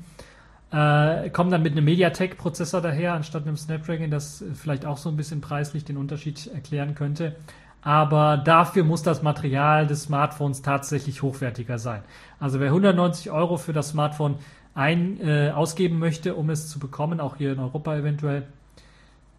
Äh, 0.73 1.29
kommen 1.29 1.51
dann 1.51 1.61
mit 1.61 1.73
einem 1.73 1.85
MediaTek-Prozessor 1.85 2.81
daher, 2.81 3.13
anstatt 3.13 3.43
einem 3.43 3.57
Snapdragon, 3.57 4.09
das 4.09 4.43
vielleicht 4.55 4.87
auch 4.87 4.97
so 4.97 5.09
ein 5.09 5.15
bisschen 5.15 5.39
preislich 5.39 5.85
den 5.85 5.97
Unterschied 5.97 6.47
erklären 6.47 6.95
könnte. 6.95 7.35
Aber 7.83 8.37
dafür 8.37 8.83
muss 8.83 9.03
das 9.03 9.21
Material 9.21 9.85
des 9.85 10.03
Smartphones 10.03 10.63
tatsächlich 10.63 11.21
hochwertiger 11.21 11.77
sein. 11.77 12.01
Also 12.39 12.59
wer 12.59 12.69
190 12.69 13.29
Euro 13.29 13.57
für 13.57 13.71
das 13.71 13.89
Smartphone 13.89 14.37
ein, 14.73 15.19
äh, 15.21 15.51
ausgeben 15.51 15.99
möchte, 15.99 16.33
um 16.33 16.49
es 16.49 16.69
zu 16.69 16.79
bekommen, 16.79 17.19
auch 17.19 17.35
hier 17.35 17.53
in 17.53 17.59
Europa 17.59 17.95
eventuell, 17.95 18.47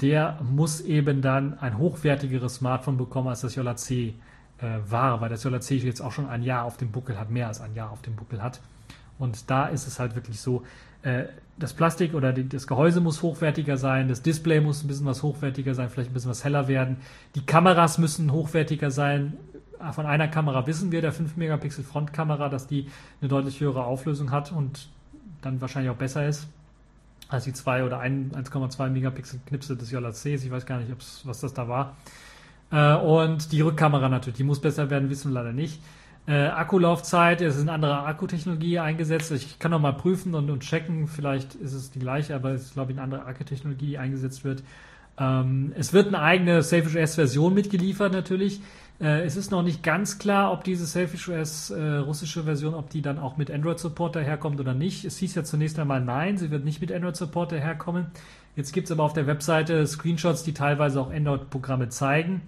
der 0.03 0.39
muss 0.41 0.83
eben 0.83 1.21
dann 1.21 1.59
ein 1.59 1.79
hochwertigeres 1.79 2.57
Smartphone 2.57 2.97
bekommen 2.97 3.27
als 3.27 3.41
das 3.41 3.57
JC 3.57 3.91
äh, 3.91 4.79
war, 4.89 5.21
weil 5.21 5.31
das 5.31 5.43
JC 5.43 5.83
jetzt 5.83 6.01
auch 6.01 6.13
schon 6.13 6.29
ein 6.29 6.45
Jahr 6.45 6.65
auf 6.65 6.77
dem 6.77 6.93
Buckel 6.93 7.19
hat, 7.19 7.31
mehr 7.31 7.49
als 7.49 7.61
ein 7.61 7.75
Jahr 7.75 7.91
auf 7.91 8.03
dem 8.03 8.15
Buckel 8.15 8.41
hat. 8.41 8.61
Und 9.19 9.51
da 9.51 9.67
ist 9.67 9.89
es 9.89 9.99
halt 9.99 10.15
wirklich 10.15 10.41
so, 10.41 10.63
äh, 11.05 11.27
das 11.57 11.73
Plastik 11.73 12.15
oder 12.15 12.33
die, 12.33 12.49
das 12.49 12.67
Gehäuse 12.67 13.01
muss 13.01 13.23
hochwertiger 13.23 13.77
sein, 13.77 14.09
das 14.09 14.23
Display 14.23 14.61
muss 14.61 14.83
ein 14.83 14.89
bisschen 14.89 15.07
was 15.07 15.23
hochwertiger 15.23 15.75
sein, 15.75 15.89
vielleicht 15.89 16.11
ein 16.11 16.15
bisschen 16.15 16.31
was 16.31 16.43
heller 16.43 16.67
werden. 16.67 16.97
Die 17.37 17.47
Kameras 17.47 17.99
müssen 17.99 18.33
hochwertiger 18.33 18.91
sein. 18.91 19.35
Von 19.93 20.07
einer 20.07 20.29
Kamera 20.29 20.67
wissen 20.67 20.91
wir, 20.91 21.01
der 21.01 21.13
5 21.13 21.37
Megapixel 21.37 21.85
Frontkamera, 21.85 22.49
dass 22.49 22.67
die 22.67 22.89
eine 23.21 23.29
deutlich 23.29 23.61
höhere 23.61 23.85
Auflösung 23.85 24.31
hat 24.31 24.51
und 24.51 24.89
dann 25.43 25.61
wahrscheinlich 25.61 25.91
auch 25.91 25.97
besser 25.97 26.27
ist 26.27 26.49
als 27.29 27.45
die 27.45 27.53
2 27.53 27.85
oder 27.85 28.01
1,2 28.01 28.89
Megapixel 28.91 29.41
Knipse 29.47 29.77
des 29.77 29.91
JLCs. 29.91 30.25
Ich 30.25 30.51
weiß 30.51 30.67
gar 30.67 30.79
nicht, 30.79 30.91
was 31.25 31.41
das 31.41 31.55
da 31.55 31.69
war. 31.69 31.97
Äh, 32.71 32.95
und 32.97 33.53
die 33.53 33.61
Rückkamera 33.61 34.09
natürlich, 34.09 34.37
die 34.37 34.45
muss 34.45 34.61
besser 34.61 34.91
werden, 34.91 35.11
wissen 35.11 35.31
wir 35.33 35.43
leider 35.43 35.53
nicht. 35.53 35.81
Äh, 36.27 36.47
Akkulaufzeit, 36.47 37.43
es 37.43 37.57
ist 37.57 37.63
eine 37.63 37.73
andere 37.73 38.05
Akkutechnologie 38.05 38.79
eingesetzt. 38.79 39.31
Ich 39.33 39.59
kann 39.59 39.71
noch 39.71 39.81
mal 39.81 39.93
prüfen 39.93 40.35
und, 40.35 40.51
und 40.51 40.61
checken, 40.61 41.07
vielleicht 41.07 41.55
ist 41.55 41.75
es 41.75 41.91
die 41.91 41.99
gleiche, 41.99 42.35
aber 42.35 42.53
es 42.53 42.63
ist, 42.63 42.75
glaube 42.75 42.93
ich, 42.93 42.99
eine 42.99 43.05
andere 43.05 43.27
Akkutechnologie, 43.27 43.87
die 43.89 43.99
eingesetzt 43.99 44.43
wird. 44.43 44.63
Ähm, 45.19 45.73
es 45.77 45.93
wird 45.93 46.09
eine 46.09 46.21
eigene 46.21 46.63
Selfish 46.63 46.97
OS-Version 46.97 47.53
mitgeliefert 47.53 48.13
natürlich. 48.13 48.63
Äh, 49.01 49.25
es 49.27 49.37
ist 49.37 49.51
noch 49.51 49.63
nicht 49.63 49.83
ganz 49.83 50.19
klar, 50.19 50.51
ob 50.53 50.65
diese 50.65 50.87
Selfish 50.87 51.29
OS 51.29 51.71
äh, 51.71 51.97
russische 51.97 52.45
Version, 52.45 52.75
ob 52.75 52.89
die 52.89 53.03
dann 53.03 53.19
auch 53.19 53.37
mit 53.37 53.51
Android-Support 53.51 54.17
daherkommt 54.17 54.59
oder 54.61 54.73
nicht. 54.73 55.05
Es 55.05 55.19
hieß 55.19 55.35
ja 55.35 55.45
zunächst 55.45 55.79
einmal 55.79 56.01
nein, 56.01 56.39
sie 56.39 56.51
wird 56.51 56.65
nicht 56.65 56.81
mit 56.81 56.91
Android-Support 56.91 57.53
daherkommen. 57.53 58.07
Jetzt 58.57 58.73
gibt 58.73 58.87
es 58.87 58.93
aber 58.93 59.03
auf 59.03 59.13
der 59.13 59.27
Webseite 59.27 59.87
Screenshots, 59.87 60.43
die 60.43 60.55
teilweise 60.55 61.01
auch 61.01 61.13
Android-Programme 61.13 61.91
zeigen. 61.91 62.41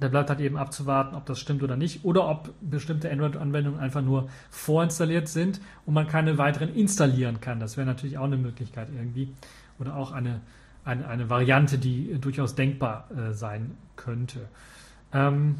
Da 0.00 0.08
bleibt 0.08 0.30
halt 0.30 0.40
eben 0.40 0.56
abzuwarten, 0.56 1.14
ob 1.14 1.26
das 1.26 1.38
stimmt 1.38 1.62
oder 1.62 1.76
nicht, 1.76 2.04
oder 2.04 2.28
ob 2.28 2.52
bestimmte 2.60 3.10
Android-Anwendungen 3.10 3.78
einfach 3.78 4.02
nur 4.02 4.28
vorinstalliert 4.50 5.28
sind 5.28 5.60
und 5.86 5.94
man 5.94 6.08
keine 6.08 6.38
weiteren 6.38 6.74
installieren 6.74 7.40
kann. 7.40 7.60
Das 7.60 7.76
wäre 7.76 7.86
natürlich 7.86 8.18
auch 8.18 8.24
eine 8.24 8.36
Möglichkeit 8.36 8.88
irgendwie. 8.94 9.32
Oder 9.78 9.96
auch 9.96 10.12
eine, 10.12 10.40
eine, 10.84 11.06
eine 11.06 11.30
Variante, 11.30 11.78
die 11.78 12.18
durchaus 12.20 12.54
denkbar 12.54 13.08
äh, 13.16 13.32
sein 13.32 13.72
könnte. 13.96 14.40
Ähm, 15.12 15.56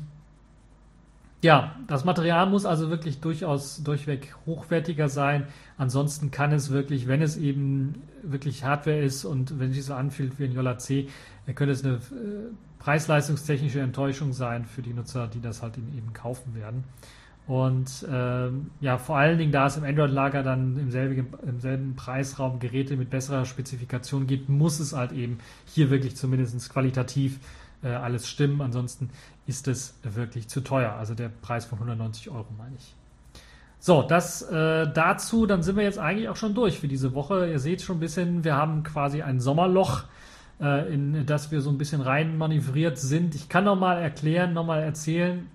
ja, 1.43 1.75
das 1.89 2.05
Material 2.05 2.49
muss 2.49 2.65
also 2.65 2.89
wirklich 2.89 3.21
durchaus 3.21 3.83
durchweg 3.83 4.37
hochwertiger 4.47 5.09
sein. 5.09 5.49
Ansonsten 5.77 6.31
kann 6.31 6.53
es 6.53 6.71
wirklich, 6.71 7.09
wenn 7.09 7.21
es 7.21 7.37
eben 7.37 8.03
wirklich 8.23 8.65
Hardware 8.65 9.01
ist 9.01 9.25
und 9.25 9.59
wenn 9.59 9.73
sich 9.73 9.85
so 9.85 9.95
anfühlt 9.95 10.39
wie 10.39 10.45
ein 10.45 10.53
JC, 10.53 11.09
könnte 11.57 11.73
es 11.73 11.85
eine 11.85 11.95
äh, 11.95 11.99
preis-leistungstechnische 12.83 13.81
Enttäuschung 13.81 14.33
sein 14.33 14.65
für 14.65 14.83
die 14.83 14.93
Nutzer, 14.93 15.29
die 15.29 15.41
das 15.41 15.63
halt 15.63 15.77
eben 15.77 16.13
kaufen 16.13 16.55
werden. 16.57 16.85
Und 17.47 18.07
ähm, 18.11 18.71
ja, 18.81 18.99
vor 18.99 19.17
allen 19.17 19.39
Dingen, 19.39 19.53
da 19.53 19.67
es 19.67 19.77
im 19.77 19.85
Android-Lager 19.85 20.43
dann 20.43 20.77
im 20.77 20.91
selben, 20.91 21.29
im 21.47 21.61
selben 21.61 21.97
Preisraum 21.97 22.59
Geräte 22.59 22.97
mit 22.97 23.11
besserer 23.11 23.45
Spezifikation 23.45 24.27
gibt, 24.27 24.49
muss 24.49 24.81
es 24.81 24.93
halt 24.93 25.13
eben 25.13 25.39
hier 25.67 25.91
wirklich 25.91 26.17
zumindest 26.17 26.71
qualitativ 26.71 27.39
äh, 27.83 27.89
alles 27.89 28.29
stimmen. 28.29 28.61
Ansonsten 28.61 29.11
ist 29.47 29.69
es 29.69 29.95
wirklich 30.03 30.49
zu 30.49 30.61
teuer. 30.61 30.93
Also 30.93 31.15
der 31.15 31.29
Preis 31.29 31.65
von 31.65 31.79
190 31.79 32.31
Euro 32.31 32.47
meine 32.59 32.77
ich. 32.77 32.95
So, 33.79 34.03
das 34.03 34.43
äh, 34.43 34.93
dazu, 34.93 35.47
dann 35.47 35.65
sind 35.65 35.77
wir 35.77 35.83
jetzt 35.83 35.99
eigentlich 35.99 36.29
auch 36.29 36.37
schon 36.37 36.55
durch 36.55 36.79
für 36.79 36.89
diese 36.89 37.15
Woche. 37.15 37.49
Ihr 37.49 37.59
seht 37.59 37.83
schon 37.83 37.97
ein 37.97 38.01
bisschen, 38.01 38.45
wir 38.45 38.57
haben 38.57 38.85
quasi 38.85 39.23
ein 39.23 39.41
Sommerloch 39.41 40.05
äh, 40.63 40.93
in 40.93 41.27
das 41.27 41.51
wir 41.51 41.61
so 41.61 41.71
ein 41.71 41.79
bisschen 41.79 42.01
rein 42.01 42.39
manövriert 42.39 42.99
sind. 42.99 43.35
Ich 43.35 43.49
kann 43.49 43.65
nochmal 43.65 44.01
erklären, 44.01 44.53
nochmal 44.53 44.83
erzählen. 44.83 45.49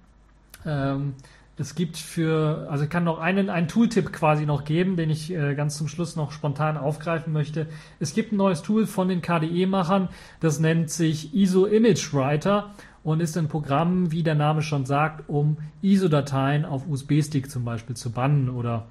Ähm, 0.66 1.14
es 1.60 1.74
gibt 1.74 1.98
für, 1.98 2.68
also 2.70 2.84
ich 2.84 2.90
kann 2.90 3.04
noch 3.04 3.18
einen, 3.18 3.50
einen 3.50 3.68
Tooltip 3.68 4.14
quasi 4.14 4.46
noch 4.46 4.64
geben, 4.64 4.96
den 4.96 5.10
ich 5.10 5.34
äh, 5.34 5.56
ganz 5.56 5.76
zum 5.76 5.88
Schluss 5.88 6.16
noch 6.16 6.32
spontan 6.32 6.78
aufgreifen 6.78 7.34
möchte. 7.34 7.68
Es 8.00 8.14
gibt 8.14 8.32
ein 8.32 8.38
neues 8.38 8.62
Tool 8.62 8.86
von 8.86 9.08
den 9.08 9.22
KDE-Machern, 9.22 10.10
das 10.40 10.60
nennt 10.60 10.92
sich 10.92 11.34
ISO 11.34 11.66
Image 11.66 12.14
Writer 12.14 12.76
und 13.04 13.22
ist 13.22 13.38
ein 13.38 13.48
Programm, 13.48 14.12
wie 14.12 14.22
der 14.22 14.36
Name 14.36 14.62
schon 14.62 14.86
sagt, 14.86 15.28
um 15.30 15.58
ISO-Dateien 15.82 16.64
auf 16.64 16.88
USB-Stick 16.88 17.50
zum 17.50 17.66
Beispiel 17.66 17.96
zu 17.96 18.12
bannen 18.12 18.50
oder 18.50 18.86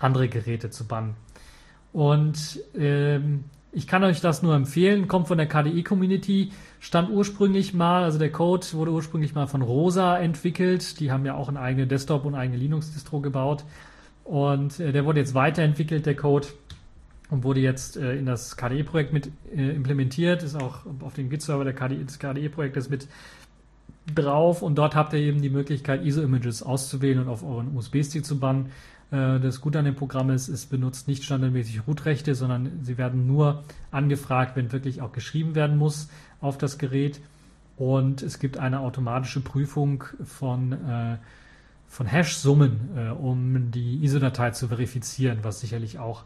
andere 0.00 0.28
Geräte 0.28 0.70
zu 0.70 0.88
bannen. 0.88 1.14
Und 1.92 2.58
ähm, 2.76 3.44
ich 3.74 3.86
kann 3.86 4.04
euch 4.04 4.20
das 4.20 4.42
nur 4.42 4.54
empfehlen, 4.54 5.08
kommt 5.08 5.28
von 5.28 5.36
der 5.36 5.48
KDE-Community, 5.48 6.52
stand 6.80 7.10
ursprünglich 7.10 7.74
mal, 7.74 8.04
also 8.04 8.18
der 8.18 8.30
Code 8.30 8.66
wurde 8.72 8.92
ursprünglich 8.92 9.34
mal 9.34 9.46
von 9.46 9.62
Rosa 9.62 10.16
entwickelt. 10.16 11.00
Die 11.00 11.10
haben 11.10 11.26
ja 11.26 11.34
auch 11.34 11.48
eine 11.48 11.60
eigene 11.60 11.86
Desktop- 11.86 12.24
und 12.24 12.34
eigene 12.34 12.58
Linux-Distro 12.58 13.20
gebaut. 13.20 13.64
Und 14.22 14.80
äh, 14.80 14.92
der 14.92 15.04
wurde 15.04 15.20
jetzt 15.20 15.34
weiterentwickelt, 15.34 16.06
der 16.06 16.16
Code, 16.16 16.46
und 17.30 17.42
wurde 17.42 17.60
jetzt 17.60 17.96
äh, 17.96 18.16
in 18.16 18.26
das 18.26 18.56
KDE-Projekt 18.56 19.12
mit 19.12 19.30
äh, 19.54 19.70
implementiert, 19.70 20.42
ist 20.42 20.54
auch 20.54 20.80
auf 21.00 21.14
dem 21.14 21.30
Git-Server 21.30 21.70
KDE, 21.72 22.04
des 22.04 22.18
KDE-Projektes 22.18 22.88
mit 22.90 23.08
drauf. 24.14 24.62
Und 24.62 24.76
dort 24.76 24.94
habt 24.94 25.12
ihr 25.14 25.20
eben 25.20 25.42
die 25.42 25.50
Möglichkeit, 25.50 26.04
ISO-Images 26.04 26.62
auszuwählen 26.62 27.20
und 27.20 27.28
auf 27.28 27.42
euren 27.42 27.76
USB-Stick 27.76 28.24
zu 28.24 28.38
bannen. 28.38 28.70
Äh, 29.14 29.38
das 29.38 29.60
Gute 29.60 29.78
an 29.78 29.84
dem 29.84 29.94
Programm 29.94 30.30
ist, 30.30 30.48
es 30.48 30.66
benutzt 30.66 31.06
nicht 31.06 31.24
standardmäßig 31.24 31.86
Root-Rechte, 31.86 32.34
sondern 32.34 32.80
sie 32.82 32.98
werden 32.98 33.26
nur 33.26 33.62
angefragt, 33.90 34.56
wenn 34.56 34.72
wirklich 34.72 35.02
auch 35.02 35.12
geschrieben 35.12 35.54
werden 35.54 35.76
muss 35.76 36.08
auf 36.40 36.58
das 36.58 36.78
Gerät. 36.78 37.20
Und 37.76 38.22
es 38.22 38.38
gibt 38.38 38.58
eine 38.58 38.80
automatische 38.80 39.40
Prüfung 39.40 40.04
von, 40.24 40.72
äh, 40.72 41.16
von 41.86 42.06
Hash-Summen, 42.06 42.90
äh, 42.96 43.08
um 43.10 43.70
die 43.70 44.02
ISO-Datei 44.04 44.50
zu 44.50 44.68
verifizieren, 44.68 45.38
was 45.42 45.60
sicherlich 45.60 45.98
auch 45.98 46.24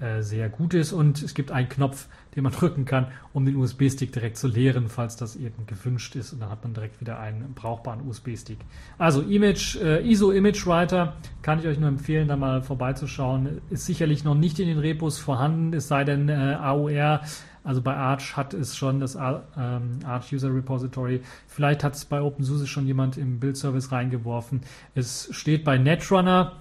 äh, 0.00 0.22
sehr 0.22 0.48
gut 0.48 0.74
ist. 0.74 0.92
Und 0.92 1.22
es 1.22 1.34
gibt 1.34 1.50
einen 1.50 1.68
Knopf, 1.68 2.06
den 2.34 2.44
man 2.44 2.52
drücken 2.58 2.84
kann, 2.84 3.08
um 3.32 3.44
den 3.44 3.56
USB-Stick 3.56 4.12
direkt 4.12 4.36
zu 4.36 4.48
leeren, 4.48 4.88
falls 4.88 5.16
das 5.16 5.36
eben 5.36 5.66
gewünscht 5.66 6.16
ist. 6.16 6.32
Und 6.32 6.40
dann 6.40 6.50
hat 6.50 6.62
man 6.62 6.74
direkt 6.74 7.00
wieder 7.00 7.18
einen 7.18 7.54
brauchbaren 7.54 8.06
USB-Stick. 8.06 8.58
Also 8.98 9.22
Image, 9.22 9.76
äh, 9.76 10.06
ISO 10.06 10.30
Image 10.30 10.66
Writer 10.66 11.16
kann 11.42 11.58
ich 11.58 11.66
euch 11.66 11.78
nur 11.78 11.88
empfehlen, 11.88 12.28
da 12.28 12.36
mal 12.36 12.62
vorbeizuschauen. 12.62 13.60
Ist 13.70 13.86
sicherlich 13.86 14.24
noch 14.24 14.34
nicht 14.34 14.58
in 14.58 14.68
den 14.68 14.78
Repos 14.78 15.18
vorhanden, 15.18 15.72
es 15.72 15.88
sei 15.88 16.04
denn 16.04 16.28
äh, 16.28 16.56
AOR 16.60 17.20
also 17.66 17.82
bei 17.82 17.96
Arch 17.96 18.36
hat 18.36 18.54
es 18.54 18.76
schon 18.76 19.00
das 19.00 19.16
ähm, 19.16 19.98
Arch 20.04 20.32
User 20.32 20.54
Repository. 20.54 21.22
Vielleicht 21.48 21.82
hat 21.82 21.96
es 21.96 22.04
bei 22.04 22.22
OpenSUSE 22.22 22.68
schon 22.68 22.86
jemand 22.86 23.18
im 23.18 23.40
Build-Service 23.40 23.90
reingeworfen. 23.90 24.60
Es 24.94 25.28
steht 25.32 25.64
bei 25.64 25.76
Netrunner 25.76 26.52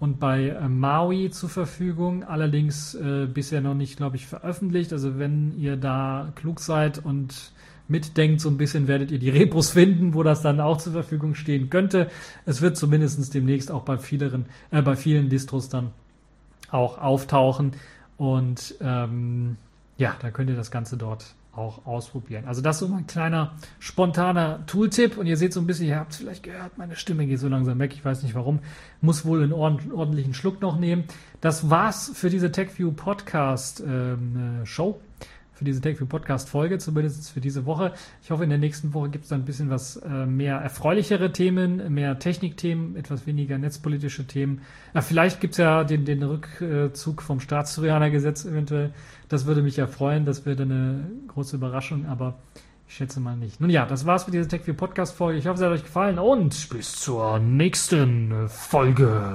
und 0.00 0.18
bei 0.18 0.48
äh, 0.48 0.68
Maui 0.68 1.30
zur 1.30 1.50
Verfügung, 1.50 2.24
allerdings 2.24 2.94
äh, 2.94 3.26
bisher 3.26 3.60
noch 3.60 3.74
nicht, 3.74 3.98
glaube 3.98 4.16
ich, 4.16 4.26
veröffentlicht. 4.26 4.94
Also 4.94 5.18
wenn 5.18 5.56
ihr 5.58 5.76
da 5.76 6.32
klug 6.34 6.58
seid 6.60 7.04
und 7.04 7.52
mitdenkt, 7.86 8.40
so 8.40 8.48
ein 8.48 8.56
bisschen 8.56 8.88
werdet 8.88 9.10
ihr 9.10 9.18
die 9.18 9.28
Repos 9.28 9.70
finden, 9.72 10.14
wo 10.14 10.22
das 10.22 10.40
dann 10.40 10.58
auch 10.58 10.78
zur 10.78 10.94
Verfügung 10.94 11.34
stehen 11.34 11.68
könnte. 11.68 12.10
Es 12.46 12.62
wird 12.62 12.78
zumindest 12.78 13.34
demnächst 13.34 13.70
auch 13.70 13.82
bei 13.82 13.98
vielen, 13.98 14.46
äh, 14.70 14.80
bei 14.80 14.96
vielen 14.96 15.28
Distros 15.28 15.68
dann 15.68 15.90
auch 16.70 16.96
auftauchen. 16.96 17.72
Und 18.16 18.76
ähm, 18.80 19.58
ja, 19.98 20.16
da 20.18 20.30
könnt 20.30 20.48
ihr 20.48 20.56
das 20.56 20.70
Ganze 20.70 20.96
dort 20.96 21.34
auch 21.52 21.86
ausprobieren. 21.86 22.44
Also 22.46 22.62
das 22.62 22.80
ist 22.80 22.88
so 22.88 22.94
ein 22.94 23.06
kleiner 23.06 23.54
spontaner 23.78 24.64
Tooltip 24.66 25.18
und 25.18 25.26
ihr 25.26 25.36
seht 25.36 25.52
so 25.52 25.60
ein 25.60 25.66
bisschen, 25.66 25.86
ihr 25.88 25.96
habt 25.96 26.12
es 26.12 26.18
vielleicht 26.18 26.42
gehört, 26.42 26.78
meine 26.78 26.96
Stimme 26.96 27.26
geht 27.26 27.40
so 27.40 27.48
langsam 27.48 27.78
weg, 27.78 27.92
ich 27.92 28.04
weiß 28.04 28.22
nicht 28.22 28.34
warum, 28.34 28.60
muss 29.00 29.24
wohl 29.24 29.42
einen 29.42 29.52
ordentlichen 29.52 30.34
Schluck 30.34 30.60
noch 30.60 30.78
nehmen. 30.78 31.04
Das 31.40 31.70
war's 31.70 32.12
für 32.14 32.30
diese 32.30 32.52
TechView 32.52 32.92
Podcast 32.92 33.82
ähm, 33.86 34.62
äh, 34.62 34.66
Show 34.66 35.00
für 35.60 35.64
diese 35.66 35.82
TechView 35.82 36.06
Podcast 36.06 36.48
Folge, 36.48 36.78
zumindest 36.78 37.30
für 37.30 37.42
diese 37.42 37.66
Woche. 37.66 37.92
Ich 38.22 38.30
hoffe, 38.30 38.44
in 38.44 38.48
der 38.48 38.58
nächsten 38.58 38.94
Woche 38.94 39.10
gibt 39.10 39.24
es 39.24 39.28
dann 39.28 39.42
ein 39.42 39.44
bisschen 39.44 39.68
was 39.68 39.96
äh, 39.96 40.24
mehr 40.24 40.56
erfreulichere 40.56 41.32
Themen, 41.32 41.92
mehr 41.92 42.18
Technikthemen, 42.18 42.96
etwas 42.96 43.26
weniger 43.26 43.58
netzpolitische 43.58 44.26
Themen. 44.26 44.62
Ja, 44.94 45.02
vielleicht 45.02 45.38
gibt 45.38 45.52
es 45.52 45.58
ja 45.58 45.84
den, 45.84 46.06
den 46.06 46.22
Rückzug 46.22 47.20
vom 47.20 47.40
Staatstrojanergesetz 47.40 48.46
eventuell. 48.46 48.94
Das 49.28 49.44
würde 49.44 49.60
mich 49.60 49.76
ja 49.76 49.86
freuen. 49.86 50.24
Das 50.24 50.46
wäre 50.46 50.62
eine 50.62 51.10
große 51.28 51.56
Überraschung, 51.56 52.06
aber 52.06 52.38
ich 52.88 52.94
schätze 52.94 53.20
mal 53.20 53.36
nicht. 53.36 53.60
Nun 53.60 53.68
ja, 53.68 53.84
das 53.84 54.06
war's 54.06 54.24
für 54.24 54.30
diese 54.30 54.48
TechView 54.48 54.72
Podcast 54.72 55.14
Folge. 55.14 55.38
Ich 55.38 55.46
hoffe, 55.46 55.58
es 55.58 55.62
hat 55.62 55.72
euch 55.72 55.84
gefallen 55.84 56.18
und 56.18 56.70
bis 56.70 56.92
zur 56.92 57.38
nächsten 57.38 58.48
Folge. 58.48 59.34